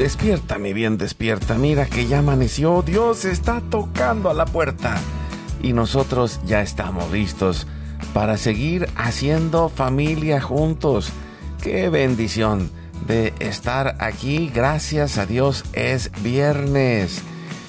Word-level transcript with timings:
Despierta, 0.00 0.56
mi 0.56 0.72
bien, 0.72 0.96
despierta. 0.96 1.56
Mira 1.56 1.84
que 1.84 2.06
ya 2.06 2.20
amaneció. 2.20 2.80
Dios 2.80 3.26
está 3.26 3.60
tocando 3.60 4.30
a 4.30 4.34
la 4.34 4.46
puerta. 4.46 4.96
Y 5.62 5.74
nosotros 5.74 6.40
ya 6.46 6.62
estamos 6.62 7.12
listos 7.12 7.66
para 8.14 8.38
seguir 8.38 8.88
haciendo 8.96 9.68
familia 9.68 10.40
juntos. 10.40 11.12
Qué 11.62 11.90
bendición 11.90 12.70
de 13.06 13.34
estar 13.40 13.96
aquí. 13.98 14.50
Gracias 14.54 15.18
a 15.18 15.26
Dios 15.26 15.66
es 15.74 16.10
viernes. 16.22 17.20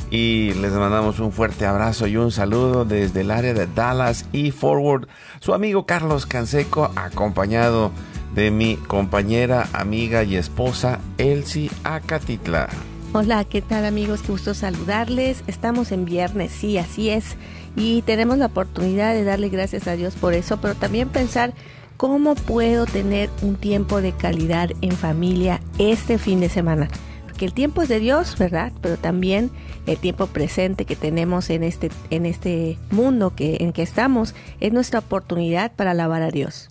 Y 0.10 0.54
les 0.54 0.72
mandamos 0.72 1.20
un 1.20 1.34
fuerte 1.34 1.66
abrazo 1.66 2.08
y 2.08 2.16
un 2.16 2.32
saludo 2.32 2.86
desde 2.86 3.22
el 3.22 3.32
área 3.32 3.54
de 3.54 3.68
Dallas 3.68 4.26
y 4.32 4.52
Forward. 4.52 5.10
Su 5.42 5.54
amigo 5.54 5.86
Carlos 5.86 6.26
Canseco, 6.28 6.94
acompañado 6.96 7.92
mi 8.36 8.78
compañera, 8.78 9.68
amiga 9.74 10.24
y 10.24 10.36
esposa 10.38 11.00
Elsie 11.18 11.70
Acatitla. 11.84 12.70
Hola, 13.14 13.44
¿qué 13.44 13.62
tal 13.62 13.84
amigos? 13.84 14.22
Qué 14.22 14.32
gusto 14.32 14.54
saludarles. 14.54 15.44
Estamos 15.48 15.92
en 15.92 16.06
viernes, 16.06 16.52
sí, 16.52 16.78
así 16.78 17.10
es. 17.10 17.36
Y 17.76 18.04
tenemos 18.04 18.38
la 18.38 18.46
oportunidad 18.48 19.14
de 19.14 19.26
darle 19.26 19.50
gracias 19.50 19.88
a 19.88 19.98
Dios 19.98 20.16
por 20.16 20.34
eso, 20.34 20.62
pero 20.62 20.76
también 20.76 21.10
pensar 21.10 21.54
cómo 21.98 22.36
puedo 22.36 22.86
tener 22.86 23.30
un 23.42 23.56
tiempo 23.58 24.02
de 24.02 24.14
calidad 24.14 24.70
en 24.82 24.94
familia 24.94 25.60
este 25.78 26.18
fin 26.18 26.40
de 26.40 26.48
semana. 26.48 26.88
Porque 27.26 27.46
el 27.46 27.54
tiempo 27.54 27.82
es 27.82 27.90
de 27.90 28.00
Dios, 28.00 28.38
¿verdad? 28.38 28.72
Pero 28.82 28.98
también 28.98 29.52
el 29.86 29.98
tiempo 29.98 30.28
presente 30.28 30.86
que 30.86 30.96
tenemos 30.96 31.50
en 31.50 31.64
este, 31.64 31.92
en 32.12 32.26
este 32.26 32.78
mundo 32.92 33.36
que, 33.36 33.58
en 33.60 33.74
que 33.74 33.84
estamos 33.84 34.36
es 34.62 34.72
nuestra 34.72 35.00
oportunidad 35.00 35.74
para 35.74 35.92
alabar 35.92 36.22
a 36.22 36.32
Dios. 36.32 36.71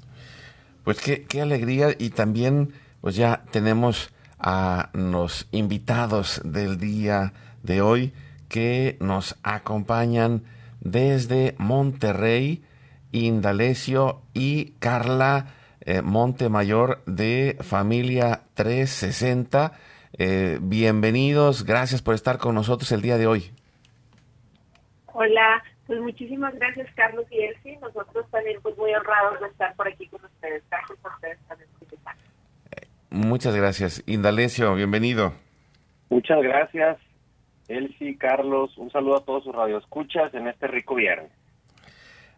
Pues 0.90 1.02
qué, 1.02 1.24
qué 1.24 1.40
alegría 1.40 1.90
y 1.96 2.10
también 2.10 2.72
pues 3.00 3.14
ya 3.14 3.44
tenemos 3.52 4.12
a 4.40 4.90
los 4.92 5.46
invitados 5.52 6.40
del 6.44 6.78
día 6.80 7.32
de 7.62 7.80
hoy 7.80 8.12
que 8.48 8.96
nos 8.98 9.38
acompañan 9.44 10.42
desde 10.80 11.54
Monterrey, 11.58 12.64
Indalecio 13.12 14.22
y 14.34 14.72
Carla 14.80 15.54
eh, 15.82 16.02
Montemayor 16.02 17.04
de 17.06 17.56
Familia 17.60 18.40
360. 18.54 19.70
Eh, 20.18 20.58
bienvenidos, 20.60 21.64
gracias 21.64 22.02
por 22.02 22.16
estar 22.16 22.38
con 22.38 22.56
nosotros 22.56 22.90
el 22.90 23.00
día 23.00 23.16
de 23.16 23.28
hoy. 23.28 23.52
Hola, 25.06 25.62
pues 25.86 26.00
muchísimas 26.00 26.52
gracias, 26.56 26.88
Carlos 26.96 27.26
y 27.30 27.42
Elsie. 27.44 27.78
Nosotros 27.80 28.26
también 28.32 28.60
pues 28.60 28.76
muy 28.76 28.92
honrados 28.92 29.40
de 29.40 29.46
estar 29.46 29.72
por 29.76 29.86
aquí 29.86 30.08
con 30.08 30.20
por 31.02 31.12
ustedes. 31.12 31.38
Muchas 33.10 33.56
gracias. 33.56 34.02
Indalecio, 34.06 34.74
bienvenido. 34.74 35.34
Muchas 36.08 36.42
gracias, 36.42 36.98
Elsie, 37.68 38.16
Carlos. 38.16 38.76
Un 38.78 38.90
saludo 38.90 39.16
a 39.16 39.24
todos 39.24 39.44
sus 39.44 39.54
radioescuchas 39.54 40.32
en 40.34 40.48
este 40.48 40.66
rico 40.66 40.94
viernes. 40.94 41.30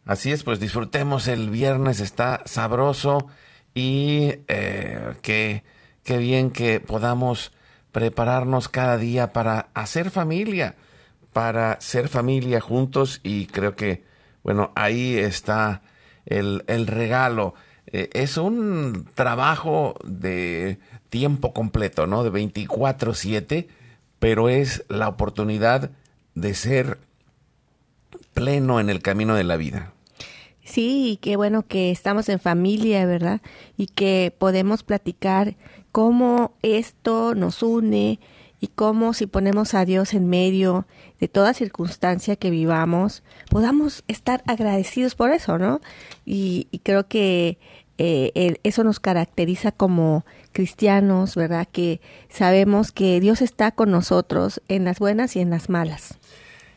Así 0.04 0.32
es, 0.32 0.42
pues 0.42 0.58
disfrutemos 0.58 1.28
el 1.28 1.50
viernes, 1.50 2.00
está 2.00 2.42
sabroso 2.44 3.28
y 3.74 4.32
eh, 4.48 5.14
qué, 5.22 5.62
qué 6.04 6.18
bien 6.18 6.50
que 6.50 6.80
podamos 6.80 7.52
prepararnos 7.92 8.68
cada 8.68 8.96
día 8.96 9.32
para 9.32 9.68
hacer 9.74 10.10
familia 10.10 10.74
para 11.32 11.80
ser 11.80 12.08
familia 12.08 12.60
juntos 12.60 13.20
y 13.22 13.46
creo 13.46 13.74
que, 13.74 14.04
bueno, 14.42 14.72
ahí 14.74 15.18
está 15.18 15.82
el, 16.26 16.64
el 16.66 16.86
regalo. 16.86 17.54
Eh, 17.92 18.10
es 18.14 18.36
un 18.36 19.06
trabajo 19.14 19.94
de 20.04 20.78
tiempo 21.10 21.52
completo, 21.52 22.06
¿no? 22.06 22.24
De 22.24 22.30
24/7, 22.30 23.68
pero 24.18 24.48
es 24.48 24.84
la 24.88 25.08
oportunidad 25.08 25.90
de 26.34 26.54
ser 26.54 26.98
pleno 28.32 28.80
en 28.80 28.88
el 28.88 29.02
camino 29.02 29.34
de 29.34 29.44
la 29.44 29.56
vida. 29.56 29.92
Sí, 30.64 31.18
qué 31.20 31.36
bueno 31.36 31.66
que 31.66 31.90
estamos 31.90 32.28
en 32.28 32.38
familia, 32.38 33.04
¿verdad? 33.04 33.40
Y 33.76 33.86
que 33.88 34.34
podemos 34.38 34.82
platicar 34.82 35.54
cómo 35.90 36.54
esto 36.62 37.34
nos 37.34 37.62
une 37.62 38.20
y 38.60 38.68
cómo 38.68 39.12
si 39.12 39.26
ponemos 39.26 39.74
a 39.74 39.84
Dios 39.84 40.14
en 40.14 40.28
medio 40.28 40.86
de 41.18 41.26
toda 41.26 41.52
circunstancia 41.52 42.36
que 42.36 42.48
vivamos, 42.50 43.24
podamos 43.50 44.04
estar 44.06 44.42
agradecidos 44.46 45.16
por 45.16 45.32
eso, 45.32 45.58
¿no? 45.58 45.80
Y, 46.24 46.68
creo 46.84 47.08
que 47.08 47.58
eh, 48.04 48.56
eso 48.64 48.82
nos 48.82 48.98
caracteriza 48.98 49.70
como 49.70 50.24
cristianos, 50.50 51.36
¿verdad? 51.36 51.68
Que 51.70 52.00
sabemos 52.28 52.90
que 52.90 53.20
Dios 53.20 53.42
está 53.42 53.70
con 53.70 53.92
nosotros 53.92 54.60
en 54.66 54.84
las 54.84 54.98
buenas 54.98 55.36
y 55.36 55.40
en 55.40 55.50
las 55.50 55.68
malas. 55.68 56.18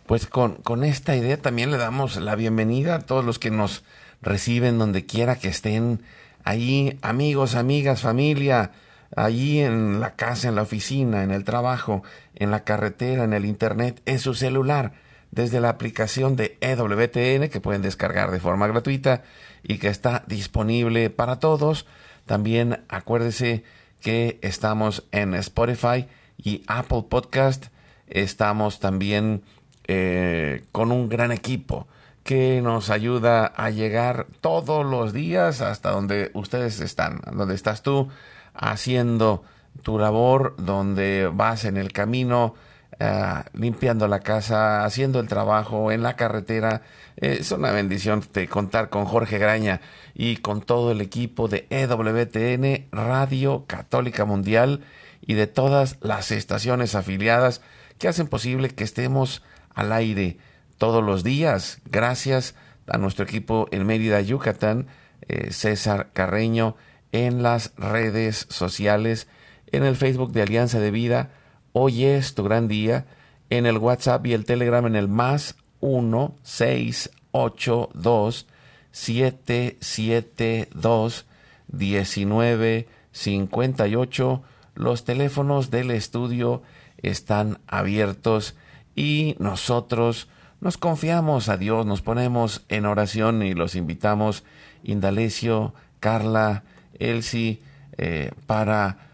Pues 0.06 0.28
con, 0.28 0.56
con 0.58 0.84
esta 0.84 1.16
idea 1.16 1.38
también 1.38 1.72
le 1.72 1.78
damos 1.78 2.18
la 2.18 2.35
bienvenida 2.35 2.94
a 2.94 3.00
todos 3.00 3.25
los 3.25 3.40
que 3.40 3.50
nos 3.50 3.84
reciben 4.22 4.78
donde 4.78 5.08
quiera 5.08 5.38
que 5.38 5.47
estén 5.47 6.03
ahí, 6.44 7.00
amigos, 7.02 7.56
amigas, 7.56 8.02
familia, 8.02 8.72
allí 9.16 9.62
en 9.62 10.00
la 10.00 10.16
casa, 10.16 10.47
en 10.47 10.56
la 10.56 10.62
oficina, 10.62 11.24
en 11.24 11.31
el 11.31 11.44
trabajo, 11.44 12.03
en 12.35 12.52
la 12.52 12.64
carretera, 12.64 13.24
en 13.24 13.34
el 13.34 13.46
internet, 13.46 14.00
en 14.06 14.19
su 14.19 14.35
celular, 14.35 14.91
desde 15.31 15.59
la 15.59 15.69
aplicación 15.69 16.35
de 16.35 16.59
EWTN 16.62 17.50
que 17.50 17.62
pueden 17.62 17.81
descargar 17.81 18.30
de 18.30 18.40
forma 18.40 18.68
gratuita 18.68 19.24
y 19.68 19.80
que 19.80 19.88
está 19.88 20.24
disponible 20.28 21.09
para 21.09 21.40
todos. 21.40 21.86
También 22.26 22.84
acuérdese 22.88 23.64
que 24.02 24.40
estamos 24.42 25.03
en 25.12 25.34
Spotify 25.34 26.08
y 26.38 26.64
Apple 26.68 27.06
Podcast. 27.09 27.68
Estamos 28.08 28.80
también 28.80 29.44
eh, 29.88 30.64
con 30.72 30.91
un 30.91 31.09
gran 31.09 31.32
equipo 31.32 31.88
que 32.23 32.62
nos 32.62 32.90
ayuda 32.90 33.46
a 33.46 33.70
llegar 33.72 34.28
todos 34.41 34.85
los 34.85 35.14
días 35.14 35.62
hasta 35.62 35.91
donde 35.91 36.32
ustedes 36.34 36.79
están, 36.79 37.22
donde 37.34 37.56
estás 37.56 37.82
tú, 37.82 38.09
haciendo 38.53 39.44
tu 39.82 40.00
labor, 40.00 40.56
donde 40.58 41.29
vas 41.32 41.66
en 41.66 41.78
el 41.78 41.91
camino, 41.91 42.56
eh, 43.00 43.44
limpiando 43.53 44.08
la 44.08 44.20
casa, 44.20 44.86
haciendo 44.86 45.20
el 45.20 45.28
trabajo, 45.28 45.92
en 45.92 46.03
la 46.03 46.16
carretera. 46.16 46.82
es 47.18 47.52
una 47.52 47.72
bendición 47.72 48.24
contar 48.50 48.90
con 48.90 49.06
Jorge 49.06 49.38
Graña 49.38 49.82
y 50.14 50.38
con 50.38 50.62
todo 50.62 50.92
el 50.92 51.02
equipo 51.02 51.47
de 51.47 51.68
EWTN, 51.70 52.88
Radio 52.92 53.66
Católica 53.68 54.26
Mundial 54.26 54.82
y 55.22 55.34
de 55.34 55.47
todas 55.47 55.97
las 56.02 56.32
estaciones 56.32 56.96
afiliadas 56.96 57.62
que 57.97 58.08
hacen 58.08 58.28
posible 58.28 58.70
que 58.70 58.84
estemos 58.84 59.44
al 59.74 59.92
aire 59.92 60.38
todos 60.78 61.03
los 61.03 61.24
días. 61.24 61.80
Gracias 61.86 62.56
a 62.88 62.97
nuestro 62.97 63.26
equipo 63.26 63.68
en 63.72 63.86
Mérida, 63.86 64.22
Yucatán, 64.22 64.88
eh, 65.28 65.52
César 65.52 66.09
Carreño, 66.14 66.76
en 67.12 67.44
las 67.44 67.74
redes 67.78 68.47
sociales, 68.50 69.28
en 69.72 69.84
el 69.84 69.96
Facebook 69.96 70.32
de 70.32 70.42
Alianza 70.42 70.80
de 70.80 70.92
Vida. 70.92 71.32
Hoy 71.77 72.05
es 72.05 72.35
tu 72.35 72.43
gran 72.45 72.69
día. 72.69 73.05
En 73.49 73.66
el 73.66 73.77
WhatsApp 73.77 74.25
y 74.27 74.33
el 74.33 74.45
Telegram 74.45 74.85
en 74.85 74.95
el 74.95 75.09
más 75.09 75.57
1 75.81 76.33
6 76.41 77.11
8 77.31 77.89
2 77.93 78.47
7 78.91 79.77
7 79.81 80.69
2 80.73 81.25
19 81.67 82.87
58 83.11 84.43
los 84.75 85.03
teléfonos 85.03 85.69
del 85.69 85.91
estudio 85.91 86.63
están 86.99 87.59
abiertos 87.67 88.55
y 88.95 89.35
nosotros 89.39 90.29
nos 90.61 90.77
confiamos 90.77 91.49
a 91.49 91.57
Dios, 91.57 91.85
nos 91.85 92.01
ponemos 92.01 92.63
en 92.69 92.85
oración 92.85 93.43
y 93.43 93.53
los 93.53 93.75
invitamos, 93.75 94.45
Indalecio, 94.85 95.73
Carla, 95.99 96.63
Elsie, 96.99 97.61
eh, 97.97 98.31
para 98.47 99.05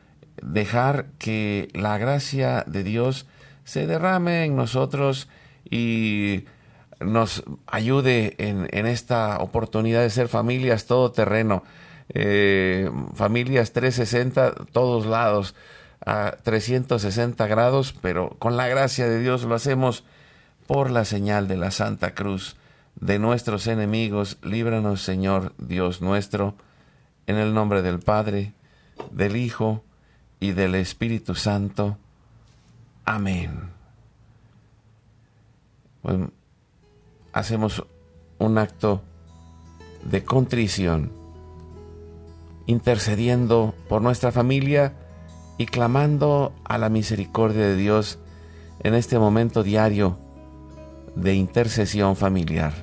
dejar 0.42 1.08
que 1.18 1.70
la 1.74 1.98
gracia 1.98 2.64
de 2.68 2.84
Dios 2.84 3.26
se 3.64 3.88
derrame 3.88 4.46
en 4.46 4.56
nosotros 4.56 5.30
y 5.70 6.46
nos 7.00 7.44
ayude 7.68 8.36
en, 8.38 8.86
esta 8.86 9.38
oportunidad 9.40 10.02
de 10.02 10.10
ser 10.10 10.28
familias 10.28 10.86
todoterreno, 10.86 11.64
eh, 12.10 12.90
familias 13.16 13.72
360, 13.72 14.54
todos 14.72 15.06
lados, 15.06 15.56
a 16.06 16.38
360 16.44 17.48
grados, 17.48 17.96
pero 18.02 18.32
con 18.40 18.58
la 18.58 18.68
gracia 18.68 19.08
de 19.08 19.20
Dios 19.20 19.44
lo 19.44 19.56
hacemos 19.56 20.04
por 20.68 20.90
la 20.90 21.06
señal 21.06 21.48
de 21.48 21.58
la 21.58 21.72
Santa 21.72 22.14
Cruz 22.14 22.56
de 22.96 23.20
nuestros 23.20 23.68
enemigos. 23.68 24.38
Líbranos, 24.42 25.02
Señor 25.02 25.54
Dios 25.58 26.02
nuestro, 26.02 26.56
en 27.28 27.38
el 27.38 27.54
nombre 27.54 27.82
del 27.82 28.00
Padre, 28.00 28.54
del 29.12 29.36
Hijo 29.36 29.84
y 30.42 30.52
del 30.52 30.76
Espíritu 30.76 31.36
Santo. 31.36 31.98
Amén. 33.06 33.70
hacemos 37.32 37.86
un 38.40 38.58
acto 38.58 39.02
de 40.04 40.26
contrición, 40.26 41.12
intercediendo 42.66 43.76
por 43.88 44.02
nuestra 44.02 44.32
familia 44.32 44.94
y 45.58 45.68
clamando 45.68 46.54
a 46.66 46.80
la 46.80 46.90
misericordia 46.90 47.68
de 47.68 47.76
Dios 47.76 48.18
en 48.80 48.96
este 48.96 49.20
momento 49.20 49.62
diario 49.62 50.18
de 51.16 51.36
intercesión 51.36 52.16
familiar. 52.16 52.74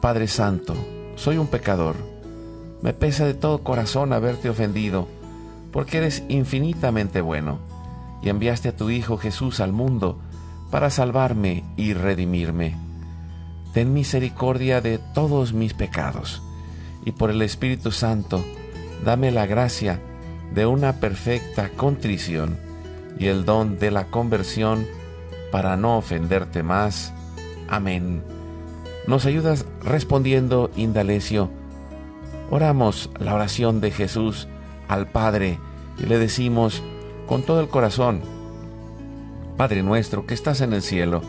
Padre 0.00 0.26
Santo, 0.26 0.74
soy 1.14 1.38
un 1.38 1.46
pecador. 1.46 1.94
Me 2.82 2.92
pesa 2.92 3.24
de 3.26 3.34
todo 3.34 3.62
corazón 3.62 4.12
haberte 4.12 4.50
ofendido, 4.50 5.08
porque 5.74 5.98
eres 5.98 6.22
infinitamente 6.28 7.20
bueno, 7.20 7.58
y 8.22 8.28
enviaste 8.28 8.68
a 8.68 8.76
tu 8.76 8.90
Hijo 8.90 9.18
Jesús 9.18 9.58
al 9.58 9.72
mundo 9.72 10.20
para 10.70 10.88
salvarme 10.88 11.64
y 11.76 11.94
redimirme. 11.94 12.76
Ten 13.72 13.92
misericordia 13.92 14.80
de 14.80 14.98
todos 14.98 15.52
mis 15.52 15.74
pecados, 15.74 16.44
y 17.04 17.10
por 17.10 17.28
el 17.30 17.42
Espíritu 17.42 17.90
Santo, 17.90 18.44
dame 19.04 19.32
la 19.32 19.46
gracia 19.46 20.00
de 20.54 20.64
una 20.64 21.00
perfecta 21.00 21.70
contrición 21.70 22.56
y 23.18 23.26
el 23.26 23.44
don 23.44 23.80
de 23.80 23.90
la 23.90 24.04
conversión 24.12 24.86
para 25.50 25.76
no 25.76 25.98
ofenderte 25.98 26.62
más. 26.62 27.12
Amén. 27.68 28.22
Nos 29.08 29.26
ayudas 29.26 29.66
respondiendo, 29.82 30.70
Indalecio. 30.76 31.50
Oramos 32.48 33.10
la 33.18 33.34
oración 33.34 33.80
de 33.80 33.90
Jesús 33.90 34.46
al 34.88 35.06
Padre 35.06 35.58
y 35.98 36.06
le 36.06 36.18
decimos 36.18 36.82
con 37.26 37.42
todo 37.42 37.60
el 37.60 37.68
corazón, 37.68 38.22
Padre 39.56 39.82
nuestro 39.82 40.26
que 40.26 40.34
estás 40.34 40.60
en 40.60 40.72
el 40.72 40.82
cielo, 40.82 41.22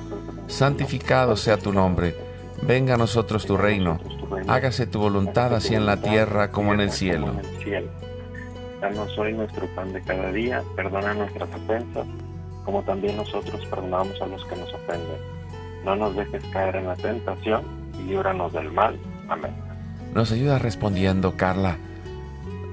santificado 0.48 1.36
sea 1.36 1.58
tu 1.58 1.72
nombre, 1.72 2.16
venga 2.64 2.96
a 2.96 2.98
nosotros 2.98 3.46
tu 3.46 3.58
reino, 3.58 4.00
hágase 4.48 4.88
tu 4.88 5.00
voluntad 5.00 5.54
así 5.54 5.76
en 5.76 5.86
la 5.86 6.02
tierra 6.02 6.52
como 6.52 6.74
en 6.74 6.82
el 6.82 6.92
cielo. 6.92 7.34
Danos 8.82 9.18
hoy 9.18 9.34
nuestro 9.34 9.68
pan 9.76 9.94
de 9.94 10.02
cada 10.02 10.32
día, 10.32 10.64
perdona 10.76 11.14
nuestras 11.14 11.50
ofensas, 11.50 12.06
como 12.66 12.82
también 12.84 13.16
nosotros 13.18 13.66
perdonamos 13.68 14.20
a 14.22 14.28
los 14.28 14.44
que 14.46 14.56
nos 14.56 14.74
ofenden. 14.74 15.18
No 15.84 15.96
nos 15.96 16.16
dejes 16.16 16.44
caer 16.52 16.76
en 16.78 16.88
la 16.88 16.96
tentación 16.96 17.64
y 18.00 18.04
líbranos 18.10 18.52
del 18.54 18.72
mal. 18.72 19.00
Amén. 19.30 19.52
Nos 20.14 20.32
ayuda 20.32 20.60
respondiendo, 20.60 21.36
Carla. 21.38 21.78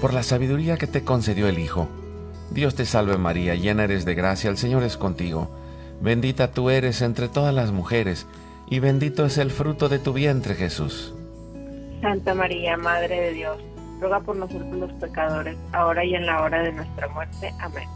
Por 0.00 0.12
la 0.12 0.22
sabiduría 0.22 0.76
que 0.76 0.86
te 0.86 1.04
concedió 1.04 1.48
el 1.48 1.58
Hijo, 1.58 1.88
Dios 2.50 2.74
te 2.74 2.84
salve 2.84 3.16
María, 3.16 3.54
llena 3.54 3.84
eres 3.84 4.04
de 4.04 4.14
gracia, 4.14 4.50
el 4.50 4.58
Señor 4.58 4.82
es 4.82 4.96
contigo. 4.96 5.50
Bendita 6.00 6.52
tú 6.52 6.70
eres 6.70 7.00
entre 7.00 7.28
todas 7.28 7.54
las 7.54 7.72
mujeres, 7.72 8.26
y 8.68 8.78
bendito 8.78 9.24
es 9.24 9.38
el 9.38 9.50
fruto 9.50 9.88
de 9.88 9.98
tu 9.98 10.12
vientre 10.12 10.54
Jesús. 10.54 11.14
Santa 12.02 12.34
María, 12.34 12.76
Madre 12.76 13.20
de 13.20 13.32
Dios, 13.32 13.58
ruega 13.98 14.20
por 14.20 14.36
nosotros 14.36 14.70
los 14.76 14.92
pecadores, 14.94 15.56
ahora 15.72 16.04
y 16.04 16.14
en 16.14 16.26
la 16.26 16.42
hora 16.42 16.62
de 16.62 16.72
nuestra 16.72 17.08
muerte. 17.08 17.52
Amén. 17.60 17.88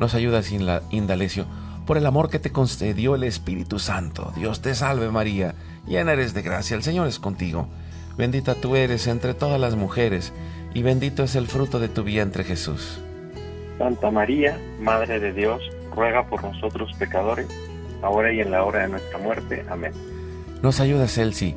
Nos 0.00 0.14
ayuda 0.14 0.42
sin 0.42 0.66
la 0.66 0.82
Indalecio, 0.90 1.46
por 1.86 1.96
el 1.96 2.06
amor 2.06 2.30
que 2.30 2.40
te 2.40 2.50
concedió 2.50 3.14
el 3.14 3.22
Espíritu 3.22 3.78
Santo. 3.78 4.32
Dios 4.34 4.60
te 4.60 4.74
salve 4.74 5.08
María, 5.10 5.54
llena 5.86 6.12
eres 6.12 6.34
de 6.34 6.42
gracia, 6.42 6.76
el 6.76 6.82
Señor 6.82 7.06
es 7.06 7.20
contigo. 7.20 7.68
Bendita 8.16 8.54
tú 8.54 8.76
eres 8.76 9.06
entre 9.06 9.34
todas 9.34 9.60
las 9.60 9.76
mujeres, 9.76 10.32
y 10.74 10.82
bendito 10.82 11.22
es 11.22 11.36
el 11.36 11.46
fruto 11.46 11.80
de 11.80 11.88
tu 11.88 12.02
vientre 12.02 12.44
Jesús. 12.44 13.00
Santa 13.78 14.10
María, 14.10 14.58
Madre 14.80 15.18
de 15.20 15.32
Dios, 15.32 15.62
ruega 15.94 16.26
por 16.26 16.42
nosotros 16.42 16.92
pecadores, 16.98 17.46
ahora 18.02 18.32
y 18.32 18.40
en 18.40 18.50
la 18.50 18.64
hora 18.64 18.82
de 18.82 18.88
nuestra 18.88 19.18
muerte. 19.18 19.64
Amén. 19.70 19.92
Nos 20.62 20.80
ayuda 20.80 21.08
Celsi. 21.08 21.54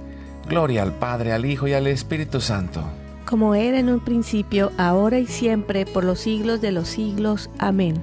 Gloria 0.48 0.84
al 0.84 0.94
Padre, 0.94 1.34
al 1.34 1.46
Hijo 1.46 1.68
y 1.68 1.74
al 1.74 1.88
Espíritu 1.88 2.40
Santo 2.40 2.84
como 3.28 3.56
era 3.56 3.78
en 3.78 3.90
un 3.90 4.00
principio, 4.00 4.72
ahora 4.78 5.20
y 5.20 5.28
siempre, 5.28 5.86
por 5.86 6.04
los 6.04 6.20
siglos 6.22 6.62
de 6.62 6.72
los 6.72 6.88
siglos. 6.88 7.50
Amén. 7.60 8.02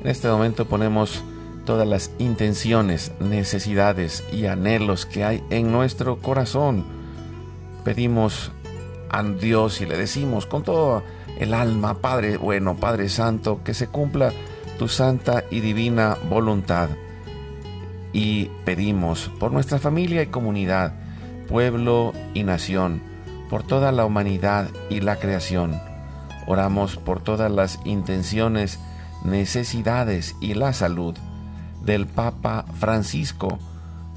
En 0.00 0.08
este 0.08 0.26
momento 0.26 0.64
ponemos 0.64 1.22
todas 1.66 1.86
las 1.86 2.10
intenciones, 2.18 3.12
necesidades 3.20 4.24
y 4.32 4.46
anhelos 4.46 5.06
que 5.06 5.22
hay 5.22 5.44
en 5.50 5.70
nuestro 5.70 6.18
corazón. 6.18 6.84
Pedimos 7.84 8.52
a 9.14 9.22
Dios 9.22 9.80
y 9.80 9.86
le 9.86 9.96
decimos 9.96 10.46
con 10.46 10.64
todo 10.64 11.04
el 11.38 11.54
alma, 11.54 11.94
Padre 11.94 12.36
bueno, 12.36 12.76
Padre 12.76 13.08
Santo, 13.08 13.60
que 13.62 13.72
se 13.72 13.86
cumpla 13.86 14.32
tu 14.78 14.88
santa 14.88 15.44
y 15.50 15.60
divina 15.60 16.16
voluntad. 16.28 16.88
Y 18.12 18.46
pedimos 18.64 19.30
por 19.38 19.52
nuestra 19.52 19.78
familia 19.78 20.22
y 20.22 20.26
comunidad, 20.26 20.94
pueblo 21.48 22.12
y 22.32 22.42
nación 22.42 23.02
por 23.48 23.62
toda 23.62 23.92
la 23.92 24.04
humanidad 24.04 24.68
y 24.90 25.00
la 25.00 25.16
creación. 25.16 25.80
Oramos 26.46 26.96
por 26.96 27.22
todas 27.22 27.52
las 27.52 27.78
intenciones, 27.84 28.80
necesidades 29.24 30.34
y 30.40 30.54
la 30.54 30.72
salud 30.72 31.14
del 31.84 32.06
Papa 32.06 32.64
Francisco, 32.80 33.58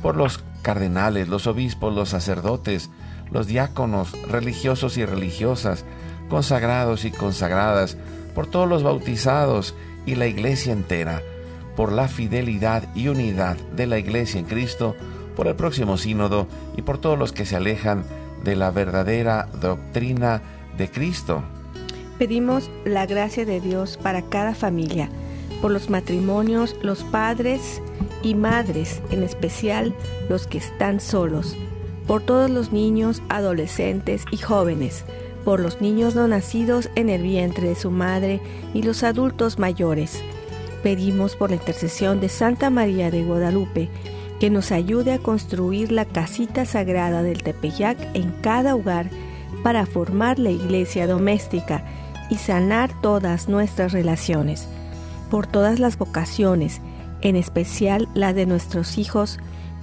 por 0.02 0.16
los 0.16 0.44
cardenales, 0.64 1.28
los 1.28 1.46
obispos, 1.46 1.94
los 1.94 2.10
sacerdotes, 2.10 2.90
los 3.32 3.48
diáconos, 3.48 4.12
religiosos 4.30 4.98
y 4.98 5.06
religiosas, 5.06 5.86
consagrados 6.30 7.06
y 7.06 7.12
consagradas, 7.12 7.98
por 8.36 8.48
todos 8.48 8.68
los 8.68 8.84
bautizados 8.84 9.76
y 10.06 10.16
la 10.16 10.28
iglesia 10.28 10.74
entera, 10.74 11.22
por 11.76 11.92
la 11.92 12.08
fidelidad 12.08 12.84
y 12.96 13.08
unidad 13.08 13.58
de 13.76 13.88
la 13.88 14.00
iglesia 14.00 14.40
en 14.40 14.46
Cristo, 14.46 14.96
por 15.36 15.48
el 15.48 15.56
próximo 15.56 15.98
sínodo 15.98 16.48
y 16.76 16.82
por 16.82 16.98
todos 16.98 17.18
los 17.18 17.32
que 17.32 17.46
se 17.46 17.56
alejan 17.56 18.04
de 18.44 18.56
la 18.56 18.72
verdadera 18.72 19.48
doctrina 19.60 20.42
de 20.78 20.90
Cristo. 20.90 21.44
Pedimos 22.18 22.70
la 22.86 23.06
gracia 23.06 23.46
de 23.46 23.62
Dios 23.62 23.98
para 24.02 24.24
cada 24.24 24.56
familia, 24.56 25.10
por 25.62 25.72
los 25.72 25.90
matrimonios, 25.90 26.76
los 26.82 27.04
padres 27.04 27.82
y 28.24 28.36
madres, 28.36 29.02
en 29.12 29.24
especial 29.24 29.96
los 30.30 30.48
que 30.48 30.58
están 30.58 31.00
solos, 31.00 31.56
por 32.08 32.24
todos 32.24 32.50
los 32.50 32.72
niños, 32.72 33.22
adolescentes 33.30 34.24
y 34.32 34.38
jóvenes, 34.38 35.04
por 35.44 35.60
los 35.60 35.82
niños 35.82 36.16
no 36.16 36.28
nacidos 36.28 36.90
en 36.96 37.10
el 37.10 37.22
vientre 37.22 37.70
de 37.70 37.76
su 37.76 37.92
madre 37.92 38.42
y 38.74 38.82
los 38.82 39.04
adultos 39.04 39.60
mayores. 39.60 40.22
Pedimos 40.84 41.36
por 41.36 41.50
la 41.50 41.58
intercesión 41.58 42.20
de 42.20 42.30
Santa 42.30 42.70
María 42.70 43.12
de 43.12 43.24
Guadalupe, 43.24 43.90
que 44.40 44.50
nos 44.50 44.72
ayude 44.72 45.14
a 45.14 45.20
construir 45.20 45.92
la 45.92 46.06
casita 46.06 46.66
sagrada 46.66 47.24
del 47.24 47.44
Tepeyac 47.44 47.98
en 48.14 48.32
cada 48.42 48.76
hogar 48.76 49.10
para 49.64 49.86
formar 49.86 50.40
la 50.40 50.52
iglesia 50.52 51.08
doméstica 51.08 51.84
y 52.30 52.36
sanar 52.36 52.92
todas 53.02 53.50
nuestras 53.50 53.92
relaciones. 53.92 54.68
por 55.30 55.46
todas 55.46 55.80
las 55.80 55.98
vocaciones, 55.98 56.80
en 57.22 57.36
especial 57.36 58.08
la 58.14 58.32
de 58.32 58.46
nuestros 58.46 58.98
hijos, 58.98 59.40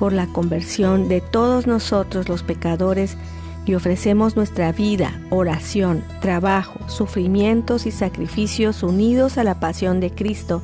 por 0.00 0.14
la 0.14 0.26
conversión 0.26 1.08
de 1.08 1.20
todos 1.20 1.66
nosotros 1.66 2.30
los 2.30 2.42
pecadores 2.42 3.18
y 3.66 3.74
ofrecemos 3.74 4.34
nuestra 4.34 4.72
vida, 4.72 5.20
oración, 5.28 6.02
trabajo, 6.22 6.80
sufrimientos 6.88 7.84
y 7.84 7.90
sacrificios 7.90 8.82
unidos 8.82 9.36
a 9.36 9.44
la 9.44 9.60
pasión 9.60 10.00
de 10.00 10.10
Cristo 10.10 10.62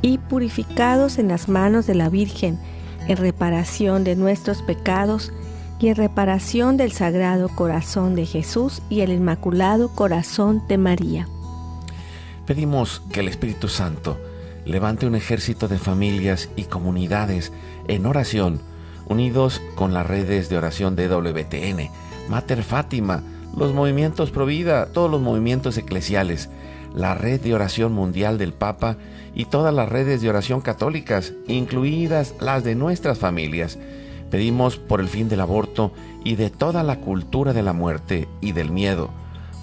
y 0.00 0.18
purificados 0.18 1.18
en 1.18 1.26
las 1.26 1.48
manos 1.48 1.88
de 1.88 1.96
la 1.96 2.08
Virgen, 2.08 2.56
en 3.08 3.16
reparación 3.16 4.04
de 4.04 4.14
nuestros 4.14 4.62
pecados 4.62 5.32
y 5.80 5.88
en 5.88 5.96
reparación 5.96 6.76
del 6.76 6.92
Sagrado 6.92 7.48
Corazón 7.48 8.14
de 8.14 8.26
Jesús 8.26 8.80
y 8.88 9.00
el 9.00 9.10
Inmaculado 9.10 9.88
Corazón 9.88 10.62
de 10.68 10.78
María. 10.78 11.26
Pedimos 12.46 13.02
que 13.10 13.18
el 13.18 13.26
Espíritu 13.26 13.66
Santo 13.66 14.20
levante 14.64 15.06
un 15.06 15.16
ejército 15.16 15.66
de 15.66 15.78
familias 15.78 16.48
y 16.54 16.64
comunidades 16.64 17.52
en 17.88 18.06
oración, 18.06 18.60
unidos 19.06 19.60
con 19.74 19.94
las 19.94 20.06
redes 20.06 20.48
de 20.48 20.56
oración 20.56 20.96
de 20.96 21.08
WTN, 21.08 21.90
Mater 22.28 22.62
Fátima, 22.62 23.22
los 23.56 23.72
movimientos 23.72 24.30
Provida, 24.30 24.86
todos 24.86 25.10
los 25.10 25.20
movimientos 25.20 25.76
eclesiales, 25.76 26.48
la 26.94 27.14
red 27.14 27.40
de 27.40 27.54
oración 27.54 27.92
mundial 27.92 28.38
del 28.38 28.52
Papa 28.52 28.96
y 29.34 29.46
todas 29.46 29.74
las 29.74 29.88
redes 29.88 30.20
de 30.22 30.28
oración 30.28 30.60
católicas, 30.60 31.32
incluidas 31.48 32.34
las 32.40 32.64
de 32.64 32.74
nuestras 32.74 33.18
familias. 33.18 33.78
Pedimos 34.30 34.76
por 34.76 35.00
el 35.00 35.08
fin 35.08 35.28
del 35.28 35.40
aborto 35.40 35.92
y 36.24 36.36
de 36.36 36.50
toda 36.50 36.82
la 36.82 37.00
cultura 37.00 37.52
de 37.52 37.62
la 37.62 37.72
muerte 37.72 38.28
y 38.40 38.52
del 38.52 38.70
miedo, 38.70 39.10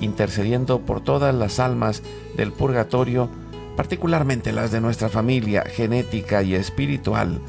intercediendo 0.00 0.80
por 0.80 1.00
todas 1.00 1.34
las 1.34 1.60
almas 1.60 2.02
del 2.36 2.52
purgatorio, 2.52 3.28
particularmente 3.76 4.52
las 4.52 4.70
de 4.70 4.80
nuestra 4.80 5.08
familia 5.08 5.64
genética 5.66 6.42
y 6.42 6.54
espiritual, 6.54 7.40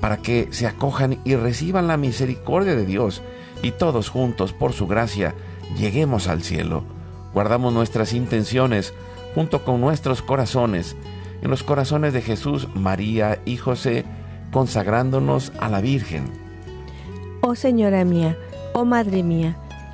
para 0.00 0.18
que 0.18 0.48
se 0.50 0.66
acojan 0.66 1.18
y 1.24 1.36
reciban 1.36 1.86
la 1.86 1.96
misericordia 1.96 2.74
de 2.74 2.86
Dios 2.86 3.22
y 3.62 3.72
todos 3.72 4.08
juntos, 4.08 4.52
por 4.52 4.72
su 4.72 4.86
gracia, 4.86 5.34
lleguemos 5.76 6.28
al 6.28 6.42
cielo 6.42 6.84
guardamos 7.32 7.72
nuestras 7.72 8.12
intenciones 8.12 8.92
junto 9.34 9.64
con 9.64 9.80
nuestros 9.80 10.22
corazones 10.22 10.96
en 11.42 11.50
los 11.50 11.62
corazones 11.62 12.12
de 12.12 12.20
Jesús, 12.20 12.68
María 12.74 13.40
y 13.46 13.56
José, 13.56 14.04
consagrándonos 14.52 15.52
a 15.58 15.70
la 15.70 15.80
Virgen. 15.80 16.24
Oh 17.40 17.54
Señora 17.54 18.04
mía, 18.04 18.36
oh 18.74 18.84
Madre 18.84 19.22
mía, 19.22 19.56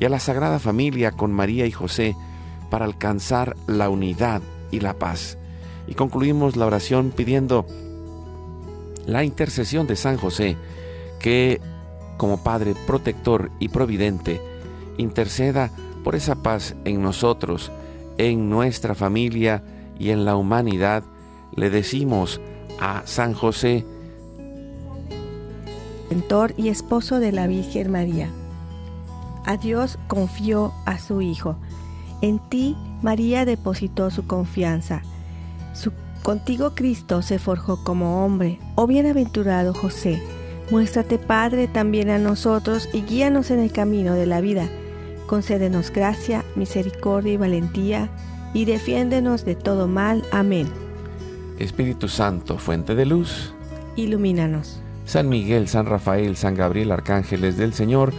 y 0.00 0.04
a 0.06 0.08
la 0.08 0.18
Sagrada 0.18 0.58
Familia 0.58 1.12
con 1.12 1.30
María 1.30 1.66
y 1.66 1.70
José 1.70 2.16
para 2.70 2.86
alcanzar 2.86 3.54
la 3.66 3.90
unidad 3.90 4.40
y 4.70 4.80
la 4.80 4.94
paz. 4.94 5.36
Y 5.86 5.94
concluimos 5.94 6.56
la 6.56 6.66
oración 6.66 7.12
pidiendo 7.14 7.66
la 9.06 9.24
intercesión 9.24 9.86
de 9.86 9.96
San 9.96 10.16
José, 10.16 10.56
que 11.18 11.60
como 12.16 12.42
Padre 12.42 12.74
protector 12.86 13.50
y 13.60 13.68
providente, 13.68 14.40
interceda 14.96 15.70
por 16.02 16.14
esa 16.14 16.42
paz 16.42 16.74
en 16.84 17.02
nosotros, 17.02 17.70
en 18.16 18.48
nuestra 18.48 18.94
familia, 18.94 19.62
y 20.00 20.10
en 20.10 20.24
la 20.24 20.34
humanidad, 20.34 21.04
le 21.54 21.68
decimos 21.68 22.40
a 22.80 23.02
San 23.04 23.34
José, 23.34 23.84
Mentor 26.08 26.54
y 26.56 26.70
esposo 26.70 27.20
de 27.20 27.30
la 27.30 27.46
Virgen 27.46 27.92
María. 27.92 28.30
A 29.44 29.56
Dios 29.56 29.98
confió 30.06 30.72
a 30.86 30.98
su 30.98 31.22
Hijo. 31.22 31.56
En 32.22 32.38
ti 32.38 32.76
María 33.02 33.44
depositó 33.44 34.10
su 34.10 34.26
confianza. 34.26 35.02
Su, 35.72 35.92
contigo 36.22 36.74
Cristo 36.74 37.22
se 37.22 37.38
forjó 37.38 37.82
como 37.82 38.24
hombre. 38.24 38.58
Oh 38.74 38.86
bienaventurado 38.86 39.72
José, 39.72 40.22
muéstrate 40.70 41.18
Padre 41.18 41.68
también 41.68 42.10
a 42.10 42.18
nosotros 42.18 42.88
y 42.92 43.02
guíanos 43.02 43.50
en 43.50 43.60
el 43.60 43.72
camino 43.72 44.14
de 44.14 44.26
la 44.26 44.40
vida. 44.40 44.68
Concédenos 45.26 45.90
gracia, 45.90 46.44
misericordia 46.56 47.32
y 47.32 47.36
valentía 47.36 48.10
y 48.52 48.64
defiéndenos 48.64 49.44
de 49.44 49.54
todo 49.54 49.86
mal. 49.86 50.24
Amén. 50.32 50.68
Espíritu 51.58 52.08
Santo, 52.08 52.58
fuente 52.58 52.94
de 52.94 53.06
luz, 53.06 53.54
ilumínanos. 53.96 54.80
San 55.04 55.28
Miguel, 55.28 55.68
San 55.68 55.86
Rafael, 55.86 56.36
San 56.36 56.54
Gabriel, 56.54 56.92
arcángeles 56.92 57.56
del 57.56 57.74
Señor, 57.74 58.12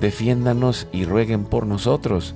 defiéndanos 0.00 0.88
y 0.92 1.04
rueguen 1.04 1.44
por 1.44 1.66
nosotros. 1.66 2.34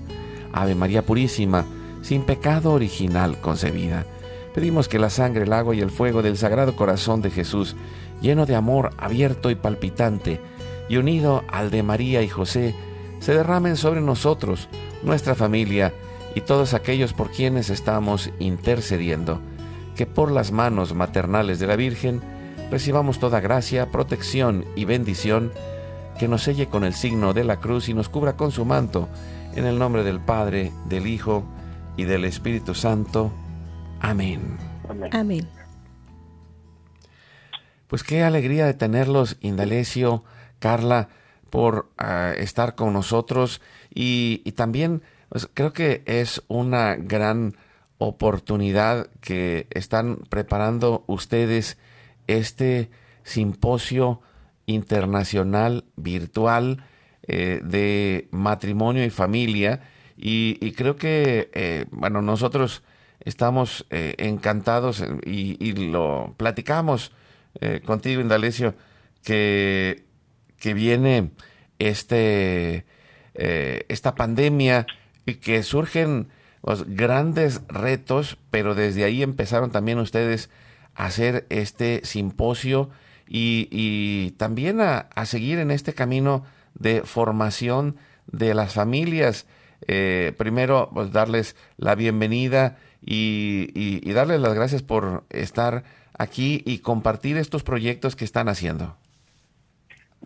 Ave 0.53 0.75
María 0.75 1.05
Purísima, 1.05 1.65
sin 2.03 2.23
pecado 2.23 2.73
original 2.73 3.41
concebida. 3.41 4.07
Pedimos 4.55 4.89
que 4.89 4.99
la 4.99 5.11
sangre, 5.11 5.45
el 5.45 5.53
agua 5.53 5.75
y 5.75 5.81
el 5.81 5.91
fuego 5.91 6.23
del 6.23 6.37
Sagrado 6.37 6.75
Corazón 6.75 7.23
de 7.23 7.31
Jesús, 7.31 7.77
lleno 8.21 8.47
de 8.47 8.57
amor 8.57 8.91
abierto 8.99 9.51
y 9.51 9.55
palpitante, 9.55 10.41
y 10.89 10.97
unido 10.97 11.45
al 11.49 11.71
de 11.71 11.83
María 11.83 12.23
y 12.23 12.29
José, 12.29 12.75
se 13.21 13.35
derramen 13.35 13.77
sobre 13.77 14.01
nosotros, 14.01 14.69
nuestra 15.03 15.35
familia, 15.35 15.93
y 16.35 16.41
todos 16.41 16.75
aquellos 16.75 17.13
por 17.13 17.31
quienes 17.31 17.71
estamos 17.71 18.31
intercediendo, 18.39 19.41
que 19.97 20.07
por 20.07 20.31
las 20.31 20.53
manos 20.53 20.95
maternales 20.95 21.59
de 21.59 21.67
la 21.67 21.77
Virgen 21.77 22.21
recibamos 22.71 23.19
toda 23.19 23.41
gracia, 23.41 23.91
protección 23.91 24.65
y 24.77 24.85
bendición, 24.85 25.53
que 26.19 26.29
nos 26.29 26.43
selle 26.43 26.67
con 26.67 26.85
el 26.85 26.95
signo 26.95 27.33
de 27.33 27.45
la 27.45 27.61
cruz 27.61 27.89
y 27.89 27.95
nos 27.95 28.09
cubra 28.09 28.37
con 28.37 28.51
su 28.51 28.65
manto, 28.65 29.09
en 29.55 29.65
el 29.65 29.79
nombre 29.79 30.03
del 30.03 30.21
Padre, 30.21 30.73
del 30.87 31.07
Hijo 31.07 31.45
y 31.97 32.05
del 32.05 32.25
Espíritu 32.25 32.75
Santo. 32.75 33.33
Amén. 34.01 34.59
Amén. 35.13 35.49
Pues 37.87 38.03
qué 38.03 38.23
alegría 38.23 38.67
de 38.67 38.75
tenerlos, 38.75 39.37
Indalecio, 39.41 40.25
Carla, 40.59 41.09
por 41.51 41.91
ah, 41.97 42.33
estar 42.37 42.75
con 42.75 42.93
nosotros 42.93 43.63
y, 43.95 44.39
también 44.53 45.03
pues, 45.29 45.49
creo 45.53 45.73
que 45.73 46.03
es 46.07 46.43
una 46.49 46.97
gran 46.97 47.57
oportunidad 47.99 49.09
que 49.21 49.67
están 49.71 50.19
preparando 50.29 51.05
ustedes 51.07 51.79
este 52.27 52.91
simposio 53.25 54.21
internacional 54.69 55.85
virtual 55.97 56.85
eh, 57.27 57.61
de 57.65 58.29
matrimonio 58.31 59.05
y 59.05 59.11
familia. 59.11 59.81
Y, 60.17 60.73
creo 60.73 60.97
que 60.97 61.51
eh, 61.55 61.87
bueno 61.91 62.23
nosotros 62.23 62.83
estamos 63.21 63.87
eh, 63.91 64.15
encantados 64.19 65.05
y, 65.25 65.73
lo 65.91 66.35
platicamos 66.37 67.13
contigo 67.85 68.21
Indalecio 68.21 68.75
que 69.25 70.05
que 70.61 70.75
viene 70.75 71.31
este, 71.79 72.85
esta 73.35 74.15
pandemia 74.15 74.87
y 75.27 75.37
que 75.37 75.63
surgen 75.63 76.29
los 76.63 76.85
grandes 76.87 77.63
retos, 77.69 78.39
pero 78.51 78.75
desde 78.75 79.05
ahí 79.05 79.23
empezaron 79.23 79.71
también 79.71 79.99
ustedes 79.99 80.51
a 80.95 81.07
hacer 81.07 81.47
este 81.49 82.01
simposio 82.05 82.91
y, 83.29 84.33
también 84.39 84.81
a, 84.81 85.09
seguir 85.25 85.59
en 85.59 85.71
este 85.71 85.95
camino 85.95 86.45
de 86.75 87.03
formación 87.03 87.97
de 88.27 88.55
las 88.55 88.75
familias. 88.75 89.47
Eh, 89.87 90.33
primero, 90.37 90.91
pues 90.93 91.13
darles 91.13 91.57
la 91.77 91.95
bienvenida 91.95 92.79
y, 93.01 93.71
y 93.75 94.13
darles 94.13 94.41
las 94.41 94.55
gracias 94.55 94.83
por 94.83 95.25
estar 95.31 95.85
aquí 96.19 96.63
y 96.67 96.81
compartir 96.81 97.37
estos 97.37 97.63
proyectos 97.63 98.17
que 98.17 98.25
están 98.25 98.49
haciendo. 98.49 98.97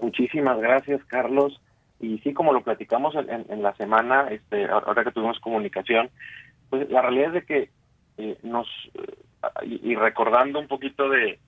Muchísimas 0.00 0.59
gracias, 0.59 1.04
Carlos. 1.04 1.61
Y 2.00 2.18
sí, 2.18 2.32
como 2.32 2.52
lo 2.52 2.62
platicamos 2.62 3.14
en, 3.14 3.62
la 3.62 3.75
semana, 3.76 4.26
este, 4.30 4.64
ahora 4.68 5.04
que 5.04 5.12
tuvimos 5.12 5.38
comunicación, 5.38 6.11
pues 6.68 6.90
la 6.90 7.00
realidad 7.00 7.28
es 7.28 7.35
de 7.35 7.44
que 7.44 7.71
eh, 8.18 8.37
nos, 8.42 8.66
eh, 8.94 9.78
y, 9.85 9.94
recordando 9.94 10.59
un 10.59 10.66
poquito 10.66 11.09
de, 11.09 11.38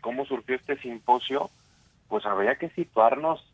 cómo 0.00 0.24
surgió 0.24 0.56
este 0.56 0.76
simposio, 0.78 1.50
pues 2.08 2.24
habría 2.26 2.56
que 2.56 2.70
situarnos 2.70 3.44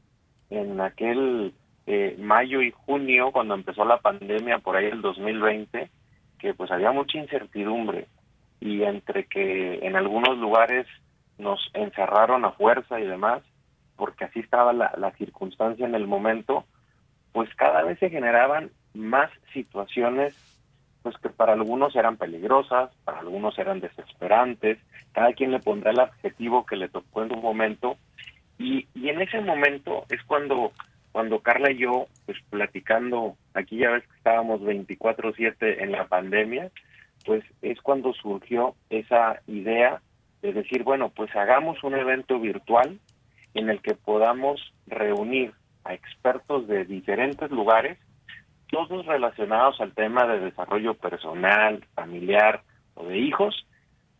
en 0.51 0.81
aquel 0.81 1.55
eh, 1.87 2.17
mayo 2.19 2.63
y 2.63 2.71
junio, 2.71 3.31
cuando 3.33 3.55
empezó 3.55 3.85
la 3.85 3.99
pandemia, 3.99 4.59
por 4.59 4.77
ahí 4.77 4.87
el 4.87 5.03
2020, 5.03 5.91
que 6.39 6.55
pues 6.55 6.71
había 6.71 6.93
mucha 6.93 7.19
incertidumbre 7.19 8.07
y 8.61 8.83
entre 8.83 9.27
que 9.27 9.81
en 9.87 9.97
algunos 9.97 10.39
lugares 10.39 10.87
nos 11.39 11.71
encerraron 11.75 12.45
a 12.45 12.53
fuerza 12.53 13.01
y 13.01 13.07
demás, 13.07 13.43
porque 13.97 14.25
así 14.25 14.41
estaba 14.41 14.73
la, 14.73 15.13
circunstancia 15.19 15.87
en 15.87 15.95
el 15.95 16.07
momento, 16.07 16.65
pues 17.33 17.53
cada 17.55 17.83
vez 17.83 17.99
se 17.99 18.11
generaban 18.11 18.71
más 18.95 19.31
situaciones 19.53 20.35
pues 21.05 21.19
que 21.19 21.29
para 21.29 21.53
algunos 21.53 21.95
eran 21.95 22.17
peligrosas, 22.17 22.91
para 23.05 23.21
algunos 23.21 23.59
eran 23.59 23.79
desesperantes, 23.79 24.79
cada 25.13 25.35
quien 25.35 25.53
le 25.53 25.61
pondrá 25.61 25.91
el 25.91 26.01
adjetivo 26.01 26.65
que 26.65 26.77
le 26.77 26.89
tocó 26.89 27.23
en 27.23 27.33
un 27.35 27.43
momento, 27.43 27.99
y, 28.59 28.89
y 28.95 29.11
en 29.11 29.21
ese 29.21 29.39
momento 29.43 30.07
es 30.09 30.23
cuando, 30.25 30.73
cuando 31.13 31.41
Carla 31.41 31.73
y 31.73 31.77
yo, 31.77 32.07
pues 32.25 32.39
platicando, 32.49 33.37
aquí 33.53 33.77
ya 33.77 33.91
ves 33.91 34.05
que 34.05 34.17
estábamos 34.17 34.63
24/7 34.63 35.83
en 35.83 35.93
la 35.93 36.07
pandemia, 36.07 36.71
pues 37.27 37.45
es 37.61 37.79
cuando 37.83 38.15
surgió 38.15 38.75
esa 38.89 39.43
idea 39.47 40.01
de 40.41 40.55
decir, 40.55 40.85
bueno, 40.85 41.11
pues 41.11 41.37
hagamos 41.37 41.85
un 41.85 41.97
evento 41.97 42.41
virtual 42.41 42.99
en 43.53 43.69
el 43.69 43.83
que 43.83 43.95
podamos 43.95 44.73
reunir 44.87 45.53
a 45.85 45.93
expertos 45.93 46.67
de 46.67 46.87
diferentes 46.87 47.51
lugares, 47.51 47.99
todos 48.75 49.07
relacionados 49.07 49.81
al 49.81 49.93
tema 49.93 50.27
de 50.27 50.41
desarrollo 50.41 50.95
personal, 50.95 51.85
familiar 51.95 52.63
o 52.95 53.07
de 53.07 53.19
hijos, 53.19 53.67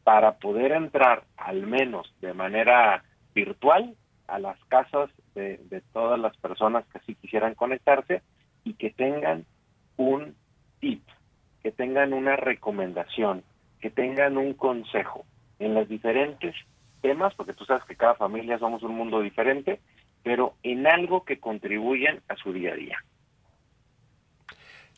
para 0.05 0.39
poder 0.39 0.71
entrar 0.71 1.25
al 1.37 1.67
menos 1.67 2.15
de 2.21 2.33
manera 2.35 3.03
virtual 3.35 3.97
a 4.29 4.39
las 4.39 4.57
casas 4.67 5.11
de, 5.35 5.83
todas 5.93 6.21
las 6.21 6.37
personas 6.37 6.85
que 6.87 6.99
así 6.99 7.17
quisieran 7.17 7.55
conectarse 7.55 8.23
y 8.63 8.75
que 8.75 8.91
tengan 8.91 9.45
un 9.97 10.37
tip, 10.79 11.03
que 11.63 11.73
tengan 11.73 12.13
una 12.13 12.37
recomendación, 12.37 13.43
que 13.81 13.91
tengan 13.91 14.39
un 14.39 14.55
consejo 14.55 15.25
en 15.59 15.75
las 15.75 15.89
diferentes 15.89 16.55
temas, 17.03 17.35
porque 17.35 17.55
tú 17.55 17.65
sabes 17.65 17.83
que 17.85 17.97
cada 17.97 18.15
familia 18.15 18.59
somos 18.61 18.85
un 18.85 18.95
mundo 18.95 19.21
diferente, 19.21 19.81
pero 20.23 20.55
en 20.63 20.87
algo 20.87 21.25
que 21.25 21.41
contribuyan 21.41 22.21
a 22.29 22.37
su 22.37 22.53
día 22.53 22.73
a 22.73 22.77
día. 22.77 22.99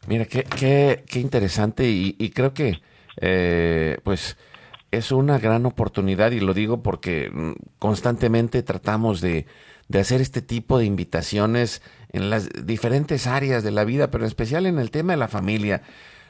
Mira, 0.06 0.26
qué, 0.26 0.44
qué, 0.44 1.04
qué 1.06 1.20
interesante 1.20 1.88
y, 1.88 2.30
creo 2.30 2.54
que 2.54 2.80
eh, 3.20 3.98
pues 4.04 4.36
es 4.90 5.10
una 5.10 5.38
gran 5.38 5.66
oportunidad 5.66 6.30
y 6.30 6.40
lo 6.40 6.54
digo 6.54 6.82
porque 6.82 7.30
mm, 7.32 7.52
constantemente 7.78 8.62
tratamos 8.62 9.20
de, 9.20 9.46
de 9.88 10.00
hacer 10.00 10.20
este 10.20 10.42
tipo 10.42 10.78
de 10.78 10.84
invitaciones 10.84 11.82
en 12.12 12.30
las 12.30 12.48
diferentes 12.64 13.26
áreas 13.26 13.62
de 13.62 13.70
la 13.70 13.84
vida, 13.84 14.10
pero 14.10 14.24
en 14.24 14.28
especial 14.28 14.66
en 14.66 14.78
el 14.78 14.90
tema 14.90 15.12
de 15.12 15.18
la 15.18 15.28
familia. 15.28 15.82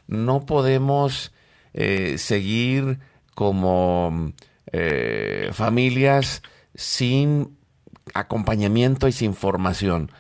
No 0.07 0.47
podemos 0.47 1.33
eh, 1.75 2.17
seguir 2.19 3.01
como 3.35 4.33
eh, 4.73 5.51
familias 5.53 6.43
sin 6.75 7.57
acompañamiento 8.15 9.09
y 9.09 9.13
sin 9.13 9.35
formación. 9.35 10.11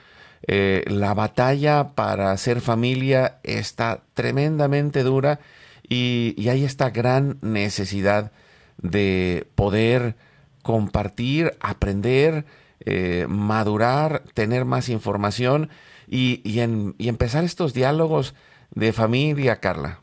Eh, 0.46 0.84
la 0.86 1.14
batalla 1.14 1.94
para 1.94 2.36
ser 2.36 2.60
familia 2.60 3.38
está 3.42 4.02
tremendamente 4.14 5.02
dura 5.02 5.40
y, 5.88 6.48
hay 6.48 6.64
esta 6.64 6.90
gran 6.90 7.38
necesidad 7.42 8.32
de 8.78 9.46
poder 9.54 10.14
compartir, 10.62 11.52
aprender, 11.60 12.44
eh, 12.80 13.26
madurar, 13.28 14.22
tener 14.34 14.64
más 14.64 14.88
información 14.88 15.70
y, 16.08 16.40
y 16.44 17.08
empezar 17.08 17.44
estos 17.44 17.72
diálogos 17.72 18.34
de 18.74 18.92
familia, 18.92 19.56
Carla. 19.60 20.00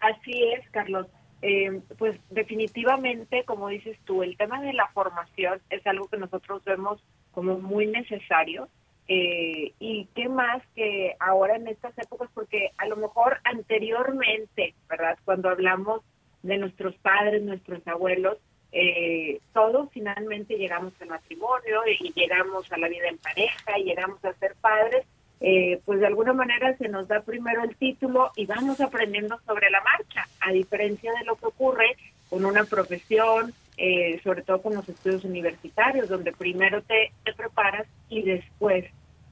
Así 0.00 0.32
es, 0.54 0.68
Carlos. 0.70 1.06
Eh, 1.42 1.80
pues 1.96 2.18
definitivamente, 2.30 3.44
como 3.44 3.68
dices 3.68 3.98
tú, 4.04 4.22
el 4.22 4.36
tema 4.36 4.60
de 4.60 4.74
la 4.74 4.88
formación 4.88 5.60
es 5.70 5.86
algo 5.86 6.08
que 6.08 6.18
nosotros 6.18 6.62
vemos 6.64 7.02
como 7.32 7.58
muy 7.58 7.86
necesario. 7.86 8.68
Eh, 9.12 9.72
y 9.80 10.06
qué 10.14 10.28
más 10.28 10.62
que 10.76 11.16
ahora 11.18 11.56
en 11.56 11.66
estas 11.66 11.98
épocas, 11.98 12.30
porque 12.32 12.70
a 12.78 12.86
lo 12.86 12.94
mejor 12.94 13.38
anteriormente, 13.42 14.74
¿verdad? 14.88 15.18
Cuando 15.24 15.48
hablamos 15.48 16.02
de 16.44 16.58
nuestros 16.58 16.94
padres, 16.98 17.42
nuestros 17.42 17.84
abuelos, 17.88 18.38
eh, 18.70 19.40
todos 19.52 19.90
finalmente 19.92 20.56
llegamos 20.56 20.92
al 21.00 21.08
matrimonio 21.08 21.80
y 21.98 22.12
llegamos 22.12 22.70
a 22.70 22.78
la 22.78 22.88
vida 22.88 23.08
en 23.08 23.18
pareja 23.18 23.78
y 23.80 23.84
llegamos 23.84 24.24
a 24.24 24.32
ser 24.34 24.54
padres 24.60 25.04
eh, 25.40 25.80
pues 25.86 26.00
de 26.00 26.06
alguna 26.06 26.34
manera 26.34 26.76
se 26.76 26.88
nos 26.88 27.08
da 27.08 27.22
primero 27.22 27.64
el 27.64 27.74
título 27.76 28.30
y 28.36 28.44
vamos 28.44 28.78
aprendiendo 28.80 29.40
sobre 29.46 29.70
la 29.70 29.80
marcha, 29.80 30.28
a 30.40 30.52
diferencia 30.52 31.12
de 31.14 31.24
lo 31.24 31.36
que 31.36 31.46
ocurre 31.46 31.96
con 32.28 32.44
una 32.44 32.64
profesión, 32.64 33.54
eh, 33.78 34.20
sobre 34.22 34.42
todo 34.42 34.60
con 34.60 34.74
los 34.74 34.86
estudios 34.86 35.24
universitarios, 35.24 36.10
donde 36.10 36.32
primero 36.32 36.82
te, 36.82 37.12
te 37.24 37.32
preparas 37.32 37.86
y 38.10 38.22
después 38.22 38.84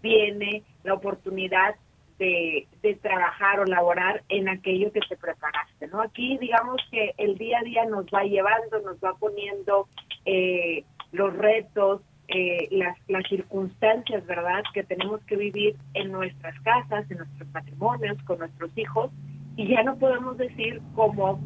viene 0.03 0.63
la 0.85 0.95
oportunidad 0.95 1.77
de, 2.19 2.67
de, 2.83 2.95
trabajar 2.97 3.61
o 3.61 3.65
laborar 3.65 4.23
en 4.29 4.49
aquello 4.49 4.91
que 4.93 5.01
te 5.09 5.17
preparaste, 5.17 5.87
¿no? 5.87 6.03
Aquí 6.03 6.37
digamos 6.39 6.81
que 6.91 7.15
el 7.17 7.39
día 7.39 7.59
a 7.61 7.63
día 7.63 7.85
nos 7.85 8.07
va 8.07 8.25
llevando, 8.25 8.81
nos 8.81 8.97
va 8.97 9.15
poniendo 9.15 9.87
eh, 10.25 10.85
los 11.13 11.35
retos, 11.37 12.03
eh, 12.27 12.69
las, 12.73 12.97
las 13.09 13.27
circunstancias, 13.29 14.27
¿verdad?, 14.27 14.63
que 14.75 14.83
tenemos 14.83 15.23
que 15.25 15.37
vivir 15.37 15.77
en 15.95 16.13
nuestras 16.13 16.61
casas, 16.61 17.11
en 17.11 17.19
nuestros 17.19 17.49
matrimonios, 17.53 18.21
con 18.25 18.41
nuestros 18.41 18.77
hijos, 18.77 19.11
y 19.57 19.69
ya 19.69 19.83
no 19.83 19.97
podemos 19.97 20.37
decir 20.37 20.83
como 20.95 21.41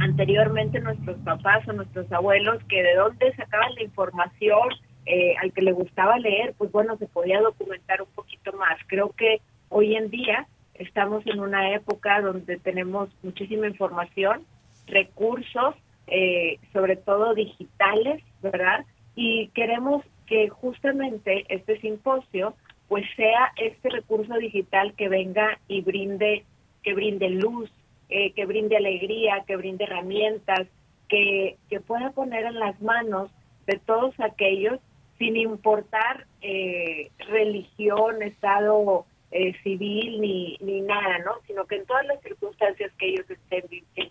anteriormente 0.00 0.80
nuestros 0.80 1.18
papás 1.18 1.66
o 1.66 1.72
nuestros 1.72 2.10
abuelos 2.12 2.62
que 2.68 2.82
de 2.82 2.94
dónde 2.94 3.34
sacaban 3.34 3.74
la 3.74 3.82
información 3.82 4.68
eh, 5.08 5.34
al 5.42 5.52
que 5.52 5.62
le 5.62 5.72
gustaba 5.72 6.18
leer, 6.18 6.54
pues 6.58 6.70
bueno, 6.70 6.96
se 6.98 7.06
podía 7.06 7.40
documentar 7.40 8.02
un 8.02 8.08
poquito 8.14 8.52
más. 8.52 8.78
Creo 8.86 9.10
que 9.10 9.40
hoy 9.68 9.96
en 9.96 10.10
día 10.10 10.46
estamos 10.74 11.26
en 11.26 11.40
una 11.40 11.74
época 11.74 12.20
donde 12.20 12.58
tenemos 12.58 13.08
muchísima 13.22 13.66
información, 13.66 14.44
recursos, 14.86 15.74
eh, 16.06 16.58
sobre 16.72 16.96
todo 16.96 17.34
digitales, 17.34 18.22
¿verdad? 18.42 18.84
y 19.20 19.48
queremos 19.48 20.04
que 20.26 20.48
justamente 20.48 21.44
este 21.48 21.80
simposio 21.80 22.54
pues 22.86 23.04
sea 23.16 23.52
este 23.56 23.88
recurso 23.88 24.32
digital 24.34 24.94
que 24.94 25.08
venga 25.08 25.58
y 25.66 25.80
brinde 25.80 26.44
que 26.84 26.94
brinde 26.94 27.28
luz 27.28 27.68
eh, 28.10 28.30
que 28.30 28.46
brinde 28.46 28.76
alegría 28.76 29.42
que 29.44 29.56
brinde 29.56 29.84
herramientas 29.84 30.68
que, 31.08 31.56
que 31.68 31.80
pueda 31.80 32.10
poner 32.10 32.44
en 32.44 32.60
las 32.60 32.80
manos 32.80 33.28
de 33.66 33.80
todos 33.84 34.14
aquellos 34.20 34.78
sin 35.18 35.36
importar 35.36 36.26
eh, 36.40 37.10
religión, 37.28 38.22
estado 38.22 39.06
eh, 39.30 39.54
civil 39.62 40.20
ni, 40.20 40.56
ni 40.60 40.80
nada, 40.80 41.18
¿no? 41.18 41.32
Sino 41.46 41.66
que 41.66 41.76
en 41.76 41.86
todas 41.86 42.06
las 42.06 42.20
circunstancias 42.22 42.92
que 42.98 43.08
ellos 43.08 43.26
estén 43.28 43.64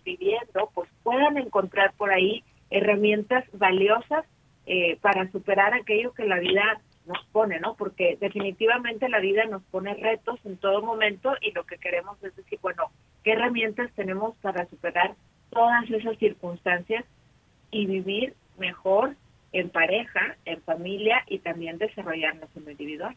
viviendo, 0.04 0.70
pues 0.74 0.88
puedan 1.02 1.38
encontrar 1.38 1.92
por 1.94 2.10
ahí 2.10 2.44
herramientas 2.70 3.44
valiosas 3.52 4.24
eh, 4.66 4.98
para 5.00 5.30
superar 5.32 5.74
aquello 5.74 6.12
que 6.12 6.24
la 6.24 6.38
vida 6.38 6.80
nos 7.06 7.24
pone, 7.32 7.58
¿no? 7.58 7.74
Porque 7.74 8.18
definitivamente 8.20 9.08
la 9.08 9.18
vida 9.18 9.44
nos 9.46 9.62
pone 9.64 9.94
retos 9.94 10.38
en 10.44 10.58
todo 10.58 10.82
momento 10.82 11.32
y 11.40 11.52
lo 11.52 11.64
que 11.64 11.78
queremos 11.78 12.22
es 12.22 12.36
decir, 12.36 12.58
bueno, 12.60 12.84
¿qué 13.24 13.32
herramientas 13.32 13.90
tenemos 13.96 14.36
para 14.36 14.68
superar 14.68 15.14
todas 15.50 15.90
esas 15.90 16.18
circunstancias 16.18 17.04
y 17.70 17.86
vivir 17.86 18.34
mejor 18.58 19.16
en 19.52 19.70
pareja, 19.70 20.36
en 20.44 20.60
familia 20.62 21.22
y 21.26 21.38
también 21.38 21.78
desarrollarnos 21.78 22.48
en 22.56 22.70
individual? 22.70 23.16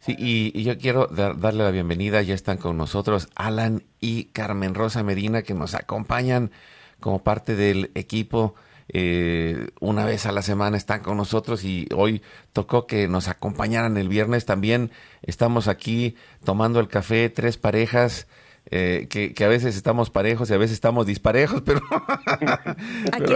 Sí, 0.00 0.16
y, 0.18 0.62
yo 0.64 0.76
quiero 0.78 1.06
darle 1.06 1.62
la 1.62 1.70
bienvenida, 1.70 2.22
ya 2.22 2.34
están 2.34 2.56
con 2.56 2.76
nosotros 2.76 3.28
Alan 3.36 3.82
y 4.00 4.24
Carmen 4.26 4.74
Rosa 4.74 5.04
Medina 5.04 5.42
que 5.42 5.54
nos 5.54 5.74
acompañan 5.74 6.50
como 6.98 7.22
parte 7.22 7.54
del 7.54 7.92
equipo 7.94 8.56
eh, 8.88 9.68
una 9.80 10.04
vez 10.04 10.26
a 10.26 10.32
la 10.32 10.42
semana 10.42 10.76
están 10.76 11.00
con 11.00 11.16
nosotros 11.16 11.64
y 11.64 11.88
hoy 11.94 12.22
tocó 12.52 12.86
que 12.86 13.08
nos 13.08 13.28
acompañaran 13.28 13.96
el 13.96 14.08
viernes. 14.08 14.44
También 14.44 14.90
estamos 15.22 15.68
aquí 15.68 16.16
tomando 16.44 16.80
el 16.80 16.88
café, 16.88 17.30
tres 17.30 17.56
parejas. 17.56 18.26
Eh, 18.70 19.08
que, 19.10 19.44
a 19.44 19.48
veces 19.48 19.76
estamos 19.76 20.10
parejos 20.10 20.50
y 20.50 20.54
a 20.54 20.58
veces 20.58 20.74
estamos 20.74 21.06
disparejos, 21.06 21.62
pero, 21.66 21.80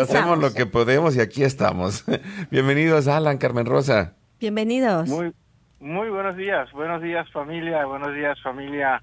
hacemos 0.00 0.38
lo 0.38 0.54
que 0.54 0.66
podemos 0.66 1.16
y 1.16 1.20
aquí 1.20 1.42
estamos. 1.42 2.04
Bienvenidos, 2.50 3.08
Alan, 3.08 3.38
Carmen 3.38 3.66
Rosa. 3.66 4.14
Bienvenidos. 4.40 5.08
Muy, 5.08 5.32
muy 5.80 6.08
buenos 6.10 6.36
días, 6.36 6.70
buenos 6.72 7.02
días 7.02 7.30
familia, 7.32 7.84
buenos 7.86 8.14
días 8.14 8.40
familia 8.40 9.02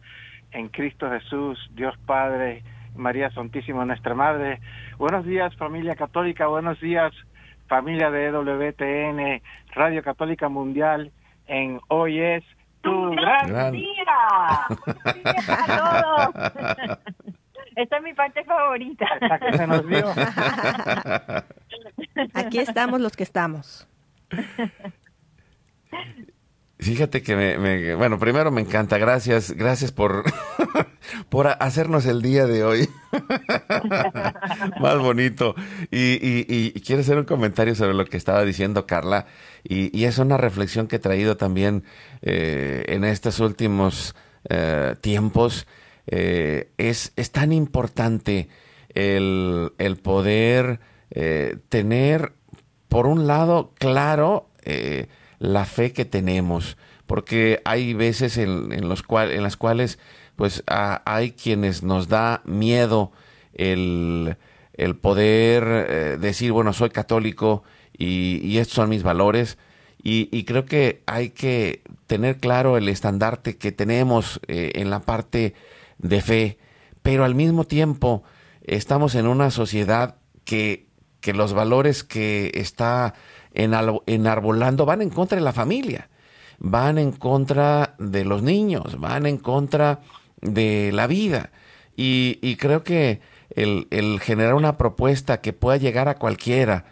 en 0.54 0.70
Cristo 0.70 1.10
Jesús, 1.10 1.60
Dios 1.76 1.96
Padre, 2.06 2.64
María 2.96 3.30
Santísima, 3.32 3.86
nuestra 3.86 4.16
Madre. 4.16 4.60
Buenos 4.98 5.26
días, 5.26 5.56
familia 5.56 5.96
católica. 5.96 6.48
Buenos 6.48 6.80
días, 6.80 7.12
familia 7.68 8.10
de 8.12 8.28
EWTN, 8.28 9.42
Radio 9.74 10.04
Católica 10.04 10.50
Mundial. 10.50 11.12
En 11.48 11.82
Hoy 11.90 12.20
es 12.20 12.44
tu 12.84 13.12
gran, 13.12 13.72
día. 13.72 14.04
a 15.48 15.66
todos. 15.68 17.00
Esta 17.76 17.98
es 17.98 18.04
mi 18.04 18.14
parte 18.14 18.44
favorita. 18.44 19.08
se 19.56 19.66
nos 19.68 19.86
vio. 19.88 20.14
Aquí 22.36 22.60
estamos 22.60 23.02
los 23.02 23.16
que 23.16 23.24
estamos. 23.24 23.88
Fíjate 26.84 27.24
que 27.24 27.38
me, 27.38 27.96
bueno, 27.96 28.20
primero 28.20 28.52
me 28.52 28.60
encanta, 28.60 28.98
gracias, 28.98 29.52
gracias 29.52 29.94
por, 29.94 30.26
por 31.30 31.48
hacernos 31.48 32.06
el 32.06 32.22
día 32.22 32.46
de 32.46 32.66
hoy 32.66 32.90
más 34.82 34.98
bonito. 35.00 35.56
Y, 35.92 36.20
y, 36.22 36.72
quiero 36.82 37.02
hacer 37.02 37.18
un 37.18 37.24
comentario 37.24 37.74
sobre 37.74 37.94
lo 37.94 38.04
que 38.04 38.18
estaba 38.18 38.44
diciendo 38.44 38.86
Carla, 38.86 39.28
y, 39.64 40.04
es 40.04 40.18
una 40.18 40.36
reflexión 40.36 40.88
que 40.88 40.98
he 40.98 41.00
traído 41.00 41.38
también 41.38 41.86
eh, 42.22 42.84
en 42.90 43.06
estos 43.06 43.40
últimos 43.40 44.14
eh, 44.50 44.96
tiempos. 45.00 45.66
Eh, 46.08 46.74
es, 46.78 47.14
es 47.16 47.32
tan 47.32 47.54
importante 47.54 48.50
el, 48.90 49.72
el 49.78 49.96
poder 49.96 50.82
tener, 51.70 52.34
por 52.90 53.06
un 53.06 53.26
lado, 53.26 53.72
claro, 53.78 54.50
la 55.40 55.66
fe 55.66 55.94
que 55.94 56.06
tenemos, 56.06 56.78
porque 57.06 57.62
hay 57.66 57.94
veces 57.94 58.38
en, 58.38 58.88
los 58.88 59.04
cual, 59.04 59.32
en 59.32 59.44
las 59.44 59.58
cuales 59.58 60.00
pues 60.36 60.64
hay 60.68 61.32
quienes 61.32 61.84
nos 61.84 62.08
da 62.08 62.42
miedo 62.46 63.12
el, 63.54 64.36
poder 65.02 65.64
eh, 65.68 66.18
decir, 66.20 66.52
bueno, 66.52 66.74
soy 66.74 66.90
católico 66.90 67.64
y, 67.98 68.58
estos 68.58 68.76
son 68.76 68.90
mis 68.90 69.04
valores. 69.04 69.58
Y, 70.02 70.44
creo 70.44 70.66
que 70.66 71.02
hay 71.06 71.30
que 71.30 71.82
tener 72.08 72.40
claro 72.40 72.78
el 72.78 72.90
estandarte 72.90 73.58
que 73.58 73.72
tenemos 73.72 74.42
eh, 74.48 74.74
en 74.76 74.90
la 74.90 75.00
parte 75.00 75.54
de 75.98 76.22
fe, 76.22 76.58
pero 77.02 77.24
al 77.24 77.36
mismo 77.36 77.64
tiempo 77.64 78.24
estamos 78.64 79.16
en 79.16 79.28
una 79.28 79.52
sociedad 79.52 80.18
que, 80.44 80.88
que 81.22 81.34
los 81.34 81.54
valores 81.54 82.04
que 82.04 82.52
está 82.56 83.14
enarbolando 83.54 84.86
van 84.86 85.02
en 85.02 85.10
contra 85.10 85.38
de 85.38 85.44
la 85.44 85.54
familia, 85.54 86.10
van 86.60 86.98
en 86.98 87.12
contra 87.12 87.96
de 88.00 88.26
los 88.26 88.42
niños, 88.42 89.00
van 89.00 89.26
en 89.26 89.38
contra 89.38 90.02
de 90.42 90.92
la 90.94 91.08
vida. 91.08 91.52
Y, 91.96 92.56
creo 92.58 92.84
que 92.84 93.22
el, 93.52 94.20
generar 94.22 94.56
una 94.56 94.78
propuesta 94.78 95.42
que 95.42 95.54
pueda 95.54 95.78
llegar 95.78 96.10
a 96.10 96.16
cualquiera, 96.16 96.86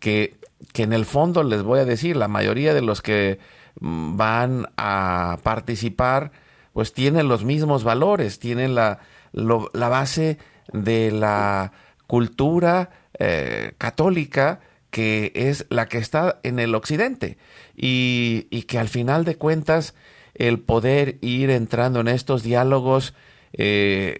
que, 0.00 0.36
que 0.72 0.82
en 0.82 0.92
el 0.92 1.04
fondo 1.04 1.44
les 1.44 1.62
voy 1.62 1.80
a 1.80 1.84
decir, 1.84 2.16
la 2.16 2.28
mayoría 2.28 2.74
de 2.74 2.82
los 2.82 3.00
que 3.02 3.38
mm, 3.80 4.16
van 4.16 4.66
a 4.76 5.38
participar, 5.42 6.32
pues 6.72 6.92
tienen 6.92 7.28
los 7.28 7.44
mismos 7.44 7.84
valores, 7.84 8.38
tienen 8.40 8.74
la, 8.74 8.98
la 9.32 9.88
base 9.88 10.38
de 10.72 11.10
la 11.12 11.72
cultura 12.06 12.90
eh, 13.18 13.72
católica 13.78 14.60
que 14.90 15.32
es 15.34 15.66
la 15.70 15.86
que 15.86 15.98
está 15.98 16.40
en 16.42 16.58
el 16.58 16.74
occidente. 16.74 17.38
Y, 17.76 18.42
que 18.66 18.78
al 18.78 18.88
final 18.88 19.24
de 19.24 19.36
cuentas 19.36 19.94
el 20.34 20.60
poder 20.60 21.18
ir 21.20 21.50
entrando 21.50 22.00
en 22.00 22.08
estos 22.08 22.42
diálogos 22.42 23.14
eh, 23.52 24.18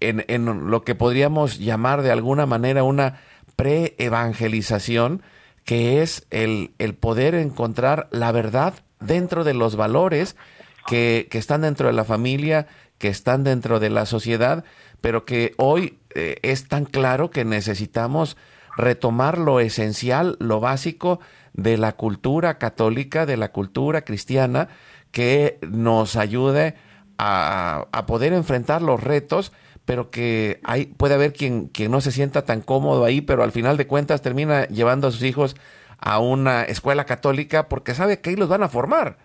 en, 0.00 0.70
lo 0.70 0.82
que 0.84 0.94
podríamos 0.94 1.58
llamar 1.58 2.02
de 2.02 2.10
alguna 2.10 2.46
manera 2.46 2.82
una 2.82 3.20
pre-evangelización, 3.56 5.22
que 5.64 6.02
es 6.02 6.26
el, 6.30 6.72
el, 6.78 6.94
poder 6.94 7.34
encontrar 7.34 8.08
la 8.10 8.30
verdad 8.32 8.74
dentro 9.00 9.44
de 9.44 9.54
los 9.54 9.76
valores 9.76 10.36
que, 10.86 11.28
están 11.32 11.62
dentro 11.62 11.88
de 11.88 11.92
la 11.92 12.04
familia, 12.04 12.66
que 12.98 13.08
están 13.08 13.44
dentro 13.44 13.80
de 13.80 13.90
la 13.90 14.06
sociedad, 14.06 14.64
pero 15.00 15.24
que 15.24 15.54
hoy 15.56 15.98
eh, 16.14 16.36
es 16.42 16.68
tan 16.68 16.84
claro 16.84 17.30
que 17.30 17.44
necesitamos 17.44 18.36
retomar 18.76 19.38
lo 19.38 19.60
esencial, 19.60 20.36
lo 20.38 20.60
básico 20.60 21.20
de 21.52 21.78
la 21.78 21.92
cultura 21.92 22.58
católica, 22.58 23.26
de 23.26 23.36
la 23.36 23.50
cultura 23.52 24.02
cristiana, 24.02 24.68
que 25.10 25.58
nos 25.62 26.16
ayude 26.16 26.74
a, 27.18 27.86
poder 28.06 28.32
enfrentar 28.32 28.82
los 28.82 29.02
retos, 29.02 29.52
pero 29.84 30.10
que 30.10 30.60
hay, 30.64 30.86
puede 30.86 31.14
haber 31.14 31.32
quien, 31.32 31.68
quien 31.68 31.90
no 31.90 32.00
se 32.00 32.12
sienta 32.12 32.44
tan 32.44 32.60
cómodo 32.60 33.04
ahí, 33.04 33.20
pero 33.20 33.42
al 33.42 33.52
final 33.52 33.76
de 33.76 33.86
cuentas 33.86 34.20
termina 34.20 34.66
llevando 34.68 35.08
a 35.08 35.10
sus 35.10 35.22
hijos 35.22 35.56
a 35.98 36.18
una 36.18 36.62
escuela 36.64 37.04
católica 37.04 37.68
porque 37.68 37.94
sabe 37.94 38.20
que 38.20 38.30
ahí 38.30 38.36
los 38.36 38.48
van 38.48 38.62
a 38.62 38.68
formar, 38.68 39.16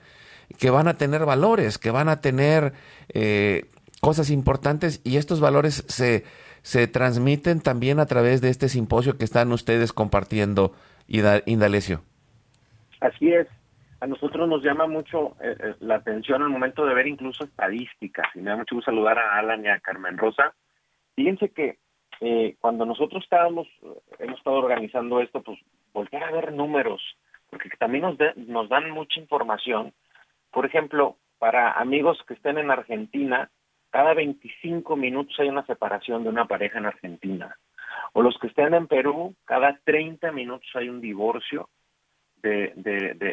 que 0.57 0.69
van 0.69 0.87
a 0.87 0.95
tener 0.95 1.25
valores, 1.25 1.77
que 1.77 1.91
van 1.91 2.07
a 2.07 2.21
tener 2.21 2.73
eh, 3.09 3.65
cosas 3.99 4.29
importantes 4.29 5.01
y 5.03 5.17
estos 5.17 5.39
valores 5.39 5.83
se, 5.87 6.23
se 6.61 6.87
transmiten 6.87 7.61
también 7.61 7.99
a 7.99 8.05
través 8.05 8.41
de 8.41 8.49
este 8.49 8.69
simposio 8.69 9.17
que 9.17 9.25
están 9.25 9.51
ustedes 9.51 9.93
compartiendo, 9.93 10.73
Indalecio. 11.07 12.01
Así 12.99 13.33
es. 13.33 13.47
A 13.99 14.07
nosotros 14.07 14.47
nos 14.47 14.63
llama 14.63 14.87
mucho 14.87 15.35
eh, 15.41 15.55
eh, 15.59 15.75
la 15.79 15.95
atención 15.95 16.41
al 16.41 16.49
momento 16.49 16.85
de 16.85 16.93
ver 16.95 17.07
incluso 17.07 17.43
estadísticas. 17.43 18.27
Y 18.35 18.39
me 18.39 18.49
da 18.49 18.57
mucho 18.57 18.75
gusto 18.75 18.91
saludar 18.91 19.19
a 19.19 19.37
Alan 19.37 19.63
y 19.63 19.69
a 19.69 19.79
Carmen 19.79 20.17
Rosa. 20.17 20.53
Fíjense 21.15 21.49
que 21.49 21.77
eh, 22.19 22.55
cuando 22.59 22.85
nosotros 22.85 23.23
estábamos, 23.23 23.67
hemos 24.19 24.37
estado 24.37 24.57
organizando 24.57 25.19
esto, 25.21 25.41
pues 25.43 25.59
volver 25.93 26.23
a 26.23 26.31
ver 26.31 26.51
números, 26.51 27.01
porque 27.49 27.69
también 27.77 28.03
nos, 28.03 28.17
nos 28.47 28.69
dan 28.69 28.89
mucha 28.91 29.19
información. 29.19 29.93
Por 30.51 30.65
ejemplo, 30.65 31.17
para 31.37 31.71
amigos 31.71 32.19
que 32.27 32.33
estén 32.33 32.57
en 32.57 32.71
Argentina, 32.71 33.49
cada 33.91 34.13
25 34.13 34.95
minutos 34.95 35.35
hay 35.39 35.49
una 35.49 35.65
separación 35.65 36.23
de 36.23 36.29
una 36.29 36.45
pareja 36.45 36.79
en 36.79 36.87
Argentina. 36.87 37.55
O 38.13 38.21
los 38.21 38.37
que 38.39 38.47
estén 38.47 38.73
en 38.73 38.87
Perú, 38.87 39.35
cada 39.45 39.77
30 39.83 40.31
minutos 40.31 40.69
hay 40.73 40.89
un 40.89 41.01
divorcio 41.01 41.69
de, 42.41 42.73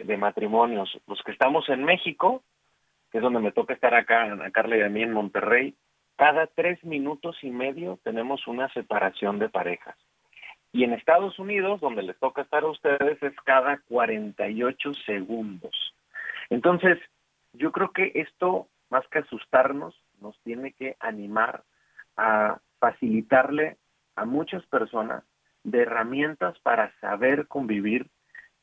de, 0.05 0.17
matrimonios. 0.17 0.99
Los 1.07 1.23
que 1.23 1.33
estamos 1.33 1.69
en 1.69 1.85
México, 1.85 2.43
que 3.11 3.19
es 3.19 3.23
donde 3.23 3.41
me 3.41 3.53
toca 3.53 3.73
estar 3.73 3.95
acá, 3.95 4.33
a 4.33 4.51
Carla 4.51 4.77
y 4.77 4.83
a 4.83 4.89
mí 4.89 5.03
en 5.03 5.13
Monterrey, 5.13 5.75
cada 6.17 6.49
tres 6.49 6.83
minutos 6.85 7.39
y 7.43 7.51
medio 7.51 7.99
tenemos 8.03 8.47
una 8.47 8.69
separación 8.73 9.39
de 9.39 9.49
parejas. 9.49 9.97
Y 10.73 10.85
en 10.85 10.93
Estados 10.93 11.39
Unidos, 11.39 11.81
donde 11.81 12.03
les 12.03 12.19
toca 12.19 12.43
estar 12.43 12.65
a 12.65 12.71
ustedes, 12.71 13.23
es 13.23 13.35
cada 13.45 13.79
48 13.89 14.95
segundos. 15.07 15.95
Entonces, 16.51 16.99
yo 17.53 17.73
creo 17.73 17.93
que 17.93 18.13
esto, 18.17 18.67
más 18.91 19.07
que 19.09 19.21
asustarnos, 19.21 19.95
nos 20.21 20.39
tiene 20.43 20.73
que 20.73 20.97
animar 21.01 21.65
a 22.17 22.61
facilitarle 22.79 23.77
a 24.17 24.25
muchas 24.25 24.65
personas 24.67 25.25
de 25.65 25.83
herramientas 25.83 26.59
para 26.61 26.93
saber 27.01 27.47
convivir 27.47 28.07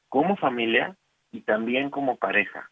como 0.10 0.36
familia 0.38 0.96
y 1.32 1.41
también 1.41 1.89
como 1.89 2.18
pareja. 2.18 2.70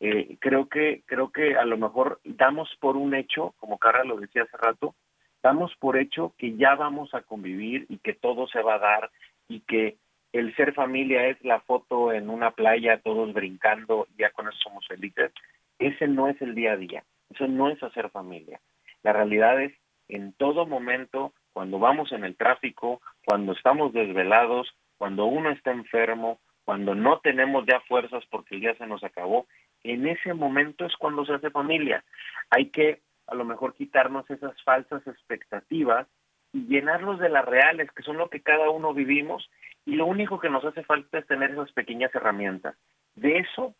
Eh, 0.00 0.38
creo 0.40 0.68
que 0.68 1.02
creo 1.06 1.30
que 1.30 1.56
a 1.56 1.64
lo 1.64 1.76
mejor 1.76 2.20
damos 2.24 2.68
por 2.80 2.96
un 2.96 3.14
hecho, 3.14 3.54
como 3.58 3.78
Carla 3.78 4.04
lo 4.04 4.16
decía 4.16 4.44
hace 4.44 4.56
rato, 4.56 4.94
damos 5.42 5.74
por 5.76 5.98
hecho 5.98 6.34
que 6.38 6.56
ya 6.56 6.74
vamos 6.74 7.14
a 7.14 7.22
convivir 7.22 7.86
y 7.88 7.98
que 7.98 8.14
todo 8.14 8.48
se 8.48 8.62
va 8.62 8.74
a 8.74 8.78
dar 8.78 9.10
y 9.48 9.60
que 9.60 9.96
el 10.32 10.54
ser 10.56 10.74
familia 10.74 11.26
es 11.26 11.42
la 11.44 11.60
foto 11.60 12.12
en 12.12 12.30
una 12.30 12.52
playa, 12.52 13.00
todos 13.02 13.32
brincando, 13.32 14.06
ya 14.16 14.30
con 14.30 14.48
eso 14.48 14.58
somos 14.62 14.86
felices. 14.86 15.32
Ese 15.78 16.06
no 16.06 16.28
es 16.28 16.40
el 16.40 16.54
día 16.54 16.72
a 16.72 16.76
día, 16.76 17.04
eso 17.30 17.46
no 17.48 17.68
es 17.70 17.82
hacer 17.82 18.10
familia. 18.10 18.60
La 19.02 19.12
realidad 19.12 19.60
es 19.62 19.72
en 20.08 20.32
todo 20.32 20.66
momento, 20.66 21.32
cuando 21.52 21.78
vamos 21.78 22.12
en 22.12 22.24
el 22.24 22.36
tráfico, 22.36 23.00
cuando 23.24 23.52
estamos 23.52 23.92
desvelados, 23.92 24.68
cuando 24.98 25.26
uno 25.26 25.50
está 25.50 25.70
enfermo, 25.70 26.40
cuando 26.64 26.94
no 26.94 27.20
tenemos 27.20 27.64
ya 27.66 27.80
fuerzas 27.80 28.24
porque 28.30 28.56
el 28.56 28.60
día 28.60 28.74
se 28.76 28.86
nos 28.86 29.02
acabó, 29.02 29.46
en 29.82 30.06
ese 30.06 30.34
momento 30.34 30.84
es 30.84 30.94
cuando 30.96 31.24
se 31.24 31.34
hace 31.34 31.50
familia. 31.50 32.04
Hay 32.50 32.66
que 32.66 33.00
a 33.26 33.34
lo 33.34 33.44
mejor 33.44 33.74
quitarnos 33.74 34.28
esas 34.28 34.60
falsas 34.62 35.06
expectativas 35.06 36.06
y 36.52 36.66
llenarlos 36.66 37.20
de 37.20 37.28
las 37.28 37.44
reales, 37.44 37.90
que 37.92 38.02
son 38.02 38.18
lo 38.18 38.28
que 38.28 38.42
cada 38.42 38.70
uno 38.70 38.92
vivimos, 38.92 39.48
y 39.86 39.94
lo 39.94 40.06
único 40.06 40.40
que 40.40 40.50
nos 40.50 40.64
hace 40.64 40.82
falta 40.82 41.18
es 41.18 41.26
tener 41.26 41.52
esas 41.52 41.72
pequeñas 41.72 42.14
herramientas. 42.14 42.76
De 43.14 43.38
eso 43.38 43.74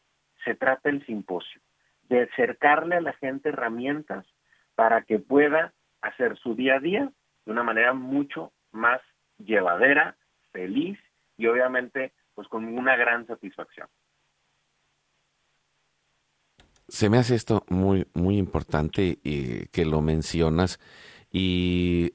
se 0.44 0.54
trata 0.54 0.88
el 0.88 1.04
simposio, 1.04 1.60
de 2.10 2.22
acercarle 2.22 2.96
a 2.96 3.00
la 3.00 3.12
gente 3.14 3.48
herramientas 3.50 4.26
para 4.74 5.02
que 5.02 5.20
pueda 5.20 5.72
hacer 6.02 6.36
su 6.38 6.54
día 6.56 6.76
a 6.76 6.80
día 6.80 7.12
de 7.46 7.52
una 7.52 7.62
manera 7.62 7.94
mucho 7.94 8.52
más 8.72 9.00
llevadera, 9.38 10.16
feliz 10.52 10.98
y 11.36 11.46
obviamente 11.46 12.12
pues 12.34 12.48
con 12.48 12.64
una 12.64 12.96
gran 12.96 13.26
satisfacción. 13.26 13.88
Se 16.88 17.08
me 17.08 17.18
hace 17.18 17.36
esto 17.36 17.64
muy, 17.68 18.06
muy 18.14 18.38
importante 18.38 19.18
y 19.22 19.66
que 19.66 19.84
lo 19.84 20.02
mencionas 20.02 20.80
y, 21.30 22.14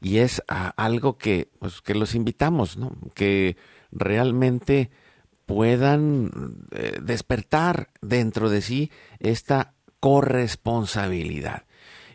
y 0.00 0.18
es 0.18 0.42
algo 0.48 1.16
que, 1.16 1.48
pues, 1.60 1.80
que 1.80 1.94
los 1.94 2.16
invitamos, 2.16 2.76
¿no? 2.76 2.90
Que 3.14 3.56
realmente 3.92 4.90
puedan 5.46 6.30
eh, 6.72 6.98
despertar 7.02 7.90
dentro 8.00 8.50
de 8.50 8.62
sí 8.62 8.90
esta 9.18 9.74
corresponsabilidad. 10.00 11.64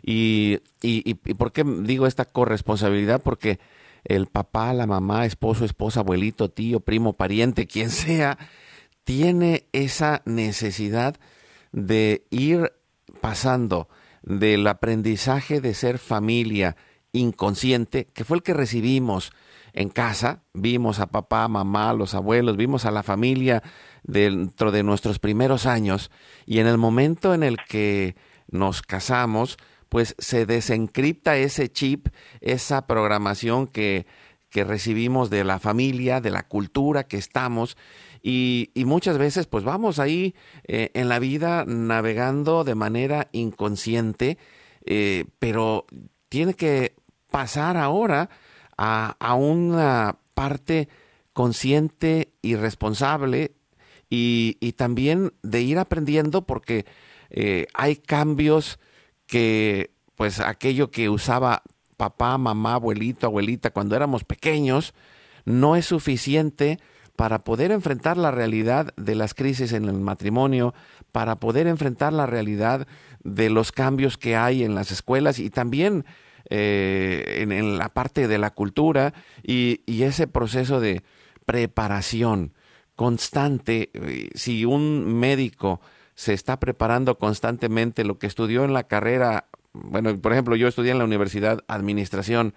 Y, 0.02 0.60
y, 0.82 1.02
y, 1.04 1.14
por 1.14 1.52
qué 1.52 1.64
digo 1.64 2.06
esta 2.06 2.24
corresponsabilidad? 2.24 3.20
Porque 3.22 3.58
el 4.04 4.26
papá, 4.26 4.72
la 4.72 4.86
mamá, 4.86 5.26
esposo, 5.26 5.64
esposa, 5.64 6.00
abuelito, 6.00 6.50
tío, 6.50 6.80
primo, 6.80 7.12
pariente, 7.12 7.66
quien 7.68 7.90
sea, 7.90 8.38
tiene 9.04 9.66
esa 9.72 10.22
necesidad 10.24 11.16
de 11.72 12.24
ir 12.30 12.72
pasando 13.20 13.88
del 14.22 14.66
aprendizaje 14.66 15.60
de 15.60 15.74
ser 15.74 15.98
familia 15.98 16.76
inconsciente, 17.12 18.06
que 18.06 18.24
fue 18.24 18.36
el 18.38 18.42
que 18.42 18.54
recibimos 18.54 19.32
en 19.72 19.88
casa, 19.88 20.42
vimos 20.54 21.00
a 21.00 21.06
papá, 21.06 21.48
mamá, 21.48 21.92
los 21.92 22.14
abuelos, 22.14 22.56
vimos 22.56 22.84
a 22.84 22.90
la 22.90 23.02
familia 23.02 23.62
dentro 24.02 24.70
de 24.72 24.82
nuestros 24.82 25.18
primeros 25.18 25.66
años, 25.66 26.10
y 26.46 26.58
en 26.58 26.66
el 26.66 26.78
momento 26.78 27.34
en 27.34 27.42
el 27.42 27.58
que 27.68 28.16
nos 28.50 28.82
casamos, 28.82 29.56
pues 29.88 30.14
se 30.18 30.46
desencripta 30.46 31.36
ese 31.36 31.70
chip, 31.70 32.08
esa 32.40 32.86
programación 32.86 33.66
que, 33.66 34.06
que 34.50 34.64
recibimos 34.64 35.30
de 35.30 35.44
la 35.44 35.58
familia, 35.58 36.20
de 36.20 36.30
la 36.30 36.46
cultura 36.46 37.04
que 37.04 37.16
estamos, 37.16 37.76
y, 38.22 38.70
muchas 38.84 39.18
veces 39.18 39.46
pues 39.46 39.64
vamos 39.64 39.98
ahí 39.98 40.34
eh, 40.66 40.90
en 40.94 41.08
la 41.08 41.18
vida 41.18 41.64
navegando 41.66 42.64
de 42.64 42.74
manera 42.74 43.28
inconsciente, 43.32 44.38
eh, 44.84 45.24
pero 45.38 45.86
tiene 46.28 46.54
que 46.54 46.94
pasar 47.30 47.76
ahora 47.76 48.30
a, 48.78 49.16
a, 49.18 49.34
una 49.34 50.16
parte 50.34 50.88
consciente 51.34 52.32
y 52.40 52.54
responsable 52.56 53.52
y, 54.08 54.56
y, 54.60 54.72
también 54.72 55.34
de 55.42 55.60
ir 55.60 55.78
aprendiendo 55.78 56.46
porque 56.46 56.86
eh, 57.30 57.66
hay 57.74 57.96
cambios 57.96 58.78
que 59.26 59.90
pues 60.14 60.40
aquello 60.40 60.90
que 60.90 61.10
usaba 61.10 61.62
papá, 61.96 62.38
mamá, 62.38 62.74
abuelito, 62.74 63.26
abuelita 63.26 63.70
cuando 63.70 63.94
éramos 63.94 64.24
pequeños 64.24 64.94
no 65.44 65.76
es 65.76 65.86
suficiente 65.86 66.78
para 67.16 67.40
poder 67.40 67.72
enfrentar 67.72 68.16
la 68.16 68.30
realidad 68.30 68.94
de 68.96 69.16
las 69.16 69.34
crisis 69.34 69.72
en 69.72 69.86
el 69.86 69.94
matrimonio, 69.94 70.72
para 71.10 71.40
poder 71.40 71.66
enfrentar 71.66 72.12
la 72.12 72.26
realidad 72.26 72.86
de 73.24 73.50
los 73.50 73.72
cambios 73.72 74.16
que 74.16 74.36
hay 74.36 74.62
en 74.62 74.76
las 74.76 74.92
escuelas 74.92 75.40
y 75.40 75.50
también 75.50 76.04
eh, 76.50 77.46
en, 77.48 77.78
la 77.78 77.88
parte 77.90 78.28
de 78.28 78.38
la 78.38 78.50
cultura 78.50 79.14
y, 79.42 79.80
ese 79.86 80.26
proceso 80.26 80.80
de 80.80 81.02
preparación 81.44 82.54
constante. 82.96 83.90
Eh, 83.94 84.30
si 84.34 84.64
un 84.64 85.18
médico 85.18 85.80
se 86.14 86.32
está 86.32 86.58
preparando 86.58 87.18
constantemente 87.18 88.04
lo 88.04 88.18
que 88.18 88.26
estudió 88.26 88.64
en 88.64 88.72
la 88.72 88.84
carrera, 88.84 89.48
bueno, 89.72 90.16
por 90.18 90.32
ejemplo, 90.32 90.56
yo 90.56 90.68
estudié 90.68 90.92
en 90.92 90.98
la 90.98 91.04
universidad 91.04 91.64
administración 91.68 92.54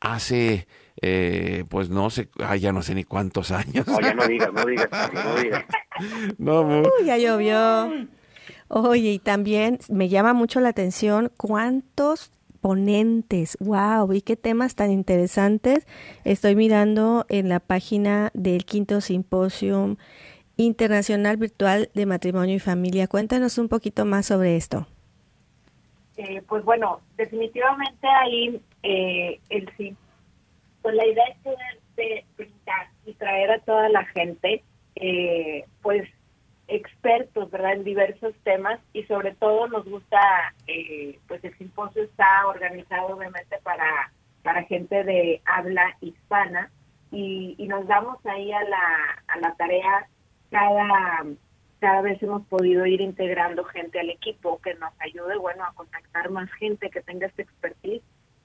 hace 0.00 0.66
eh, 1.00 1.64
pues 1.68 1.90
no 1.90 2.10
sé, 2.10 2.28
ya 2.58 2.72
no 2.72 2.82
sé 2.82 2.94
ni 2.94 3.04
cuántos 3.04 3.50
años. 3.50 3.86
No, 3.86 4.00
ya 4.00 4.14
no 4.14 4.26
digas, 4.26 4.52
no 4.52 4.64
digas, 4.64 4.88
no 5.12 5.34
digas. 5.36 5.64
no, 6.38 6.82
ya 7.04 7.16
llovió. 7.18 8.08
Oye, 8.68 9.12
y 9.12 9.18
también 9.18 9.78
me 9.88 10.08
llama 10.08 10.34
mucho 10.34 10.60
la 10.60 10.70
atención 10.70 11.30
cuántos 11.36 12.32
ponentes, 12.60 13.56
wow, 13.60 14.12
y 14.12 14.22
qué 14.22 14.36
temas 14.36 14.74
tan 14.74 14.90
interesantes. 14.90 15.86
Estoy 16.24 16.56
mirando 16.56 17.26
en 17.28 17.48
la 17.48 17.60
página 17.60 18.30
del 18.34 18.64
quinto 18.64 19.00
simposio 19.00 19.96
internacional 20.56 21.36
virtual 21.36 21.90
de 21.94 22.06
matrimonio 22.06 22.56
y 22.56 22.58
familia. 22.58 23.06
Cuéntanos 23.06 23.58
un 23.58 23.68
poquito 23.68 24.04
más 24.04 24.26
sobre 24.26 24.56
esto. 24.56 24.86
Eh, 26.16 26.42
pues 26.48 26.64
bueno, 26.64 27.00
definitivamente 27.16 28.06
ahí 28.06 28.60
eh, 28.82 29.40
el 29.50 29.70
pues 30.82 30.94
la 30.94 31.06
idea 31.06 31.24
es 31.26 31.38
poder 31.42 31.80
de 31.96 32.24
y 33.06 33.14
traer 33.14 33.50
a 33.50 33.58
toda 33.60 33.88
la 33.88 34.04
gente, 34.06 34.62
eh, 34.96 35.64
pues 35.82 36.08
expertos, 36.68 37.50
¿verdad?, 37.50 37.72
en 37.72 37.84
diversos 37.84 38.34
temas 38.44 38.78
y 38.92 39.02
sobre 39.04 39.34
todo 39.34 39.68
nos 39.68 39.84
gusta, 39.86 40.20
eh, 40.66 41.18
pues 41.26 41.42
el 41.44 41.56
simposio 41.58 42.02
está 42.02 42.46
organizado 42.46 43.16
obviamente 43.16 43.56
para, 43.62 44.12
para 44.42 44.64
gente 44.64 45.02
de 45.02 45.40
habla 45.46 45.96
hispana 46.00 46.70
y, 47.10 47.54
y 47.58 47.66
nos 47.66 47.86
damos 47.86 48.24
ahí 48.26 48.52
a 48.52 48.62
la, 48.64 49.22
a 49.28 49.38
la 49.38 49.54
tarea 49.54 50.06
cada 50.50 51.24
cada 51.80 52.00
vez 52.00 52.20
hemos 52.22 52.44
podido 52.46 52.86
ir 52.86 53.00
integrando 53.00 53.64
gente 53.64 54.00
al 54.00 54.10
equipo 54.10 54.60
que 54.62 54.74
nos 54.74 54.92
ayude, 55.00 55.36
bueno, 55.38 55.64
a 55.64 55.72
contactar 55.74 56.28
más 56.30 56.50
gente 56.54 56.90
que 56.90 57.02
tenga 57.02 57.28
esta 57.28 57.42
expertise 57.42 58.02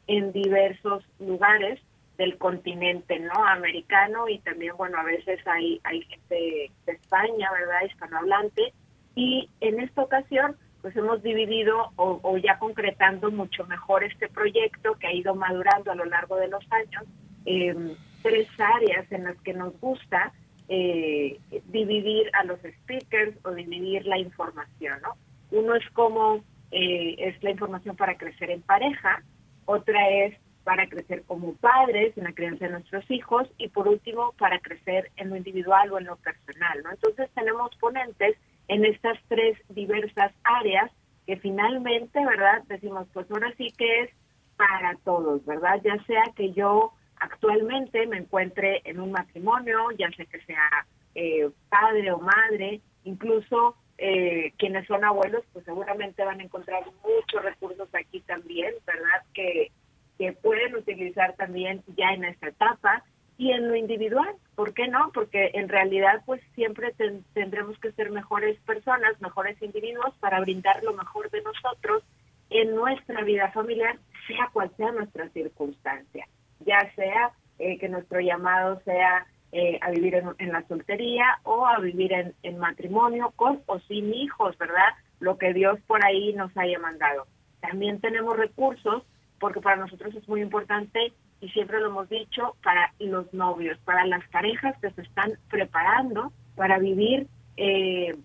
en 0.08 0.32
diversos 0.34 1.04
lugares 1.20 1.80
del 2.18 2.38
continente 2.38 3.20
no 3.20 3.46
americano 3.46 4.30
y 4.30 4.40
también 4.40 4.76
bueno 4.78 4.98
a 5.00 5.04
veces 5.04 5.40
hay 5.48 5.80
hay 5.84 6.02
gente 6.04 6.72
de 6.86 6.92
España 6.92 7.52
verdad 7.52 7.88
hispanohablante. 7.88 8.74
Y 9.16 9.50
en 9.62 9.80
esta 9.80 10.02
ocasión 10.02 10.58
pues 10.84 10.98
hemos 10.98 11.24
dividido 11.24 11.92
o, 11.96 12.38
ya 12.38 12.60
concretando 12.60 13.32
mucho 13.32 13.66
mejor 13.68 14.04
este 14.04 14.28
proyecto 14.28 14.96
que 14.96 15.08
ha 15.08 15.14
ido 15.14 15.34
madurando 15.34 15.92
a 15.92 15.96
lo 15.96 16.04
largo 16.04 16.36
de 16.36 16.50
los 16.50 16.64
años 16.72 17.04
eh, 17.46 17.96
tres 18.22 18.50
áreas 18.60 19.10
en 19.10 19.24
las 19.24 19.38
que 19.44 19.54
nos 19.54 19.80
gusta 19.80 20.34
eh, 20.68 21.40
dividir 21.68 22.30
a 22.34 22.44
los 22.44 22.60
speakers 22.60 23.34
o 23.46 23.52
dividir 23.52 24.06
la 24.06 24.18
información 24.20 25.02
no 25.02 25.16
uno 25.52 25.74
es 25.76 25.90
como 25.92 26.44
eh, 26.72 27.16
es 27.18 27.42
la 27.42 27.52
información 27.52 27.96
para 27.96 28.18
crecer 28.18 28.52
en 28.52 28.62
pareja 28.62 29.24
otra 29.64 30.10
es 30.10 30.36
para 30.64 30.88
crecer 30.88 31.24
como 31.24 31.54
padres 31.56 32.18
en 32.18 32.24
la 32.24 32.34
crianza 32.34 32.66
de 32.66 32.72
nuestros 32.72 33.10
hijos 33.12 33.48
y 33.58 33.68
por 33.70 33.88
último 33.88 34.34
para 34.38 34.60
crecer 34.60 35.12
en 35.18 35.30
lo 35.30 35.36
individual 35.36 35.92
o 35.92 36.00
en 36.00 36.06
lo 36.06 36.16
personal, 36.18 36.82
¿no? 36.84 36.92
Entonces 36.92 37.30
tenemos 37.34 37.76
ponentes 37.78 38.38
en 38.68 38.86
estas 38.86 39.18
tres 39.28 39.58
diversas 39.70 40.32
áreas 40.44 40.90
que 41.26 41.38
finalmente, 41.38 42.26
¿verdad? 42.26 42.64
Decimos, 42.68 43.08
pues 43.14 43.30
ahora 43.32 43.54
sí 43.58 43.74
que 43.78 44.02
es 44.02 44.10
para 44.56 44.96
todos, 45.04 45.46
¿verdad? 45.46 45.82
Ya 45.84 46.02
sea 46.06 46.24
que 46.36 46.52
yo 46.54 46.94
actualmente 47.18 48.06
me 48.08 48.18
encuentre 48.18 48.82
en 48.86 49.00
un 49.00 49.12
matrimonio, 49.12 49.92
ya 49.98 50.10
sea 50.12 50.26
que 50.26 50.42
sea 50.42 50.70
eh, 51.16 51.50
padre 51.70 52.12
o 52.12 52.20
madre, 52.20 52.82
incluso 53.04 53.76
eh, 53.98 54.54
quienes 54.58 54.88
son 54.88 55.04
abuelos, 55.04 55.44
pues 55.54 55.66
seguramente 55.66 56.24
van 56.24 56.40
a 56.40 56.44
encontrar 56.44 56.84
muchos 56.86 57.44
recursos 57.44 57.88
aquí 57.94 58.22
también, 58.22 58.74
¿verdad? 58.86 59.24
Que 59.34 59.72
que 60.18 60.34
pueden 60.34 60.76
utilizar 60.76 61.36
también 61.36 61.84
ya 61.98 62.12
en 62.14 62.26
esta 62.26 62.50
etapa 62.50 63.04
y 63.38 63.52
en 63.52 63.68
lo 63.68 63.76
individual. 63.76 64.36
¿Por 64.56 64.74
qué 64.74 64.88
no? 64.88 65.12
Porque 65.14 65.52
en 65.54 65.70
realidad 65.70 66.22
pues 66.26 66.42
siempre 66.56 66.94
tendremos 67.34 67.78
que 67.80 67.92
ser 67.94 68.12
mejores 68.12 68.60
personas, 68.62 69.20
mejores 69.22 69.62
individuos 69.62 70.16
para 70.20 70.40
brindar 70.40 70.84
lo 70.84 70.94
mejor 70.94 71.30
de 71.32 71.42
nosotros 71.42 72.04
en 72.50 72.76
nuestra 72.76 73.24
vida 73.24 73.52
familiar, 73.52 73.98
sea 74.28 74.50
cual 74.54 74.72
sea 74.78 74.92
nuestra 74.92 75.30
circunstancia, 75.30 76.28
ya 76.60 76.94
sea 76.96 77.32
eh, 77.58 77.78
que 77.80 77.90
nuestro 77.90 78.20
llamado 78.20 78.80
sea 78.86 79.26
eh, 79.52 79.80
a 79.82 79.92
vivir 79.92 80.16
en, 80.16 80.52
la 80.52 80.68
soltería 80.68 81.40
o 81.44 81.66
a 81.66 81.80
vivir 81.80 82.14
en, 82.14 82.34
en 82.44 82.58
matrimonio 82.58 83.34
con 83.36 83.62
o 83.66 83.80
sin 83.82 84.14
hijos, 84.14 84.58
¿verdad? 84.58 84.94
Lo 85.20 85.38
que 85.38 85.54
Dios 85.54 85.80
por 85.88 86.06
ahí 86.06 86.34
nos 86.34 86.56
haya 86.58 86.80
mandado. 86.80 87.28
También 87.62 88.00
tenemos 88.02 88.38
recursos, 88.38 89.04
porque 89.44 89.60
para 89.60 89.76
nosotros 89.76 90.16
es 90.16 90.26
muy 90.30 90.40
importante 90.40 91.12
y 91.42 91.50
siempre 91.50 91.82
lo 91.82 91.88
hemos 91.88 92.08
dicho, 92.08 92.56
para 92.64 92.94
los 92.98 93.34
novios, 93.34 93.78
para 93.80 94.06
las 94.06 94.26
parejas 94.30 94.74
que 94.80 94.90
se 94.92 95.02
están 95.02 95.34
preparando 95.50 96.32
para 96.56 96.80
vivir, 96.80 97.28
eh, 97.58 98.16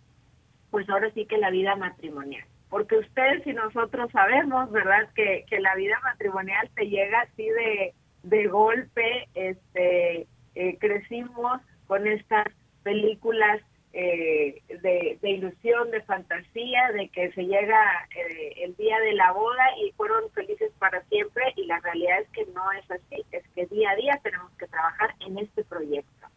pues 0.70 0.88
ahora 0.88 1.10
sí 1.14 1.26
que 1.26 1.36
la 1.38 1.50
vida 1.50 1.74
matrimonial. 1.74 2.44
Porque 2.70 2.98
ustedes 2.98 3.44
y 3.48 3.52
nosotros 3.52 4.12
sabemos, 4.12 4.70
¿verdad?, 4.70 5.08
que, 5.16 5.44
que 5.50 5.58
la 5.58 5.74
vida 5.74 5.98
matrimonial 6.04 6.70
te 6.76 6.86
llega 6.86 7.22
así 7.22 7.48
de, 7.48 7.94
de 8.22 8.46
golpe, 8.46 9.28
este, 9.34 10.28
eh, 10.54 10.78
crecimos 10.78 11.60
con 11.88 12.06
estas 12.06 12.46
películas 12.84 13.60
eh, 13.92 14.62
de, 14.82 15.18
ilusión, 15.22 15.90
de 15.90 16.02
fantasía, 16.02 16.92
de 16.92 17.08
que 17.08 17.32
se 17.32 17.42
llega 17.42 18.08
eh, 18.14 18.64
el 18.64 18.76
día 18.76 18.98
de 19.00 19.14
la 19.14 19.32
boda 19.32 19.64
y 19.82 19.92
fueron 19.92 20.30
felices 20.32 20.70
para 20.78 21.02
siempre 21.04 21.44
y 21.56 21.66
la 21.66 21.80
realidad 21.80 22.20
es 22.20 22.28
que 22.30 22.46
no 22.52 22.70
es 22.72 22.90
así, 22.90 23.24
es 23.32 23.42
que 23.54 23.66
día 23.66 23.90
a 23.90 23.96
día 23.96 24.20
tenemos 24.22 24.52
que 24.58 24.66
trabajar 24.66 25.14
en 25.26 25.38
este 25.38 25.64
proyecto. 25.64 26.28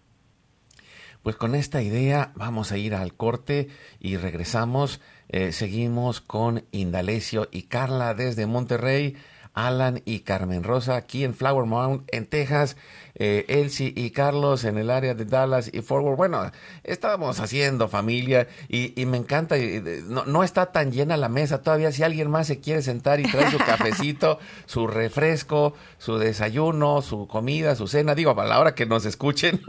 Pues 1.24 1.36
con 1.36 1.54
esta 1.54 1.84
idea 1.84 2.32
vamos 2.36 2.72
a 2.72 2.78
ir 2.78 2.96
al 2.96 3.14
corte 3.14 3.68
y 4.00 4.18
regresamos. 4.18 5.02
Eh, 5.30 5.52
seguimos 5.52 6.20
con 6.20 6.66
Indalecio 6.72 7.48
y 7.52 7.64
Carla 7.64 8.16
desde 8.16 8.48
Monterrey. 8.48 9.16
Alan 9.54 10.02
y 10.06 10.22
Carmen 10.22 10.64
Rosa 10.64 10.96
aquí 10.96 11.24
en 11.24 11.34
Flower 11.34 11.66
Mound, 11.66 12.04
en 12.12 12.26
Texas, 12.26 12.78
eh, 13.16 13.46
Elsie 13.50 13.94
y 13.96 14.12
Carlos 14.12 14.64
en 14.64 14.78
el 14.78 14.90
área 14.90 15.14
de 15.14 15.26
Dallas 15.26 15.70
y 15.74 15.82
Forward. 15.82 16.16
Bueno, 16.16 16.52
estábamos 16.84 17.40
haciendo 17.40 17.88
familia 17.88 18.48
y, 18.70 19.06
me 19.06 19.18
encanta, 19.18 19.58
no, 20.06 20.26
no, 20.26 20.44
está 20.44 20.72
tan 20.72 20.92
llena 20.92 21.18
la 21.18 21.30
mesa 21.30 21.62
todavía. 21.62 21.92
Si 21.92 22.04
alguien 22.04 22.30
más 22.30 22.48
se 22.48 22.60
quiere 22.60 22.82
sentar 22.82 23.20
y 23.20 23.24
trae 23.24 23.52
su 23.52 23.58
cafecito, 23.60 24.40
su 24.66 24.88
refresco, 24.88 25.74
su 25.98 26.18
desayuno, 26.18 27.02
su 27.02 27.28
comida, 27.28 27.76
su 27.76 27.88
cena, 27.88 28.16
digo, 28.16 28.40
a 28.40 28.46
la 28.46 28.60
hora 28.60 28.76
que 28.76 28.86
nos 28.86 29.06
escuchen, 29.06 29.62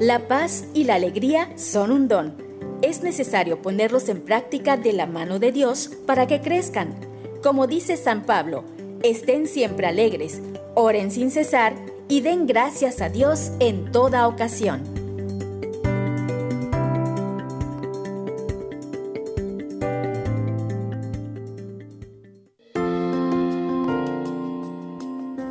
La 0.00 0.26
paz 0.28 0.64
y 0.72 0.84
la 0.84 0.94
alegría 0.94 1.50
son 1.56 1.92
un 1.92 2.08
don 2.08 2.50
es 2.82 3.02
necesario 3.02 3.60
ponerlos 3.60 4.08
en 4.08 4.22
práctica 4.22 4.78
de 4.78 4.94
la 4.94 5.06
mano 5.06 5.38
de 5.38 5.52
Dios 5.52 5.90
para 6.06 6.26
que 6.26 6.40
crezcan. 6.40 6.94
Como 7.42 7.66
dice 7.66 7.98
San 7.98 8.22
Pablo, 8.22 8.64
estén 9.02 9.46
siempre 9.46 9.86
alegres, 9.86 10.40
oren 10.74 11.10
sin 11.10 11.30
cesar 11.30 11.74
y 12.08 12.22
den 12.22 12.46
gracias 12.46 13.02
a 13.02 13.10
Dios 13.10 13.52
en 13.60 13.92
toda 13.92 14.26
ocasión. 14.26 14.82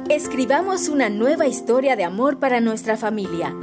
Escribamos 0.09 0.89
una 0.89 1.09
nueva 1.09 1.45
historia 1.45 1.95
de 1.95 2.03
amor 2.03 2.39
para 2.39 2.59
nuestra 2.59 2.97
familia 2.97 3.55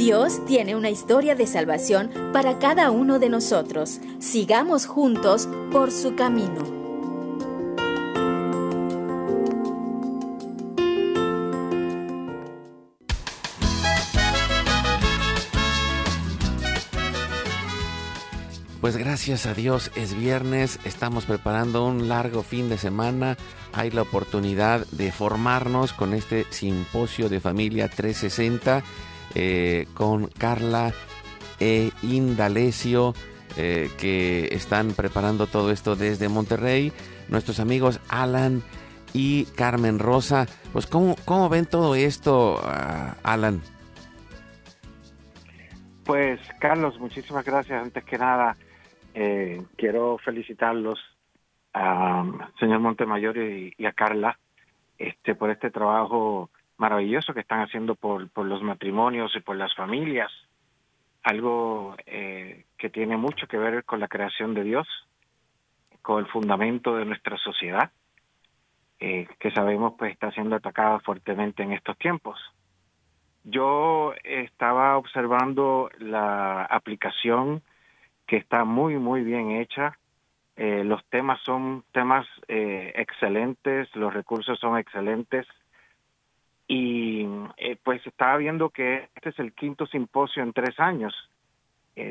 Dios 0.00 0.42
tiene 0.46 0.76
una 0.76 0.88
historia 0.88 1.34
de 1.34 1.46
salvación 1.46 2.10
para 2.32 2.58
cada 2.58 2.90
uno 2.90 3.18
de 3.18 3.28
nosotros. 3.28 4.00
Sigamos 4.18 4.86
juntos 4.86 5.46
por 5.70 5.92
su 5.92 6.14
camino. 6.14 6.64
Pues 18.80 18.96
gracias 18.96 19.44
a 19.44 19.52
Dios 19.52 19.90
es 19.96 20.14
viernes, 20.14 20.78
estamos 20.84 21.26
preparando 21.26 21.84
un 21.84 22.08
largo 22.08 22.42
fin 22.42 22.70
de 22.70 22.78
semana, 22.78 23.36
hay 23.74 23.90
la 23.90 24.00
oportunidad 24.00 24.86
de 24.92 25.12
formarnos 25.12 25.92
con 25.92 26.14
este 26.14 26.46
simposio 26.48 27.28
de 27.28 27.40
familia 27.40 27.88
360 27.88 28.82
eh, 29.34 29.86
con 29.94 30.26
Carla 30.28 30.92
e 31.58 31.90
Indalecio, 32.02 33.14
eh, 33.56 33.90
que 33.98 34.48
están 34.52 34.92
preparando 34.92 35.46
todo 35.46 35.70
esto 35.70 35.96
desde 35.96 36.28
Monterrey. 36.28 36.92
Nuestros 37.28 37.60
amigos 37.60 38.00
Alan 38.08 38.62
y 39.12 39.44
Carmen 39.56 39.98
Rosa. 39.98 40.46
Pues, 40.72 40.86
¿cómo, 40.86 41.16
cómo 41.24 41.48
ven 41.48 41.66
todo 41.66 41.94
esto, 41.94 42.60
ah, 42.64 43.16
Alan? 43.22 43.60
Pues, 46.04 46.40
Carlos, 46.58 46.98
muchísimas 46.98 47.44
gracias. 47.44 47.82
Antes 47.82 48.04
que 48.04 48.18
nada, 48.18 48.56
eh, 49.14 49.62
quiero 49.76 50.18
felicitarlos 50.18 50.98
a 51.72 52.24
señor 52.58 52.80
Montemayor 52.80 53.36
y, 53.36 53.72
y, 53.78 53.86
a 53.86 53.92
Carla 53.92 54.36
este, 54.98 55.36
por 55.36 55.50
este 55.50 55.70
trabajo 55.70 56.50
maravilloso 56.80 57.34
que 57.34 57.40
están 57.40 57.60
haciendo 57.60 57.94
por, 57.94 58.30
por 58.30 58.46
los 58.46 58.62
matrimonios 58.62 59.36
y 59.36 59.40
por 59.40 59.56
las 59.56 59.74
familias, 59.74 60.32
algo 61.22 61.94
eh, 62.06 62.64
que 62.78 62.88
tiene 62.88 63.18
mucho 63.18 63.46
que 63.46 63.58
ver 63.58 63.84
con 63.84 64.00
la 64.00 64.08
creación 64.08 64.54
de 64.54 64.64
Dios, 64.64 64.88
con 66.00 66.20
el 66.20 66.26
fundamento 66.26 66.96
de 66.96 67.04
nuestra 67.04 67.36
sociedad, 67.36 67.90
eh, 68.98 69.28
que 69.38 69.50
sabemos 69.50 69.92
pues 69.98 70.12
está 70.12 70.30
siendo 70.32 70.56
atacada 70.56 71.00
fuertemente 71.00 71.62
en 71.62 71.72
estos 71.72 71.98
tiempos. 71.98 72.40
Yo 73.44 74.14
estaba 74.24 74.96
observando 74.96 75.90
la 75.98 76.64
aplicación 76.64 77.62
que 78.26 78.38
está 78.38 78.64
muy 78.64 78.96
muy 78.96 79.22
bien 79.22 79.50
hecha. 79.50 79.98
Eh, 80.56 80.82
los 80.84 81.04
temas 81.10 81.40
son 81.42 81.84
temas 81.92 82.26
eh, 82.48 82.92
excelentes, 82.96 83.94
los 83.94 84.14
recursos 84.14 84.58
son 84.58 84.78
excelentes 84.78 85.46
y 86.72 87.26
eh, 87.56 87.76
pues 87.82 88.06
estaba 88.06 88.36
viendo 88.36 88.70
que 88.70 89.08
este 89.16 89.30
es 89.30 89.38
el 89.40 89.52
quinto 89.54 89.86
simposio 89.86 90.44
en 90.44 90.52
tres 90.52 90.78
años. 90.78 91.12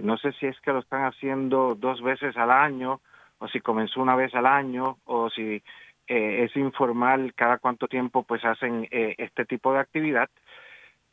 no 0.03 0.17
sé 0.17 0.33
si 0.33 0.47
es 0.47 0.59
que 0.59 0.73
lo 0.73 0.79
están 0.79 1.05
haciendo 1.05 1.75
dos 1.75 2.01
veces 2.01 2.35
al 2.35 2.51
año 2.51 2.99
o 3.39 3.47
si 3.47 3.61
comenzó 3.61 4.01
una 4.01 4.17
vez 4.17 4.35
al 4.35 4.45
año 4.45 4.97
o 5.05 5.29
si 5.29 5.63
es 6.07 6.55
informal 6.57 7.33
cada 7.35 7.57
cuánto 7.57 7.87
tiempo 7.87 8.23
pues 8.23 8.43
hacen 8.43 8.85
este 8.91 9.45
tipo 9.45 9.71
de 9.71 9.79
actividad 9.79 10.29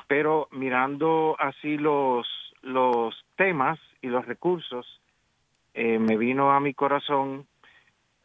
pero 0.09 0.49
mirando 0.51 1.37
así 1.39 1.79
los 1.79 2.27
los 2.63 3.15
temas 3.37 3.79
y 4.03 4.09
los 4.09 4.27
recursos 4.27 5.01
eh, 5.75 6.01
me 6.01 6.17
vino 6.17 6.51
a 6.51 6.59
mi 6.59 6.75
corazón 6.75 7.47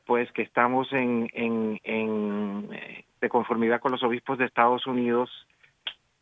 pues 0.05 0.31
que 0.31 0.41
estamos 0.41 0.91
en, 0.91 1.29
en, 1.33 1.79
en 1.83 2.69
de 3.21 3.29
conformidad 3.29 3.79
con 3.79 3.91
los 3.91 4.03
obispos 4.03 4.37
de 4.37 4.45
Estados 4.45 4.85
Unidos 4.87 5.29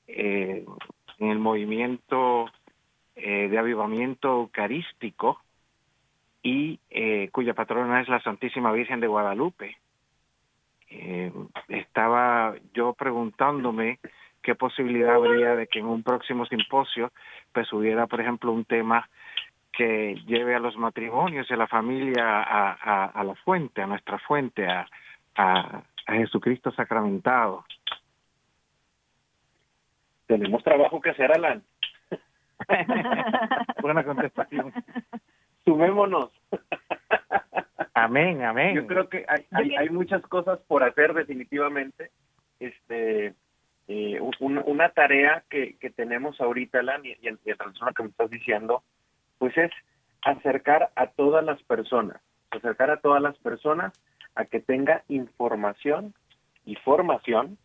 eh, 0.08 0.66
en 1.18 1.30
el 1.30 1.39
movimiento 1.39 2.50
eh, 3.16 3.47
de 3.50 3.58
avivamiento 3.58 4.41
eucarístico 4.41 5.41
y 6.43 6.80
cuya 7.32 7.54
patrona 7.54 8.02
es 8.02 8.08
la 8.08 8.22
Santísima 8.22 8.72
Virgen 8.72 9.02
de 9.02 9.08
Guadalupe. 9.08 9.78
estaba 11.68 12.56
yo 12.74 12.93
preguntándome 12.93 14.00
qué 14.41 14.56
posibilidad 14.56 15.16
habría 15.16 15.56
de 15.56 15.68
que 15.68 15.80
en 15.80 15.86
un 15.86 16.02
próximo 16.02 16.45
simposio 16.45 17.12
pues 17.52 17.72
hubiera, 17.74 18.08
por 18.08 18.22
ejemplo, 18.22 18.52
un 18.52 18.66
tema 18.66 19.10
que 19.72 20.16
lleve 20.26 20.56
a 20.56 20.60
los 20.60 20.76
matrimonios 20.78 21.50
y 21.50 21.54
a 21.54 21.58
la 21.58 21.68
familia 21.68 22.41
a, 22.41 23.24
la 23.24 23.36
fuente, 23.36 23.82
a 23.82 23.88
nuestra 23.88 24.20
fuente, 24.20 24.68
a, 24.68 24.86
Jesucristo 26.18 26.72
sacramentado. 26.72 27.66
Tenemos 30.28 30.64
trabajo 30.64 31.01
que 31.01 31.10
hacer, 31.10 31.32
Alan. 31.32 31.64
Buena 33.82 34.03
contestación. 34.03 34.74
Sumémonos. 35.66 36.32
Amén, 37.93 38.43
amén. 38.43 38.76
Yo 38.76 38.88
creo 38.88 39.10
que 39.10 39.26
hay, 39.28 39.45
hay, 39.51 39.76
hay 39.76 39.89
muchas 39.89 40.22
cosas 40.24 40.60
por 40.68 40.84
hacer 40.84 41.14
definitivamente. 41.14 42.12
Este, 42.60 43.34
eh, 43.88 44.20
una 44.39 44.89
tarea 44.89 45.43
que, 45.49 45.78
que 45.78 45.89
tenemos 45.89 46.39
ahorita, 46.39 46.80
Alan, 46.80 47.05
y, 47.05 47.18
y 47.22 47.28
en 47.28 47.39
relación 47.43 47.84
a 47.84 47.88
lo 47.88 47.93
que 47.93 48.03
me 48.03 48.10
estás 48.10 48.30
diciendo, 48.30 48.84
pues 49.39 49.57
es 49.57 49.72
acercar 50.22 50.91
a 50.95 51.07
todas 51.07 51.43
las 51.43 51.62
personas, 51.64 52.22
acercar 52.51 52.91
a 52.91 52.97
todas 52.97 53.22
las 53.22 53.38
personas 53.39 53.93
a 54.36 54.46
que 54.46 54.60
tenga 54.60 55.04
información 55.08 56.14
y 56.66 56.76
formación 56.76 57.58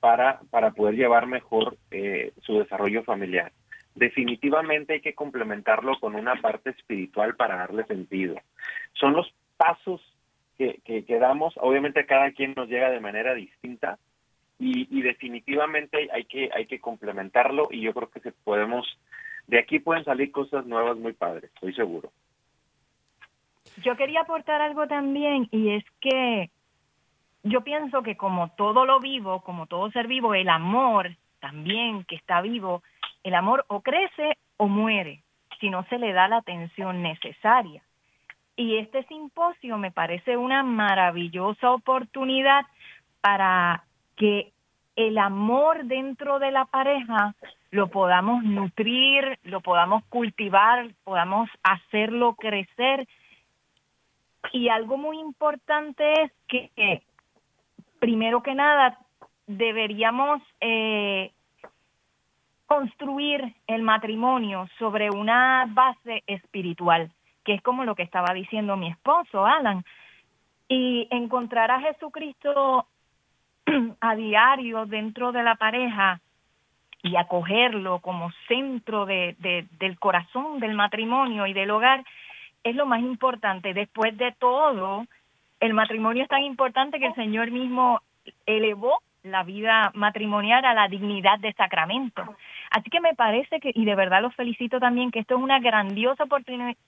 para, 0.00 0.40
para 0.50 0.72
poder 0.72 0.94
llevar 0.94 1.26
mejor 1.26 1.76
eh, 1.90 2.32
su 2.42 2.58
desarrollo 2.58 3.04
familiar. 3.04 3.52
Definitivamente 3.94 4.94
hay 4.94 5.00
que 5.00 5.14
complementarlo 5.14 5.98
con 6.00 6.14
una 6.14 6.36
parte 6.36 6.70
espiritual 6.70 7.36
para 7.36 7.56
darle 7.56 7.84
sentido. 7.84 8.36
Son 8.94 9.12
los 9.12 9.32
pasos 9.56 10.00
que, 10.56 10.80
que, 10.84 11.18
damos, 11.18 11.54
obviamente 11.56 12.06
cada 12.06 12.30
quien 12.32 12.54
nos 12.56 12.68
llega 12.68 12.90
de 12.90 13.00
manera 13.00 13.34
distinta, 13.34 13.98
y, 14.58 14.86
y, 14.96 15.02
definitivamente 15.02 16.08
hay 16.12 16.24
que 16.24 16.48
hay 16.54 16.66
que 16.66 16.78
complementarlo 16.78 17.66
y 17.72 17.80
yo 17.80 17.92
creo 17.92 18.10
que 18.10 18.20
se 18.20 18.30
podemos 18.30 18.86
de 19.48 19.58
aquí 19.58 19.80
pueden 19.80 20.04
salir 20.04 20.30
cosas 20.30 20.66
nuevas 20.66 20.96
muy 20.98 21.14
padres, 21.14 21.50
estoy 21.54 21.74
seguro. 21.74 22.12
Yo 23.78 23.96
quería 23.96 24.20
aportar 24.20 24.60
algo 24.60 24.86
también 24.86 25.48
y 25.50 25.70
es 25.70 25.84
que 26.00 26.50
yo 27.42 27.62
pienso 27.62 28.02
que 28.02 28.16
como 28.16 28.50
todo 28.50 28.84
lo 28.84 29.00
vivo, 29.00 29.40
como 29.40 29.66
todo 29.66 29.90
ser 29.90 30.06
vivo, 30.06 30.34
el 30.34 30.48
amor 30.48 31.16
también 31.40 32.04
que 32.04 32.16
está 32.16 32.40
vivo, 32.40 32.82
el 33.24 33.34
amor 33.34 33.64
o 33.68 33.80
crece 33.80 34.36
o 34.56 34.68
muere 34.68 35.22
si 35.58 35.70
no 35.70 35.84
se 35.84 35.98
le 35.98 36.12
da 36.12 36.28
la 36.28 36.38
atención 36.38 37.02
necesaria. 37.02 37.82
Y 38.56 38.76
este 38.76 39.04
simposio 39.04 39.78
me 39.78 39.90
parece 39.90 40.36
una 40.36 40.62
maravillosa 40.62 41.70
oportunidad 41.70 42.66
para 43.20 43.84
que 44.16 44.52
el 44.96 45.18
amor 45.18 45.84
dentro 45.84 46.38
de 46.38 46.50
la 46.50 46.66
pareja 46.66 47.34
lo 47.70 47.88
podamos 47.88 48.44
nutrir, 48.44 49.38
lo 49.44 49.62
podamos 49.62 50.04
cultivar, 50.10 50.90
podamos 51.04 51.48
hacerlo 51.62 52.34
crecer. 52.34 53.08
Y 54.50 54.68
algo 54.68 54.96
muy 54.96 55.18
importante 55.20 56.22
es 56.22 56.32
que, 56.48 57.02
primero 58.00 58.42
que 58.42 58.54
nada, 58.54 58.98
deberíamos 59.46 60.42
eh, 60.60 61.30
construir 62.66 63.54
el 63.66 63.82
matrimonio 63.82 64.68
sobre 64.78 65.10
una 65.10 65.66
base 65.68 66.22
espiritual, 66.26 67.10
que 67.44 67.54
es 67.54 67.62
como 67.62 67.84
lo 67.84 67.94
que 67.94 68.02
estaba 68.02 68.34
diciendo 68.34 68.76
mi 68.76 68.88
esposo, 68.88 69.46
Alan, 69.46 69.84
y 70.68 71.06
encontrar 71.10 71.70
a 71.70 71.80
Jesucristo 71.80 72.86
a 74.00 74.16
diario 74.16 74.86
dentro 74.86 75.32
de 75.32 75.42
la 75.42 75.54
pareja 75.56 76.20
y 77.02 77.16
acogerlo 77.16 77.98
como 77.98 78.30
centro 78.48 79.06
de, 79.06 79.36
del 79.78 79.98
corazón 79.98 80.60
del 80.60 80.74
matrimonio 80.74 81.46
y 81.46 81.52
del 81.52 81.70
hogar 81.70 82.04
es 82.64 82.74
lo 82.76 82.86
más 82.86 83.00
importante. 83.00 83.74
Después 83.74 84.16
de 84.16 84.32
todo, 84.32 85.06
el 85.60 85.74
matrimonio 85.74 86.22
es 86.22 86.28
tan 86.28 86.42
importante 86.42 86.98
que 86.98 87.06
el 87.06 87.14
Señor 87.14 87.50
mismo 87.50 88.00
elevó 88.46 88.98
la 89.22 89.44
vida 89.44 89.92
matrimonial 89.94 90.64
a 90.64 90.74
la 90.74 90.88
dignidad 90.88 91.38
de 91.38 91.52
sacramento. 91.52 92.36
Así 92.70 92.90
que 92.90 93.00
me 93.00 93.14
parece 93.14 93.60
que, 93.60 93.70
y 93.74 93.84
de 93.84 93.94
verdad 93.94 94.22
los 94.22 94.34
felicito 94.34 94.80
también, 94.80 95.10
que 95.10 95.20
esto 95.20 95.36
es 95.36 95.42
una 95.42 95.60
grandiosa 95.60 96.24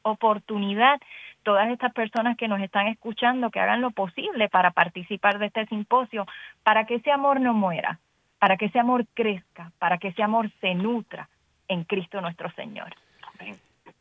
oportunidad, 0.02 1.00
todas 1.44 1.68
estas 1.70 1.92
personas 1.92 2.36
que 2.36 2.48
nos 2.48 2.60
están 2.60 2.88
escuchando, 2.88 3.50
que 3.50 3.60
hagan 3.60 3.80
lo 3.80 3.90
posible 3.90 4.48
para 4.48 4.72
participar 4.72 5.38
de 5.38 5.46
este 5.46 5.66
simposio, 5.66 6.26
para 6.62 6.86
que 6.86 6.96
ese 6.96 7.12
amor 7.12 7.40
no 7.40 7.54
muera, 7.54 8.00
para 8.38 8.56
que 8.56 8.66
ese 8.66 8.80
amor 8.80 9.06
crezca, 9.14 9.70
para 9.78 9.98
que 9.98 10.08
ese 10.08 10.22
amor 10.22 10.50
se 10.60 10.74
nutra 10.74 11.28
en 11.68 11.84
Cristo 11.84 12.20
nuestro 12.20 12.50
Señor. 12.52 12.92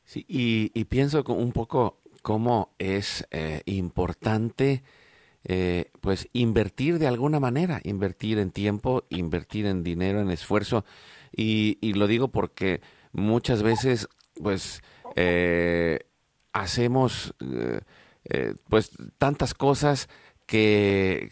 Sí, 0.06 0.26
y, 0.28 0.84
pienso 0.86 1.24
un 1.28 1.52
poco 1.52 2.00
cómo 2.22 2.74
es 2.78 3.26
eh, 3.32 3.62
importante 3.66 4.84
eh, 5.46 5.92
pues 6.00 6.30
invertir 6.34 7.00
de 7.00 7.08
alguna 7.08 7.40
manera, 7.40 7.82
invertir 7.84 8.38
en 8.38 8.52
tiempo, 8.52 9.04
invertir 9.10 9.66
en 9.66 9.84
dinero, 9.84 10.22
en 10.22 10.30
esfuerzo. 10.30 10.86
Y, 11.36 11.94
lo 11.94 12.08
digo 12.08 12.30
porque 12.30 12.82
muchas 13.12 13.64
veces 13.64 14.08
pues 14.42 14.82
eh, 15.16 16.00
hacemos 16.54 17.34
pues 18.70 18.92
tantas 19.18 19.54
cosas 19.54 20.08
que, 20.46 21.30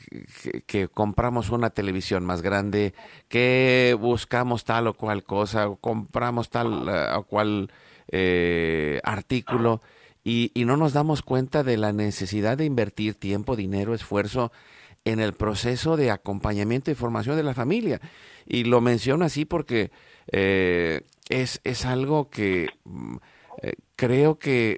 que, 0.65 0.87
compramos 0.87 1.49
una 1.49 1.69
televisión 1.69 2.25
más 2.25 2.41
grande, 2.41 2.93
que 3.27 3.95
buscamos 3.99 4.63
tal 4.63 4.87
o 4.87 4.93
cual 4.93 5.23
cosa, 5.23 5.67
o 5.67 5.75
compramos 5.77 6.49
tal 6.49 6.87
eh, 6.89 7.15
o 7.15 7.23
cual 7.23 7.71
eh, 8.09 8.99
artículo 9.03 9.81
y, 10.23 10.51
y, 10.53 10.65
no 10.65 10.77
nos 10.77 10.93
damos 10.93 11.21
cuenta 11.21 11.63
de 11.63 11.77
la 11.77 11.93
necesidad 11.93 12.57
de 12.57 12.65
invertir 12.65 13.15
tiempo, 13.15 13.55
dinero, 13.55 13.93
esfuerzo 13.93 14.51
en 15.03 15.19
el 15.19 15.33
proceso 15.33 15.97
de 15.97 16.11
acompañamiento 16.11 16.91
y 16.91 16.95
formación 16.95 17.35
de 17.35 17.43
la 17.43 17.55
familia. 17.55 17.99
Y 18.45 18.65
lo 18.65 18.81
menciono 18.81 19.25
así 19.25 19.45
porque 19.45 19.91
eh, 20.31 21.01
es, 21.29 21.59
es, 21.63 21.85
algo 21.85 22.29
que 22.29 22.69
mm, 22.83 23.17
creo 23.95 24.37
que, 24.37 24.75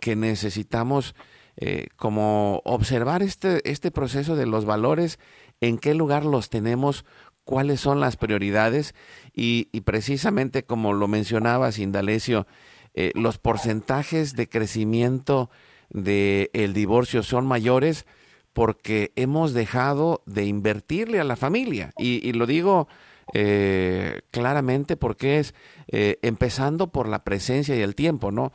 que 0.00 0.16
necesitamos 0.16 1.14
eh, 1.58 1.88
como 1.96 2.60
observar 2.64 3.22
este, 3.22 3.68
este 3.70 3.90
proceso 3.90 4.36
de 4.36 4.44
los 4.44 4.66
valores, 4.66 5.18
en 5.62 5.78
qué 5.78 5.94
lugar 5.94 6.26
los 6.26 6.50
tenemos, 6.50 7.06
cuáles 7.46 7.80
son 7.80 7.98
las 7.98 8.18
prioridades 8.18 8.94
y, 9.32 9.64
precisamente 9.80 10.64
como 10.64 10.92
lo 10.92 11.08
mencionaba 11.08 11.70
Indalecio, 11.74 12.46
eh, 12.92 13.12
los 13.14 13.38
porcentajes 13.38 14.36
de 14.36 14.48
crecimiento 14.50 15.48
del 15.88 16.50
el 16.52 16.74
divorcio 16.74 17.22
son 17.22 17.46
mayores 17.46 18.04
porque 18.52 19.12
hemos 19.16 19.54
dejado 19.54 20.22
de 20.26 20.44
invertirle 20.44 21.20
a 21.20 21.24
la 21.24 21.36
familia. 21.36 21.92
Y, 21.96 22.32
lo 22.32 22.46
digo 22.46 22.88
eh, 23.32 24.20
claramente 24.30 24.96
porque 24.96 25.38
es 25.38 25.54
empezando 25.88 26.88
por 26.88 27.08
la 27.08 27.24
presencia 27.24 27.74
y 27.76 27.80
el 27.80 27.94
tiempo, 27.94 28.30
¿no? 28.30 28.52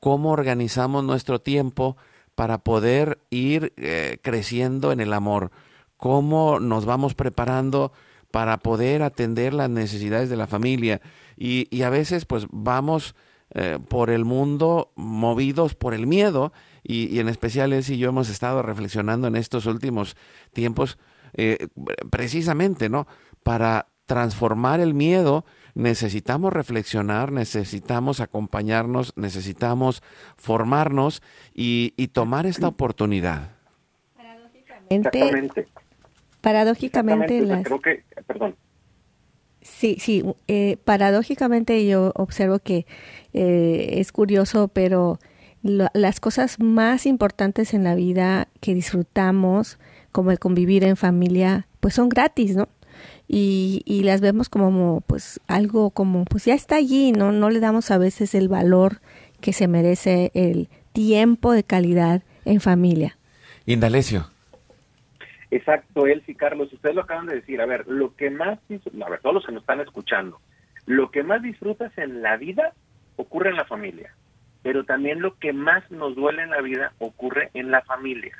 ¿Cómo 0.00 0.32
organizamos 0.32 1.04
nuestro 1.04 1.40
tiempo? 1.40 1.96
para 2.34 2.58
poder 2.58 3.18
ir 3.30 3.72
eh, 3.76 4.18
creciendo 4.22 4.92
en 4.92 5.00
el 5.00 5.12
amor, 5.12 5.50
cómo 5.96 6.58
nos 6.60 6.84
vamos 6.84 7.14
preparando 7.14 7.92
para 8.34 8.56
poder 8.56 9.04
atender 9.04 9.54
las 9.54 9.70
necesidades 9.70 10.28
de 10.28 10.34
la 10.34 10.48
familia 10.48 11.00
y, 11.36 11.82
a 11.82 11.88
veces 11.88 12.24
pues 12.24 12.48
vamos 12.50 13.14
eh, 13.54 13.78
por 13.88 14.10
el 14.10 14.24
mundo 14.24 14.90
movidos 14.96 15.76
por 15.76 15.94
el 15.94 16.08
miedo 16.08 16.52
y, 16.82 17.20
en 17.20 17.28
especial 17.28 17.72
él 17.72 17.84
y 17.88 17.96
yo 17.96 18.08
hemos 18.08 18.28
estado 18.28 18.60
reflexionando 18.60 19.28
en 19.28 19.36
estos 19.36 19.66
últimos 19.66 20.16
tiempos 20.52 20.98
eh, 21.34 21.68
precisamente, 22.10 22.88
¿no? 22.88 23.06
Para 23.44 23.86
transformar 24.04 24.80
el 24.80 24.94
miedo 24.94 25.44
necesitamos 25.74 26.52
reflexionar, 26.52 27.30
necesitamos 27.30 28.18
acompañarnos, 28.18 29.12
necesitamos 29.14 30.02
formarnos 30.36 31.22
y, 31.54 31.92
tomar 32.08 32.46
esta 32.46 32.66
oportunidad. 32.66 33.52
Paradójicamente, 36.44 37.40
paradójicamente 37.40 37.64
creo 37.64 37.80
que, 37.80 38.22
perdón. 38.26 38.56
Sí, 39.62 39.96
sí, 39.98 40.22
eh, 40.46 40.76
paradójicamente 40.84 41.86
yo 41.86 42.12
observo 42.16 42.58
que 42.58 42.84
eh, 43.32 43.94
es 43.94 44.12
curioso, 44.12 44.68
pero 44.68 45.18
las 45.62 46.20
cosas 46.20 46.60
más 46.60 47.06
importantes 47.06 47.72
en 47.72 47.82
la 47.82 47.94
vida 47.94 48.48
que 48.60 48.74
disfrutamos, 48.74 49.78
como 50.12 50.32
el 50.32 50.38
convivir 50.38 50.84
en 50.84 50.98
familia, 50.98 51.66
pues 51.80 51.94
son 51.94 52.10
gratis, 52.10 52.54
¿no? 52.54 52.68
Y, 53.26 53.80
y, 53.86 54.02
las 54.02 54.20
vemos 54.20 54.50
como 54.50 55.00
pues 55.06 55.40
algo 55.46 55.88
como 55.90 56.26
pues 56.26 56.44
ya 56.44 56.52
está 56.52 56.76
allí, 56.76 57.12
¿no? 57.12 57.32
No 57.32 57.48
le 57.48 57.60
damos 57.60 57.90
a 57.90 57.96
veces 57.96 58.34
el 58.34 58.48
valor 58.48 59.00
que 59.40 59.54
se 59.54 59.66
merece 59.66 60.30
el 60.34 60.68
tiempo 60.92 61.52
de 61.52 61.64
calidad 61.64 62.22
en 62.44 62.60
familia. 62.60 63.16
Indalecio. 63.64 64.33
Exacto, 65.54 66.08
Elsie 66.08 66.34
Carlos, 66.34 66.72
ustedes 66.72 66.96
lo 66.96 67.02
acaban 67.02 67.26
de 67.26 67.36
decir. 67.36 67.60
A 67.60 67.66
ver, 67.66 67.86
lo 67.86 68.16
que 68.16 68.28
más, 68.28 68.58
a 68.58 69.08
ver, 69.08 69.20
todos 69.20 69.34
los 69.34 69.46
que 69.46 69.52
nos 69.52 69.62
están 69.62 69.80
escuchando, 69.80 70.40
lo 70.84 71.12
que 71.12 71.22
más 71.22 71.42
disfrutas 71.42 71.96
en 71.96 72.22
la 72.22 72.36
vida 72.36 72.72
ocurre 73.14 73.50
en 73.50 73.56
la 73.56 73.64
familia, 73.64 74.12
pero 74.64 74.82
también 74.82 75.22
lo 75.22 75.38
que 75.38 75.52
más 75.52 75.88
nos 75.92 76.16
duele 76.16 76.42
en 76.42 76.50
la 76.50 76.60
vida 76.60 76.92
ocurre 76.98 77.50
en 77.54 77.70
la 77.70 77.82
familia. 77.82 78.36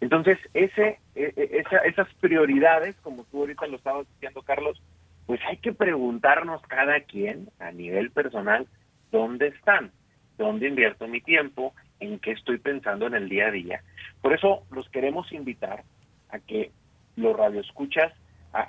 Entonces, 0.00 0.38
ese, 0.54 1.00
e, 1.14 1.34
e, 1.36 1.64
esas 1.84 2.08
prioridades, 2.14 2.96
como 3.02 3.24
tú 3.24 3.40
ahorita 3.40 3.66
lo 3.66 3.76
estabas 3.76 4.06
diciendo, 4.14 4.40
Carlos, 4.40 4.82
pues 5.26 5.40
hay 5.46 5.58
que 5.58 5.74
preguntarnos 5.74 6.62
cada 6.62 6.98
quien 7.00 7.50
a 7.58 7.72
nivel 7.72 8.10
personal 8.10 8.66
dónde 9.12 9.48
están, 9.48 9.90
dónde 10.38 10.68
invierto 10.68 11.08
mi 11.08 11.20
tiempo, 11.20 11.74
en 12.00 12.18
qué 12.20 12.30
estoy 12.30 12.56
pensando 12.56 13.06
en 13.06 13.12
el 13.12 13.28
día 13.28 13.48
a 13.48 13.50
día. 13.50 13.82
Por 14.22 14.32
eso 14.32 14.62
los 14.70 14.88
queremos 14.88 15.30
invitar 15.30 15.84
a 16.34 16.40
que 16.40 16.72
los 17.16 17.36
radioescuchas 17.36 18.12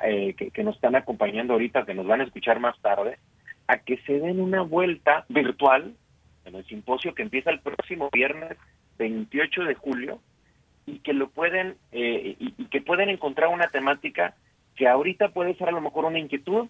eh, 0.03 0.35
que, 0.35 0.63
nos 0.63 0.75
están 0.75 0.95
acompañando 0.95 1.53
ahorita, 1.53 1.85
que 1.85 1.93
nos 1.93 2.07
van 2.07 2.21
a 2.21 2.23
escuchar 2.23 2.59
más 2.59 2.79
tarde, 2.79 3.17
a 3.67 3.79
que 3.79 3.97
se 4.05 4.19
den 4.19 4.39
una 4.39 4.61
vuelta 4.61 5.25
virtual 5.29 5.95
en 6.45 6.55
el 6.55 6.65
simposio 6.65 7.15
que 7.15 7.23
empieza 7.23 7.49
el 7.49 7.59
próximo 7.59 8.09
viernes 8.11 8.57
28 8.97 9.63
de 9.63 9.75
julio 9.75 10.19
y 10.85 10.99
que 10.99 11.13
lo 11.13 11.29
pueden 11.29 11.75
eh, 11.91 12.35
y, 12.39 12.51
que 12.65 12.81
pueden 12.81 13.09
encontrar 13.09 13.49
una 13.49 13.67
temática 13.67 14.35
que 14.75 14.87
ahorita 14.87 15.29
puede 15.29 15.55
ser 15.55 15.69
a 15.69 15.71
lo 15.71 15.81
mejor 15.81 16.05
una 16.05 16.19
inquietud, 16.19 16.67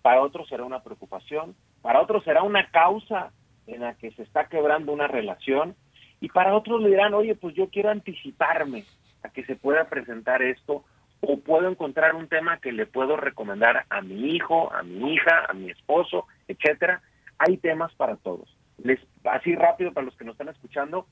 para 0.00 0.22
otros 0.22 0.48
será 0.48 0.64
una 0.64 0.82
preocupación, 0.82 1.54
para 1.82 2.00
otros 2.00 2.24
será 2.24 2.42
una 2.42 2.70
causa 2.70 3.32
en 3.66 3.80
la 3.80 3.94
que 3.94 4.10
se 4.12 4.22
está 4.22 4.48
quebrando 4.48 4.92
una 4.92 5.08
relación 5.08 5.74
y 6.20 6.28
para 6.28 6.54
otros 6.54 6.80
le 6.80 6.88
dirán, 6.88 7.14
oye, 7.14 7.34
pues 7.34 7.54
yo 7.54 7.68
quiero 7.68 7.90
anticiparme 7.90 8.84
que 9.30 9.44
se 9.44 9.56
pueda 9.56 9.88
presentar 9.88 10.42
esto 10.42 10.84
o 11.20 11.40
puedo 11.40 11.68
encontrar 11.68 12.14
un 12.14 12.28
tema 12.28 12.58
que 12.58 12.72
le 12.72 12.86
puedo 12.86 13.16
recomendar 13.16 13.84
a 13.90 14.00
mi 14.02 14.36
hijo, 14.36 14.72
a 14.72 14.82
mi 14.82 15.14
hija, 15.14 15.46
a 15.48 15.52
mi 15.52 15.70
esposo, 15.70 16.26
etcétera. 16.46 17.02
Hay 17.38 17.56
temas 17.56 17.92
para 17.94 18.16
todos. 18.16 18.56
Les 18.82 19.00
así 19.24 19.54
rápido 19.54 19.92
para 19.92 20.06
los 20.06 20.16
que 20.16 20.24
nos 20.24 20.34
están 20.34 20.48
escuchando, 20.48 21.06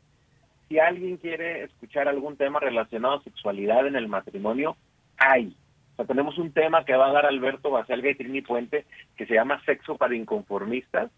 si 0.68 0.78
alguien 0.78 1.16
quiere 1.16 1.64
escuchar 1.64 2.08
algún 2.08 2.36
tema 2.36 2.60
relacionado 2.60 3.16
a 3.16 3.22
sexualidad 3.22 3.86
en 3.86 3.96
el 3.96 4.08
matrimonio, 4.08 4.76
hay. 5.16 5.56
O 5.92 5.96
sea, 5.96 6.06
tenemos 6.06 6.38
un 6.38 6.52
tema 6.52 6.84
que 6.84 6.94
va 6.94 7.08
a 7.08 7.12
dar 7.12 7.26
Alberto 7.26 7.70
Baselga 7.70 8.10
y 8.10 8.14
Trini 8.14 8.42
Puente 8.42 8.84
que 9.16 9.26
se 9.26 9.34
llama 9.34 9.62
Sexo 9.64 9.96
para 9.96 10.14
Inconformistas, 10.14 11.10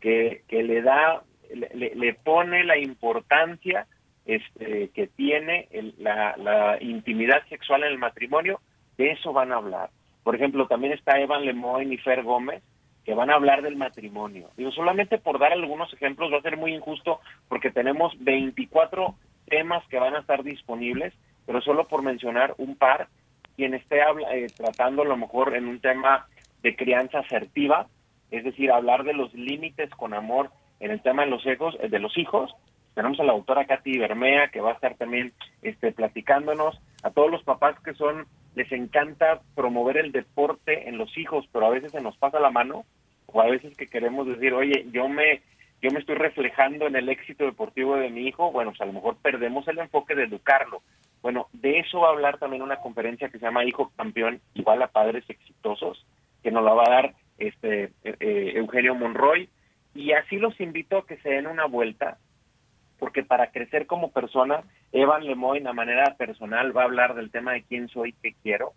que, 0.00 0.44
que 0.48 0.62
le 0.62 0.82
da, 0.82 1.22
le, 1.52 1.94
le 1.94 2.14
pone 2.14 2.64
la 2.64 2.78
importancia 2.78 3.86
este, 4.30 4.90
que 4.90 5.08
tiene 5.08 5.68
la, 5.98 6.36
la, 6.36 6.78
intimidad 6.80 7.44
sexual 7.48 7.82
en 7.82 7.92
el 7.92 7.98
matrimonio, 7.98 8.60
de 8.96 9.10
eso 9.10 9.32
van 9.32 9.50
a 9.50 9.56
hablar. 9.56 9.90
Por 10.22 10.36
ejemplo, 10.36 10.68
también 10.68 10.92
está 10.92 11.18
Evan 11.18 11.44
Lemoyne 11.44 11.94
y 11.94 11.98
Fer 11.98 12.22
Gómez, 12.22 12.62
que 13.04 13.14
van 13.14 13.30
a 13.30 13.34
hablar 13.34 13.62
del 13.62 13.74
matrimonio. 13.74 14.50
Digo, 14.56 14.70
solamente 14.70 15.18
por 15.18 15.40
dar 15.40 15.52
algunos 15.52 15.92
ejemplos 15.92 16.32
va 16.32 16.38
a 16.38 16.42
ser 16.42 16.56
muy 16.56 16.74
injusto 16.74 17.18
porque 17.48 17.72
tenemos 17.72 18.12
24 18.20 19.16
temas 19.48 19.84
que 19.88 19.98
van 19.98 20.14
a 20.14 20.20
estar 20.20 20.44
disponibles, 20.44 21.12
pero 21.44 21.60
solo 21.60 21.88
por 21.88 22.02
mencionar 22.02 22.54
un 22.58 22.76
par, 22.76 23.08
quien 23.56 23.74
esté 23.74 24.00
habla, 24.00 24.32
eh, 24.36 24.46
tratando 24.56 25.02
a 25.02 25.06
lo 25.06 25.16
mejor 25.16 25.56
en 25.56 25.66
un 25.66 25.80
tema 25.80 26.28
de 26.62 26.76
crianza 26.76 27.18
asertiva, 27.18 27.88
es 28.30 28.44
decir, 28.44 28.70
hablar 28.70 29.02
de 29.02 29.14
los 29.14 29.34
límites 29.34 29.90
con 29.90 30.14
amor 30.14 30.50
en 30.78 30.92
el 30.92 31.02
tema 31.02 31.24
de 31.24 31.30
los 31.30 31.44
hijos, 31.46 31.76
de 31.80 31.98
los 31.98 32.16
hijos, 32.16 32.54
tenemos 32.94 33.20
a 33.20 33.24
la 33.24 33.32
autora 33.32 33.66
Katy 33.66 33.98
Bermea 33.98 34.48
que 34.48 34.60
va 34.60 34.70
a 34.70 34.74
estar 34.74 34.94
también 34.96 35.32
este, 35.62 35.92
platicándonos. 35.92 36.80
A 37.02 37.10
todos 37.10 37.30
los 37.30 37.42
papás 37.44 37.78
que 37.80 37.94
son, 37.94 38.26
les 38.54 38.70
encanta 38.72 39.40
promover 39.54 39.96
el 39.96 40.12
deporte 40.12 40.88
en 40.88 40.98
los 40.98 41.16
hijos, 41.16 41.48
pero 41.52 41.66
a 41.66 41.70
veces 41.70 41.92
se 41.92 42.00
nos 42.00 42.16
pasa 42.16 42.40
la 42.40 42.50
mano, 42.50 42.84
o 43.26 43.40
a 43.40 43.46
veces 43.46 43.76
que 43.76 43.86
queremos 43.86 44.26
decir, 44.26 44.52
oye, 44.52 44.86
yo 44.92 45.08
me, 45.08 45.40
yo 45.80 45.90
me 45.90 46.00
estoy 46.00 46.16
reflejando 46.16 46.86
en 46.86 46.96
el 46.96 47.08
éxito 47.08 47.44
deportivo 47.44 47.96
de 47.96 48.10
mi 48.10 48.26
hijo, 48.26 48.50
bueno, 48.50 48.72
pues 48.72 48.80
a 48.80 48.86
lo 48.86 48.92
mejor 48.92 49.16
perdemos 49.22 49.66
el 49.68 49.78
enfoque 49.78 50.14
de 50.14 50.24
educarlo. 50.24 50.82
Bueno, 51.22 51.48
de 51.52 51.78
eso 51.78 52.00
va 52.00 52.08
a 52.08 52.12
hablar 52.12 52.38
también 52.38 52.62
una 52.62 52.76
conferencia 52.76 53.28
que 53.28 53.38
se 53.38 53.44
llama 53.44 53.64
Hijo 53.64 53.92
Campeón, 53.96 54.40
igual 54.54 54.82
a 54.82 54.88
padres 54.88 55.24
exitosos, 55.28 56.04
que 56.42 56.50
nos 56.50 56.64
la 56.64 56.72
va 56.72 56.84
a 56.86 56.90
dar 56.90 57.14
este 57.38 57.84
eh, 58.04 58.16
eh, 58.20 58.52
Eugenio 58.56 58.94
Monroy. 58.94 59.48
Y 59.94 60.12
así 60.12 60.36
los 60.36 60.58
invito 60.60 60.98
a 60.98 61.06
que 61.06 61.18
se 61.18 61.30
den 61.30 61.46
una 61.46 61.66
vuelta 61.66 62.18
porque 63.00 63.24
para 63.24 63.50
crecer 63.50 63.86
como 63.86 64.12
persona, 64.12 64.62
Evan 64.92 65.24
Lemoyne 65.24 65.68
a 65.68 65.72
manera 65.72 66.14
personal 66.16 66.76
va 66.76 66.82
a 66.82 66.84
hablar 66.84 67.14
del 67.14 67.30
tema 67.30 67.52
de 67.52 67.62
quién 67.62 67.88
soy, 67.88 68.14
qué 68.22 68.34
quiero, 68.42 68.74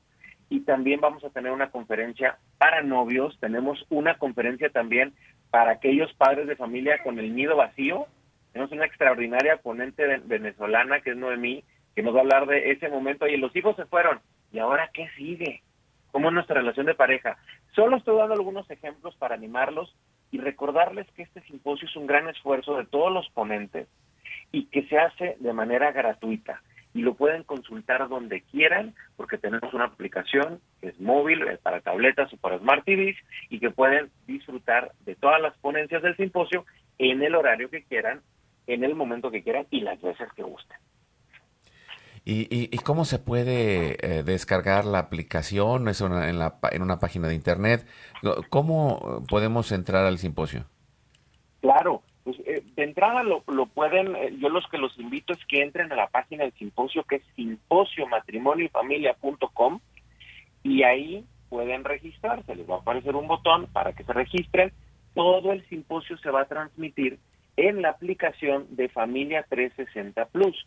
y 0.49 0.61
también 0.61 1.01
vamos 1.01 1.23
a 1.23 1.29
tener 1.29 1.51
una 1.51 1.69
conferencia 1.69 2.37
para 2.57 2.81
novios, 2.81 3.37
tenemos 3.39 3.85
una 3.89 4.17
conferencia 4.17 4.69
también 4.69 5.13
para 5.51 5.71
aquellos 5.71 6.11
padres 6.13 6.47
de 6.47 6.55
familia 6.55 7.03
con 7.03 7.19
el 7.19 7.35
nido 7.35 7.57
vacío, 7.57 8.07
tenemos 8.53 8.71
una 8.71 8.85
extraordinaria 8.85 9.57
ponente 9.57 10.05
venezolana 10.25 11.01
que 11.01 11.11
es 11.11 11.17
Noemí, 11.17 11.63
que 11.95 12.01
nos 12.01 12.15
va 12.15 12.19
a 12.19 12.21
hablar 12.21 12.45
de 12.47 12.71
ese 12.71 12.87
momento, 12.87 13.27
y 13.27 13.37
los 13.37 13.55
hijos 13.55 13.75
se 13.75 13.85
fueron, 13.85 14.21
¿y 14.51 14.59
ahora 14.59 14.89
qué 14.93 15.09
sigue? 15.17 15.61
¿Cómo 16.11 16.29
es 16.29 16.33
nuestra 16.33 16.61
relación 16.61 16.85
de 16.85 16.95
pareja? 16.95 17.37
Solo 17.75 17.97
estoy 17.97 18.17
dando 18.17 18.35
algunos 18.35 18.69
ejemplos 18.69 19.15
para 19.15 19.35
animarlos 19.35 19.95
y 20.31 20.37
recordarles 20.37 21.07
que 21.11 21.23
este 21.23 21.41
simposio 21.41 21.87
es 21.87 21.95
un 21.95 22.07
gran 22.07 22.29
esfuerzo 22.29 22.77
de 22.77 22.85
todos 22.85 23.11
los 23.11 23.27
ponentes, 23.31 23.87
y 24.51 24.65
que 24.65 24.83
se 24.87 24.97
hace 24.97 25.37
de 25.39 25.53
manera 25.53 25.91
gratuita 25.91 26.61
y 26.93 27.01
lo 27.01 27.15
pueden 27.15 27.43
consultar 27.43 28.07
donde 28.07 28.41
quieran 28.41 28.93
porque 29.17 29.37
tenemos 29.37 29.73
una 29.73 29.85
aplicación 29.85 30.61
que 30.79 30.89
es 30.89 30.99
móvil 30.99 31.41
eh, 31.47 31.57
para 31.61 31.81
tabletas 31.81 32.31
o 32.33 32.37
para 32.37 32.59
smart 32.59 32.85
TVs 32.85 33.17
y 33.49 33.59
que 33.59 33.71
pueden 33.71 34.11
disfrutar 34.27 34.91
de 35.05 35.15
todas 35.15 35.41
las 35.41 35.57
ponencias 35.57 36.03
del 36.03 36.15
simposio 36.15 36.65
en 36.99 37.23
el 37.23 37.35
horario 37.35 37.69
que 37.69 37.83
quieran, 37.83 38.21
en 38.67 38.83
el 38.83 38.95
momento 38.95 39.31
que 39.31 39.41
quieran 39.41 39.65
y 39.71 39.81
las 39.81 40.01
veces 40.01 40.31
que 40.35 40.43
gusten. 40.43 40.77
¿Y, 42.25 42.77
cómo 42.77 43.03
se 43.03 43.19
puede 43.19 43.97
eh, 43.99 44.23
descargar 44.23 44.85
la 44.85 44.99
aplicación? 44.99 45.89
¿Es 45.89 45.99
en, 45.99 46.39
la, 46.39 46.57
en 46.71 46.81
una 46.81 46.97
página 46.97 47.27
de 47.27 47.35
internet? 47.35 47.85
¿Cómo 48.49 49.25
podemos 49.27 49.73
entrar 49.73 50.05
al 50.05 50.17
simposio? 50.19 50.63
Claro, 51.59 52.01
pues, 52.23 52.37
eh, 52.45 52.63
de 52.75 52.83
entrada 52.83 53.23
lo, 53.23 53.43
lo 53.47 53.65
pueden, 53.65 54.15
eh, 54.15 54.35
yo 54.39 54.49
los 54.49 54.67
que 54.67 54.77
los 54.77 54.97
invito 54.97 55.33
es 55.33 55.45
que 55.45 55.61
entren 55.61 55.91
a 55.91 55.95
la 55.95 56.07
página 56.07 56.43
del 56.43 56.53
simposio 56.53 57.03
que 57.03 57.17
es 57.17 57.23
simposio 57.35 58.07
matrimonio 58.07 58.65
y 58.65 58.69
familia.com 58.69 59.79
y 60.63 60.83
ahí 60.83 61.25
pueden 61.49 61.83
registrarse, 61.83 62.55
les 62.55 62.69
va 62.69 62.75
a 62.75 62.79
aparecer 62.79 63.15
un 63.15 63.27
botón 63.27 63.67
para 63.67 63.93
que 63.93 64.03
se 64.03 64.13
registren. 64.13 64.71
Todo 65.13 65.51
el 65.51 65.63
simposio 65.67 66.17
se 66.17 66.31
va 66.31 66.41
a 66.41 66.47
transmitir 66.47 67.19
en 67.57 67.81
la 67.81 67.89
aplicación 67.89 68.65
de 68.71 68.89
Familia 68.89 69.45
360 69.47 70.25
Plus. 70.25 70.65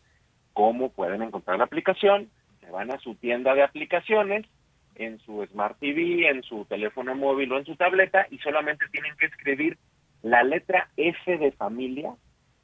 ¿Cómo 0.53 0.91
pueden 0.91 1.23
encontrar 1.23 1.59
la 1.59 1.65
aplicación? 1.65 2.31
Se 2.61 2.71
van 2.71 2.93
a 2.93 2.99
su 2.99 3.15
tienda 3.17 3.55
de 3.55 3.63
aplicaciones, 3.63 4.47
en 4.95 5.19
su 5.21 5.45
Smart 5.47 5.79
TV, 5.79 6.29
en 6.29 6.43
su 6.43 6.65
teléfono 6.67 7.15
móvil 7.15 7.53
o 7.53 7.59
en 7.59 7.65
su 7.65 7.77
tableta 7.77 8.27
y 8.31 8.39
solamente 8.39 8.87
tienen 8.91 9.15
que 9.19 9.27
escribir 9.27 9.79
la 10.23 10.43
letra 10.43 10.89
F 10.97 11.39
de 11.39 11.53
familia 11.53 12.14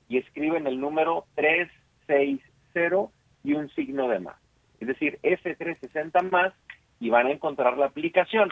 y 0.09 0.18
escriben 0.18 0.66
el 0.66 0.80
número 0.80 1.26
360 1.36 3.11
y 3.44 3.55
un 3.55 3.68
signo 3.70 4.09
de 4.09 4.20
más. 4.20 4.36
Es 4.80 4.88
decir, 4.88 5.18
F360 5.22 6.30
más 6.30 6.53
y 7.00 7.11
van 7.11 7.26
a 7.26 7.32
encontrar 7.32 7.76
la 7.78 7.86
aplicación. 7.86 8.50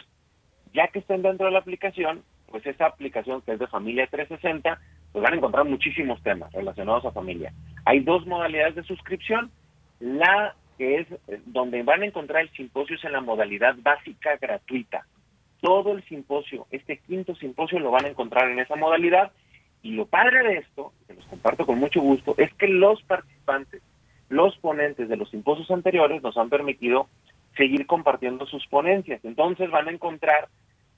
Ya 0.73 0.89
que 0.89 1.01
estén 1.01 1.23
dentro 1.23 1.47
de 1.47 1.53
la 1.53 1.59
aplicación, 1.59 2.23
pues 2.47 2.65
esa 2.67 2.87
aplicación 2.87 3.43
que 3.43 3.53
es 3.53 3.59
de 3.59 3.67
familia 3.67 4.07
360 4.07 4.81
pues 5.13 5.23
van 5.23 5.33
a 5.33 5.37
encontrar 5.37 5.65
muchísimos 5.65 6.23
temas 6.23 6.53
relacionados 6.53 7.05
a 7.05 7.13
familia. 7.13 7.53
Hay 7.85 8.01
dos 8.01 8.27
modalidades 8.27 8.77
de 8.77 8.85
suscripción. 8.85 9.51
La 9.99 10.55
que 10.79 11.01
es 11.01 11.07
eh, 11.29 11.41
donde 11.45 11.83
van 11.83 12.03
a 12.03 12.07
encontrar 12.07 12.43
el 12.43 12.51
simposio 12.53 12.97
es 12.97 13.05
en 13.05 13.13
la 13.13 13.21
modalidad 13.21 13.75
básica 13.83 14.37
gratuita. 14.41 15.05
Todo 15.61 15.93
el 15.93 16.05
simposio, 16.05 16.67
este 16.71 16.99
quinto 16.99 17.35
simposio 17.35 17.79
lo 17.79 17.91
van 17.91 18.07
a 18.07 18.09
encontrar 18.09 18.51
en 18.51 18.59
esa 18.59 18.77
modalidad. 18.77 19.33
Y 19.83 19.93
lo 19.93 20.07
padre 20.07 20.43
de 20.43 20.59
esto, 20.59 20.93
que 21.07 21.15
los 21.15 21.25
comparto 21.27 21.67
con 21.67 21.79
mucho 21.79 22.01
gusto, 22.01 22.35
es 22.37 22.53
que 22.55 22.69
los 22.69 23.03
participantes, 23.03 23.83
los 24.29 24.57
ponentes 24.59 25.09
de 25.09 25.17
los 25.17 25.31
simposios 25.31 25.71
anteriores 25.71 26.23
nos 26.23 26.37
han 26.37 26.51
permitido 26.51 27.09
seguir 27.57 27.87
compartiendo 27.87 28.47
sus 28.47 28.67
ponencias. 28.67 29.21
Entonces 29.25 29.71
van 29.71 29.89
a 29.89 29.93
encontrar 29.93 30.49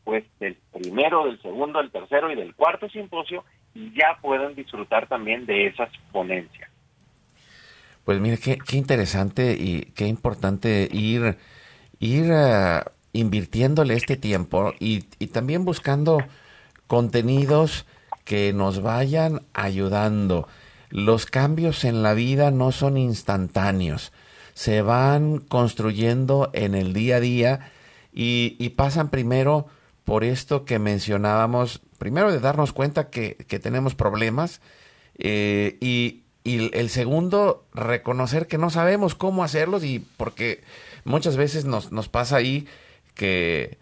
pues 0.04 0.24
del 0.40 0.56
primero, 0.72 1.26
del 1.26 1.40
segundo, 1.40 1.78
del 1.78 1.90
tercero 1.90 2.30
y 2.30 2.34
del 2.34 2.54
cuarto 2.54 2.88
simposio 2.88 3.44
y 3.74 3.92
ya 3.94 4.18
pueden 4.20 4.54
disfrutar 4.54 5.06
también 5.06 5.46
de 5.46 5.66
esas 5.66 5.90
ponencias. 6.10 6.68
Pues 8.04 8.20
mire, 8.20 8.36
qué, 8.38 8.58
qué 8.58 8.76
interesante 8.76 9.56
y 9.58 9.82
qué 9.94 10.06
importante 10.06 10.88
ir, 10.90 11.36
ir 12.00 12.24
invirtiéndole 13.12 13.94
este 13.94 14.16
tiempo 14.16 14.72
y, 14.78 15.00
también 15.28 15.64
buscando 15.64 16.18
contenidos 16.86 17.86
que 18.24 18.52
nos 18.52 18.82
vayan 18.82 19.42
ayudando. 19.52 20.48
Los 20.90 21.26
cambios 21.26 21.84
en 21.84 22.02
la 22.02 22.14
vida 22.14 22.50
no 22.50 22.72
son 22.72 22.96
instantáneos, 22.96 24.12
se 24.54 24.82
van 24.82 25.38
construyendo 25.38 26.50
en 26.52 26.74
el 26.74 26.92
día 26.92 27.16
a 27.16 27.20
día 27.20 27.70
y, 28.12 28.68
pasan 28.70 29.08
primero 29.08 29.66
por 30.04 30.24
esto 30.24 30.64
que 30.64 30.78
mencionábamos, 30.78 31.80
primero 31.98 32.32
de 32.32 32.40
darnos 32.40 32.72
cuenta 32.72 33.10
que, 33.10 33.34
tenemos 33.62 33.94
problemas 33.94 34.60
eh, 35.18 35.76
y, 35.80 36.22
y, 36.44 36.76
el 36.76 36.90
segundo, 36.90 37.64
reconocer 37.74 38.46
que 38.46 38.58
no 38.58 38.70
sabemos 38.70 39.14
cómo 39.14 39.44
hacerlos 39.44 39.84
y 39.84 40.00
porque 40.16 40.62
muchas 41.04 41.36
veces 41.36 41.64
nos, 41.64 41.92
nos 41.92 42.08
pasa 42.08 42.36
ahí 42.36 42.66
que 43.14 43.78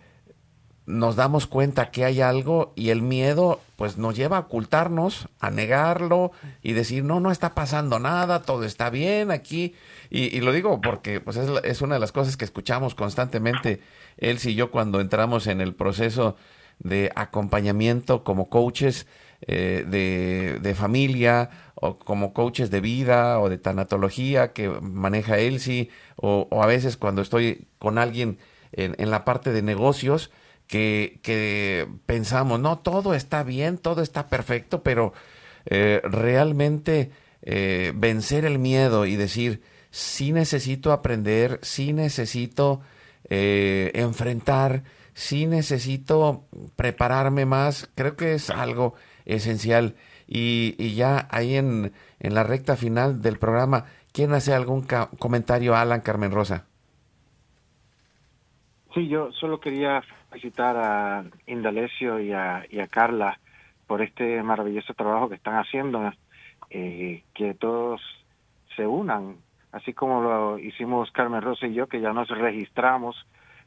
nos 0.90 1.16
damos 1.16 1.46
cuenta 1.46 1.90
que 1.90 2.04
hay 2.04 2.20
algo 2.20 2.72
y 2.74 2.90
el 2.90 3.00
miedo 3.00 3.60
pues 3.76 3.96
nos 3.96 4.16
lleva 4.16 4.36
a 4.36 4.40
ocultarnos, 4.40 5.28
a 5.38 5.50
negarlo 5.50 6.32
y 6.62 6.72
decir, 6.72 7.04
no, 7.04 7.20
no 7.20 7.30
está 7.30 7.54
pasando 7.54 7.98
nada, 7.98 8.42
todo 8.42 8.64
está 8.64 8.90
bien 8.90 9.30
aquí. 9.30 9.74
Y, 10.10 10.40
lo 10.40 10.52
digo 10.52 10.80
porque 10.80 11.20
pues 11.20 11.36
es, 11.36 11.48
es, 11.64 11.80
una 11.80 11.94
de 11.94 12.00
las 12.00 12.12
cosas 12.12 12.36
que 12.36 12.44
escuchamos 12.44 12.94
constantemente 12.94 13.80
él 14.18 14.38
y 14.44 14.54
yo 14.54 14.70
cuando 14.70 15.00
entramos 15.00 15.46
en 15.46 15.60
el 15.60 15.74
proceso 15.74 16.36
de 16.78 17.12
acompañamiento 17.14 18.24
como 18.24 18.48
coaches 18.48 19.06
eh, 19.42 19.84
de, 19.86 20.58
de, 20.60 20.74
familia 20.74 21.50
o 21.74 21.98
como 21.98 22.34
coaches 22.34 22.70
de 22.70 22.80
vida 22.80 23.38
o 23.38 23.48
de 23.48 23.58
tanatología 23.58 24.52
que 24.52 24.68
maneja 24.68 25.38
Elsie 25.38 25.88
o, 26.16 26.48
o 26.50 26.62
a 26.62 26.66
veces 26.66 26.96
cuando 26.96 27.22
estoy 27.22 27.66
con 27.78 27.96
alguien 27.96 28.38
en, 28.72 29.10
la 29.10 29.24
parte 29.24 29.52
de 29.52 29.62
negocios 29.62 30.30
que, 30.66 31.20
que, 31.22 31.88
pensamos, 32.06 32.60
no, 32.60 32.78
todo 32.78 33.14
está 33.14 33.42
bien, 33.42 33.78
todo 33.78 34.02
está 34.02 34.28
perfecto, 34.28 34.82
pero 34.82 35.12
eh, 35.66 36.00
realmente 36.04 37.10
eh, 37.42 37.92
vencer 37.94 38.44
el 38.44 38.58
miedo 38.58 39.06
y 39.06 39.16
decir, 39.16 39.62
sí 39.90 40.32
necesito 40.32 40.92
aprender, 40.92 41.58
sí 41.62 41.92
necesito 41.92 42.80
eh, 43.28 43.90
enfrentar, 43.94 44.84
si 45.14 45.46
necesito 45.46 46.46
prepararme 46.76 47.46
más, 47.46 47.90
creo 47.94 48.16
que 48.16 48.34
es 48.34 48.50
algo 48.50 48.94
esencial. 49.24 49.96
Y, 50.26 50.76
y 50.78 50.94
ya 50.94 51.26
ahí 51.30 51.56
en, 51.56 51.92
en, 52.20 52.34
la 52.34 52.44
recta 52.44 52.76
final 52.76 53.20
del 53.20 53.38
programa, 53.38 53.86
¿quién 54.12 54.32
hace 54.32 54.54
algún 54.54 54.86
comentario, 55.18 55.74
Alan 55.74 56.02
Carmen 56.02 56.30
Rosa? 56.30 56.69
Sí, 58.94 59.08
yo 59.08 59.30
solo 59.32 59.60
quería 59.60 60.02
felicitar 60.30 60.76
a 60.76 61.24
Indalecio 61.46 62.18
y 62.20 62.32
a, 62.32 62.64
Carla 62.90 63.38
por 63.86 64.02
este 64.02 64.42
maravilloso 64.42 64.94
trabajo 64.94 65.28
que 65.28 65.36
están 65.36 65.54
haciendo, 65.54 66.12
eh, 66.70 67.22
que 67.34 67.54
todos 67.54 68.00
se 68.76 68.86
unan 68.86 69.36
así 69.72 69.92
como 69.92 70.22
lo 70.22 70.58
hicimos 70.58 71.10
Carmen 71.12 71.42
Rosa 71.42 71.66
y 71.66 71.74
yo, 71.74 71.86
que 71.86 72.00
ya 72.00 72.12
nos 72.12 72.28
registramos 72.28 73.16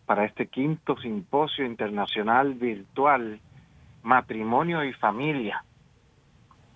para 0.05 0.26
este 0.26 0.47
quinto 0.47 0.97
simposio 0.97 1.65
internacional 1.65 2.53
virtual, 2.55 3.39
matrimonio 4.03 4.84
y 4.84 4.93
familia. 4.93 5.63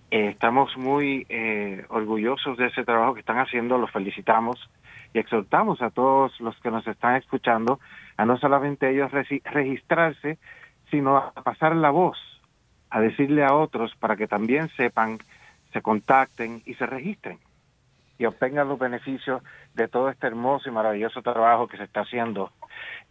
Eh, 0.09 0.29
estamos 0.29 0.75
muy 0.77 1.25
eh, 1.27 1.85
orgullosos 1.89 2.57
de 2.57 2.67
ese 2.67 2.85
trabajo 2.85 3.13
que 3.13 3.19
están 3.19 3.39
haciendo, 3.39 3.77
los 3.77 3.91
felicitamos 3.91 4.57
y 5.13 5.19
exhortamos 5.19 5.81
a 5.81 5.89
todos 5.89 6.39
los 6.39 6.57
que 6.61 6.71
nos 6.71 6.87
están 6.87 7.15
escuchando 7.15 7.79
a 8.17 8.25
no 8.25 8.37
solamente 8.37 8.89
ellos 8.89 9.11
registrarse, 9.11 10.37
sino 10.91 11.17
a 11.17 11.31
pasar 11.31 11.75
la 11.75 11.91
voz, 11.91 12.17
a 12.89 12.99
decirle 12.99 13.43
a 13.43 13.53
otros 13.53 13.95
para 13.95 14.15
que 14.15 14.27
también 14.27 14.69
sepan, 14.69 15.19
se 15.71 15.81
contacten 15.81 16.61
y 16.65 16.73
se 16.75 16.85
registren 16.85 17.39
y 18.17 18.25
obtengan 18.25 18.67
los 18.67 18.79
beneficios 18.79 19.43
de 19.73 19.87
todo 19.87 20.09
este 20.09 20.27
hermoso 20.27 20.69
y 20.69 20.71
maravilloso 20.71 21.21
trabajo 21.21 21.67
que 21.67 21.77
se 21.77 21.83
está 21.83 22.01
haciendo 22.01 22.51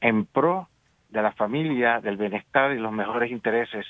en 0.01 0.27
pro 0.27 0.69
de 1.11 1.23
la 1.23 1.33
familia, 1.33 2.01
del 2.01 2.17
bienestar 2.17 2.73
y 2.73 2.79
los 2.79 2.93
mejores 2.93 3.31
intereses 3.31 3.87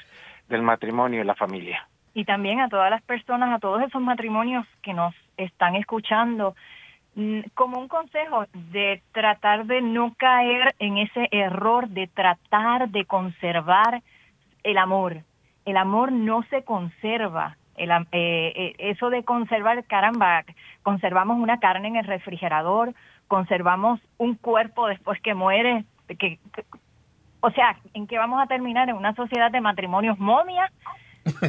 del 0.48 0.62
matrimonio 0.62 1.20
y 1.20 1.24
la 1.24 1.34
familia. 1.34 1.88
Y 2.14 2.24
también 2.24 2.60
a 2.60 2.68
todas 2.68 2.90
las 2.90 3.02
personas, 3.02 3.54
a 3.54 3.58
todos 3.58 3.82
esos 3.82 4.00
matrimonios 4.00 4.66
que 4.82 4.94
nos 4.94 5.14
están 5.36 5.74
escuchando, 5.76 6.54
como 7.54 7.78
un 7.78 7.88
consejo 7.88 8.44
de 8.52 9.02
tratar 9.12 9.64
de 9.64 9.80
no 9.80 10.14
caer 10.18 10.74
en 10.78 10.98
ese 10.98 11.28
error 11.30 11.88
de 11.88 12.08
tratar 12.08 12.90
de 12.90 13.06
conservar 13.06 14.02
el 14.62 14.76
amor. 14.76 15.22
El 15.64 15.78
amor 15.78 16.12
no 16.12 16.42
se 16.50 16.62
conserva, 16.62 17.56
el, 17.76 17.90
eh, 17.90 18.04
eh, 18.12 18.74
eso 18.78 19.10
de 19.10 19.24
conservar, 19.24 19.82
caramba, 19.84 20.44
conservamos 20.82 21.38
una 21.38 21.58
carne 21.58 21.88
en 21.88 21.96
el 21.96 22.04
refrigerador, 22.04 22.94
conservamos 23.28 23.98
un 24.18 24.34
cuerpo 24.34 24.86
después 24.86 25.18
que 25.22 25.32
muere, 25.34 25.84
que, 26.18 26.38
o 27.40 27.50
sea, 27.50 27.78
¿en 27.94 28.06
qué 28.06 28.18
vamos 28.18 28.42
a 28.42 28.46
terminar? 28.46 28.90
¿En 28.90 28.96
una 28.96 29.14
sociedad 29.14 29.50
de 29.50 29.60
matrimonios 29.60 30.18
momias? 30.18 30.70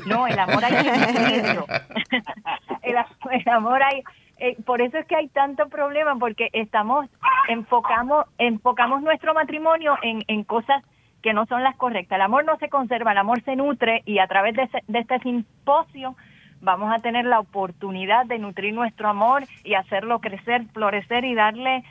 No, 0.07 0.25
el 0.27 0.39
amor 0.39 0.65
hay 0.65 0.73
el, 2.83 2.97
el 3.31 3.49
amor 3.49 3.83
hay 3.83 4.03
eh, 4.39 4.55
por 4.65 4.81
eso 4.81 4.97
es 4.97 5.05
que 5.05 5.15
hay 5.15 5.27
tanto 5.29 5.67
problema 5.69 6.15
porque 6.17 6.49
estamos 6.53 7.07
enfocamos 7.49 8.25
enfocamos 8.37 9.01
nuestro 9.01 9.33
matrimonio 9.33 9.95
en, 10.01 10.23
en 10.27 10.43
cosas 10.43 10.83
que 11.21 11.33
no 11.33 11.45
son 11.47 11.63
las 11.63 11.75
correctas. 11.75 12.17
El 12.17 12.21
amor 12.21 12.45
no 12.45 12.57
se 12.57 12.69
conserva, 12.69 13.11
el 13.11 13.17
amor 13.17 13.41
se 13.43 13.55
nutre 13.55 14.03
y 14.05 14.19
a 14.19 14.27
través 14.27 14.55
de, 14.55 14.69
de 14.87 14.99
este 14.99 15.19
simposio 15.19 16.15
vamos 16.61 16.93
a 16.93 16.99
tener 16.99 17.25
la 17.25 17.39
oportunidad 17.39 18.25
de 18.25 18.39
nutrir 18.39 18.73
nuestro 18.73 19.09
amor 19.09 19.43
y 19.63 19.73
hacerlo 19.73 20.19
crecer, 20.19 20.65
florecer 20.73 21.25
y 21.25 21.35
darle 21.35 21.83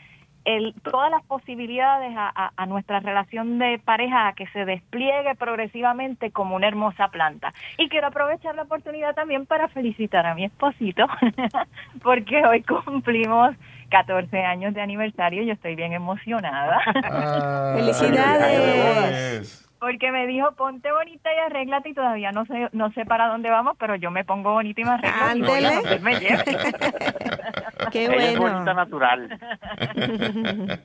el, 0.47 0.75
todas 0.83 1.11
las 1.11 1.25
posibilidades 1.25 2.15
a, 2.17 2.53
a, 2.57 2.67
nuestra 2.67 3.01
relación 3.01 3.59
de 3.59 3.81
pareja 3.85 4.29
a 4.29 4.33
que 4.33 4.47
se 4.49 4.65
despliegue 4.65 5.35
progresivamente 5.35 6.31
como 6.31 6.55
una 6.55 6.69
hermosa 6.69 7.09
planta. 7.09 7.53
Y 7.79 7.89
quiero 7.89 8.07
aprovechar 8.07 8.55
la 8.55 8.63
oportunidad 8.63 9.15
también 9.15 9.45
para 9.45 9.69
felicitar 9.69 10.25
a 10.25 10.35
mi 10.35 10.45
esposito, 10.45 11.07
porque 12.03 12.47
hoy 12.47 12.63
cumplimos 12.63 13.57
14 13.91 14.39
años 14.45 14.73
de 14.73 14.83
aniversario 14.83 15.43
y 15.43 15.47
yo 15.47 15.53
estoy 15.55 15.75
bien 15.75 15.93
emocionada. 15.93 16.81
Ah, 17.05 17.75
¡Felicidades! 17.77 19.69
Porque 19.81 20.11
me 20.11 20.27
dijo, 20.27 20.53
ponte 20.53 20.91
bonita 20.91 21.29
y 21.35 21.39
arréglate 21.39 21.91
y 21.91 21.95
todavía 21.95 22.33
no 22.33 22.47
sé 22.47 22.69
no 22.73 22.91
sé 22.93 23.05
para 23.05 23.29
dónde 23.29 23.51
vamos, 23.51 23.77
pero 23.79 23.95
yo 23.95 24.11
me 24.11 24.25
pongo 24.25 24.53
bonita 24.53 24.81
y 24.81 24.85
me 24.85 24.91
arreglo 24.91 25.55
y 25.95 25.99
me 26.01 26.13
Qué 27.93 28.09
bueno. 28.09 28.23
Es 28.23 28.39
bonita 28.39 28.75
natural. 28.75 29.29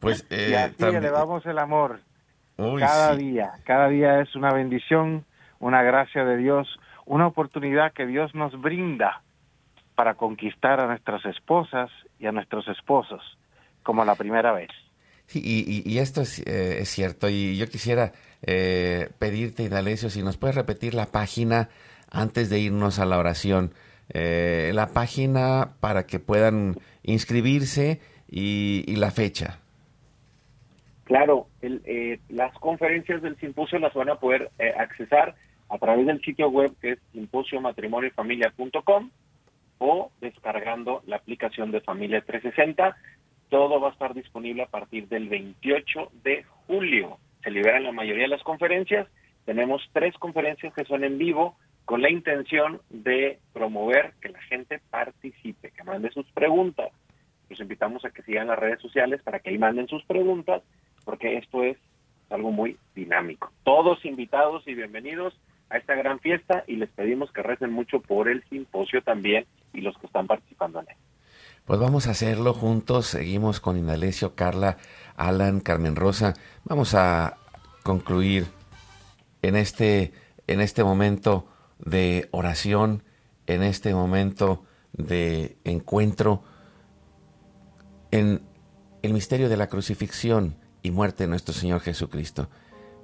pues 0.00 0.26
eh, 0.30 0.48
y 0.50 0.54
así 0.54 0.74
también... 0.74 1.04
elevamos 1.04 1.44
el 1.46 1.58
amor. 1.58 2.00
Uy, 2.58 2.80
cada 2.80 3.16
sí. 3.16 3.22
día, 3.22 3.52
cada 3.64 3.88
día 3.88 4.20
es 4.20 4.34
una 4.34 4.52
bendición, 4.52 5.24
una 5.58 5.82
gracia 5.82 6.24
de 6.24 6.38
Dios, 6.38 6.68
una 7.04 7.26
oportunidad 7.26 7.92
que 7.92 8.06
Dios 8.06 8.34
nos 8.34 8.58
brinda 8.60 9.22
para 9.94 10.14
conquistar 10.14 10.80
a 10.80 10.86
nuestras 10.86 11.24
esposas 11.26 11.90
y 12.18 12.26
a 12.26 12.32
nuestros 12.32 12.66
esposos 12.68 13.22
como 13.82 14.04
la 14.04 14.14
primera 14.14 14.52
vez. 14.52 14.70
Sí, 15.26 15.40
y, 15.44 15.82
y, 15.84 15.98
esto 15.98 16.22
es, 16.22 16.38
eh, 16.40 16.78
es, 16.80 16.88
cierto, 16.88 17.28
y 17.28 17.56
yo 17.56 17.68
quisiera 17.68 18.12
eh, 18.42 19.10
pedirte, 19.18 19.64
Idalecio, 19.64 20.08
si 20.08 20.22
nos 20.22 20.36
puedes 20.36 20.54
repetir 20.54 20.94
la 20.94 21.06
página 21.06 21.68
antes 22.10 22.48
de 22.48 22.60
irnos 22.60 23.00
a 23.00 23.06
la 23.06 23.18
oración, 23.18 23.72
eh, 24.10 24.70
la 24.74 24.88
página 24.88 25.74
para 25.80 26.06
que 26.06 26.18
puedan 26.18 26.76
inscribirse 27.02 28.00
y, 28.28 28.96
la 28.96 29.10
fecha. 29.10 29.60
Claro, 31.04 31.46
el, 31.62 31.82
eh, 31.84 32.18
las 32.28 32.52
conferencias 32.58 33.22
del 33.22 33.36
simposio 33.38 33.78
las 33.78 33.94
van 33.94 34.10
a 34.10 34.16
poder 34.16 34.50
accesar 34.78 35.36
a 35.68 35.78
través 35.78 36.06
del 36.06 36.20
sitio 36.22 36.48
web 36.48 36.72
que 36.80 36.92
es 36.92 36.98
simposiomatrimoniofamilia.com 37.12 39.10
o 39.78 40.10
descargando 40.20 41.02
la 41.06 41.16
aplicación 41.16 41.70
de 41.70 41.80
Familia 41.80 42.22
360. 42.22 42.96
Todo 43.48 43.80
va 43.80 43.88
a 43.88 43.92
estar 43.92 44.14
disponible 44.14 44.62
a 44.62 44.66
partir 44.66 45.08
del 45.08 45.28
28 45.28 46.10
de 46.24 46.44
julio. 46.66 47.18
Se 47.42 47.50
liberan 47.50 47.84
la 47.84 47.92
mayoría 47.92 48.24
de 48.24 48.28
las 48.28 48.42
conferencias. 48.42 49.06
Tenemos 49.44 49.82
tres 49.92 50.14
conferencias 50.18 50.74
que 50.74 50.84
son 50.84 51.04
en 51.04 51.18
vivo 51.18 51.56
con 51.86 52.02
la 52.02 52.10
intención 52.10 52.82
de 52.90 53.38
promover 53.52 54.12
que 54.20 54.28
la 54.28 54.42
gente 54.42 54.80
participe, 54.90 55.70
que 55.70 55.84
mande 55.84 56.10
sus 56.10 56.26
preguntas. 56.32 56.90
Los 57.48 57.60
invitamos 57.60 58.04
a 58.04 58.10
que 58.10 58.22
sigan 58.22 58.48
las 58.48 58.58
redes 58.58 58.80
sociales 58.82 59.22
para 59.22 59.38
que 59.38 59.50
ahí 59.50 59.58
manden 59.58 59.86
sus 59.86 60.04
preguntas, 60.04 60.62
porque 61.04 61.38
esto 61.38 61.62
es 61.62 61.78
algo 62.28 62.50
muy 62.50 62.76
dinámico. 62.96 63.52
Todos 63.62 64.04
invitados 64.04 64.66
y 64.66 64.74
bienvenidos 64.74 65.38
a 65.70 65.78
esta 65.78 65.94
gran 65.94 66.18
fiesta 66.18 66.64
y 66.66 66.74
les 66.74 66.90
pedimos 66.90 67.30
que 67.30 67.44
recen 67.44 67.72
mucho 67.72 68.00
por 68.00 68.28
el 68.28 68.42
simposio 68.50 69.00
también 69.02 69.46
y 69.72 69.80
los 69.80 69.96
que 69.98 70.06
están 70.06 70.26
participando 70.26 70.80
en 70.80 70.88
él. 70.90 70.96
Pues 71.66 71.78
vamos 71.78 72.08
a 72.08 72.10
hacerlo 72.10 72.52
juntos. 72.52 73.06
Seguimos 73.06 73.60
con 73.60 73.76
Indalecio, 73.76 74.34
Carla, 74.34 74.76
Alan, 75.16 75.60
Carmen 75.60 75.94
Rosa. 75.94 76.34
Vamos 76.64 76.96
a 76.96 77.38
concluir 77.84 78.46
en 79.42 79.54
este, 79.54 80.12
en 80.48 80.60
este 80.60 80.82
momento 80.82 81.46
de 81.78 82.28
oración, 82.32 83.02
en 83.46 83.62
este 83.62 83.94
momento 83.94 84.64
de 84.92 85.56
encuentro, 85.64 86.42
en 88.10 88.42
el 89.02 89.12
misterio 89.12 89.48
de 89.48 89.56
la 89.56 89.68
crucifixión 89.68 90.56
y 90.82 90.90
muerte 90.90 91.24
de 91.24 91.28
nuestro 91.28 91.54
Señor 91.54 91.80
Jesucristo, 91.80 92.48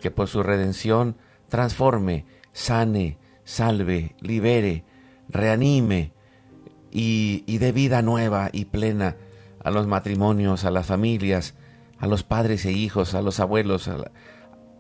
que 0.01 0.11
por 0.11 0.29
su 0.29 0.43
redención 0.43 1.17
transforme, 1.49 2.25
sane, 2.53 3.19
salve, 3.45 4.17
libere, 4.21 4.85
reanime 5.29 6.13
y, 6.91 7.45
y 7.47 7.59
dé 7.59 7.73
vida 7.73 8.03
nueva 8.03 8.51
y 8.53 8.67
plena 8.67 9.17
a 9.63 9.71
los 9.71 9.87
matrimonios, 9.87 10.65
a 10.65 10.71
las 10.71 10.87
familias, 10.87 11.55
a 11.99 12.07
los 12.07 12.25
padres 12.25 12.65
e 12.67 12.73
hijos, 12.73 13.15
a 13.15 13.23
los 13.23 13.39
abuelos, 13.39 13.87
a, 13.87 14.11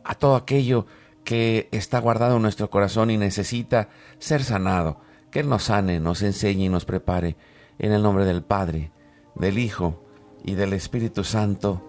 a 0.04 0.14
todo 0.14 0.34
aquello 0.34 0.86
que 1.24 1.68
está 1.72 2.00
guardado 2.00 2.36
en 2.36 2.42
nuestro 2.42 2.70
corazón 2.70 3.10
y 3.10 3.16
necesita 3.16 3.88
ser 4.18 4.42
sanado. 4.42 4.98
Que 5.30 5.40
Él 5.40 5.48
nos 5.48 5.64
sane, 5.64 6.00
nos 6.00 6.22
enseñe 6.22 6.64
y 6.64 6.68
nos 6.68 6.84
prepare. 6.84 7.36
En 7.78 7.92
el 7.92 8.02
nombre 8.02 8.24
del 8.24 8.42
Padre, 8.42 8.92
del 9.34 9.58
Hijo 9.58 10.04
y 10.44 10.54
del 10.54 10.72
Espíritu 10.72 11.24
Santo. 11.24 11.82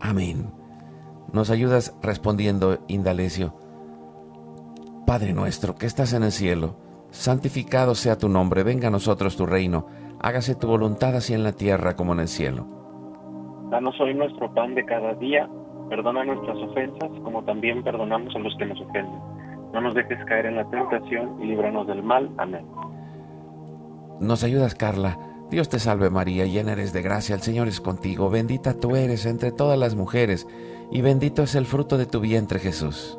Amén. 0.00 0.50
Nos 1.32 1.50
ayudas 1.50 1.96
respondiendo, 2.02 2.84
Indalecio. 2.88 3.54
Padre 5.06 5.32
nuestro 5.32 5.74
que 5.76 5.86
estás 5.86 6.12
en 6.12 6.22
el 6.22 6.32
cielo, 6.32 6.76
santificado 7.10 7.94
sea 7.94 8.18
tu 8.18 8.28
nombre, 8.28 8.62
venga 8.62 8.88
a 8.88 8.90
nosotros 8.90 9.36
tu 9.36 9.46
reino, 9.46 9.86
hágase 10.20 10.54
tu 10.54 10.68
voluntad 10.68 11.16
así 11.16 11.34
en 11.34 11.42
la 11.42 11.52
tierra 11.52 11.96
como 11.96 12.12
en 12.12 12.20
el 12.20 12.28
cielo. 12.28 12.66
Danos 13.70 13.98
hoy 14.00 14.14
nuestro 14.14 14.52
pan 14.54 14.74
de 14.74 14.84
cada 14.84 15.14
día 15.14 15.48
Perdona 15.92 16.24
nuestras 16.24 16.56
ofensas 16.56 17.10
como 17.22 17.44
también 17.44 17.82
perdonamos 17.82 18.34
a 18.34 18.38
los 18.38 18.56
que 18.56 18.64
nos 18.64 18.80
ofenden. 18.80 19.20
No 19.74 19.82
nos 19.82 19.94
dejes 19.94 20.24
caer 20.24 20.46
en 20.46 20.56
la 20.56 20.64
tentación 20.70 21.36
y 21.42 21.48
líbranos 21.48 21.86
del 21.86 22.02
mal. 22.02 22.30
Amén. 22.38 22.64
Nos 24.18 24.42
ayudas, 24.42 24.74
Carla. 24.74 25.18
Dios 25.50 25.68
te 25.68 25.78
salve 25.78 26.08
María, 26.08 26.46
llena 26.46 26.72
eres 26.72 26.94
de 26.94 27.02
gracia, 27.02 27.34
el 27.34 27.42
Señor 27.42 27.68
es 27.68 27.82
contigo, 27.82 28.30
bendita 28.30 28.80
tú 28.80 28.96
eres 28.96 29.26
entre 29.26 29.52
todas 29.52 29.78
las 29.78 29.94
mujeres, 29.94 30.48
y 30.90 31.02
bendito 31.02 31.42
es 31.42 31.54
el 31.56 31.66
fruto 31.66 31.98
de 31.98 32.06
tu 32.06 32.20
vientre 32.20 32.58
Jesús. 32.58 33.18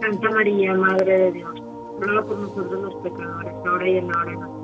Santa 0.00 0.30
María, 0.30 0.74
Madre 0.74 1.22
de 1.22 1.32
Dios, 1.32 1.60
ruega 1.98 2.22
por 2.22 2.38
nosotros 2.38 2.82
los 2.82 2.94
pecadores, 3.02 3.52
ahora 3.66 3.88
y 3.88 3.96
en 3.96 4.06
la 4.06 4.18
hora 4.20 4.30
de 4.30 4.36
nuestra. 4.36 4.63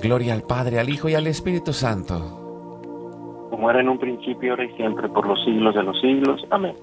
Gloria 0.00 0.34
al 0.34 0.42
Padre, 0.42 0.78
al 0.78 0.88
Hijo 0.88 1.08
y 1.08 1.14
al 1.14 1.26
Espíritu 1.26 1.72
Santo. 1.72 2.40
Como 3.50 3.70
era 3.70 3.80
en 3.80 3.88
un 3.88 3.98
principio, 3.98 4.50
ahora 4.52 4.64
y 4.64 4.76
siempre, 4.76 5.08
por 5.08 5.26
los 5.26 5.42
siglos 5.44 5.74
de 5.74 5.82
los 5.82 6.00
siglos. 6.00 6.40
Amén. 6.50 6.74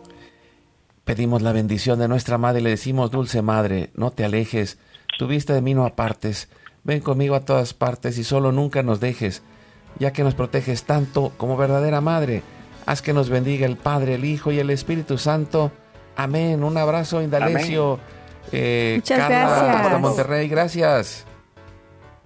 Pedimos 1.03 1.41
la 1.41 1.51
bendición 1.51 1.99
de 1.99 2.07
nuestra 2.07 2.37
Madre 2.37 2.61
y 2.61 2.63
le 2.63 2.69
decimos, 2.71 3.11
Dulce 3.11 3.41
Madre, 3.41 3.89
no 3.95 4.11
te 4.11 4.23
alejes, 4.23 4.79
tu 5.17 5.27
vista 5.27 5.53
de 5.53 5.61
mí 5.61 5.73
no 5.73 5.85
apartes, 5.85 6.49
ven 6.83 7.01
conmigo 7.01 7.35
a 7.35 7.41
todas 7.45 7.73
partes 7.73 8.17
y 8.17 8.23
solo 8.23 8.51
nunca 8.51 8.83
nos 8.83 8.99
dejes, 8.99 9.43
ya 9.99 10.13
que 10.13 10.23
nos 10.23 10.35
proteges 10.35 10.83
tanto 10.85 11.33
como 11.37 11.57
verdadera 11.57 12.01
Madre. 12.01 12.43
Haz 12.85 13.01
que 13.01 13.13
nos 13.13 13.29
bendiga 13.29 13.65
el 13.65 13.77
Padre, 13.77 14.15
el 14.15 14.25
Hijo 14.25 14.51
y 14.51 14.59
el 14.59 14.69
Espíritu 14.69 15.17
Santo. 15.17 15.71
Amén. 16.15 16.63
Un 16.63 16.77
abrazo, 16.77 17.21
Indalecio. 17.21 17.99
Eh, 18.51 18.95
Muchas 18.97 19.19
Carla, 19.19 19.39
gracias. 19.39 19.85
hasta 19.85 19.97
Monterrey, 19.99 20.47
gracias. 20.47 21.27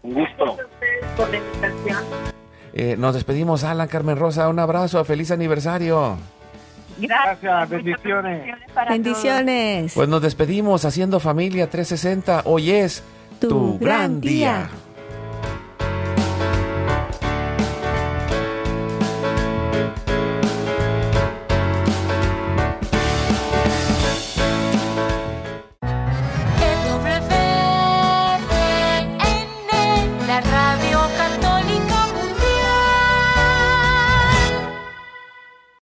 Un 0.06 0.14
gusto. 0.14 0.58
Por 1.18 1.30
la 1.32 1.38
invitación. 1.38 2.04
Eh, 2.74 2.96
nos 2.98 3.16
despedimos, 3.16 3.64
Alan 3.64 3.88
Carmen 3.88 4.18
Rosa. 4.18 4.48
Un 4.50 4.60
abrazo, 4.60 5.04
feliz 5.04 5.32
aniversario. 5.32 6.18
Gracias, 6.98 7.70
bendiciones. 7.70 8.56
para 8.74 8.88
todos. 8.88 9.04
Bendiciones. 9.04 9.94
Pues 9.96 10.08
nos 10.08 10.22
despedimos 10.22 10.86
haciendo 10.86 11.20
familia 11.20 11.70
360. 11.70 12.44
Hoy 12.46 12.72
es 12.72 13.04
tu 13.40 13.80
gran 13.80 14.22
día. 14.22 14.70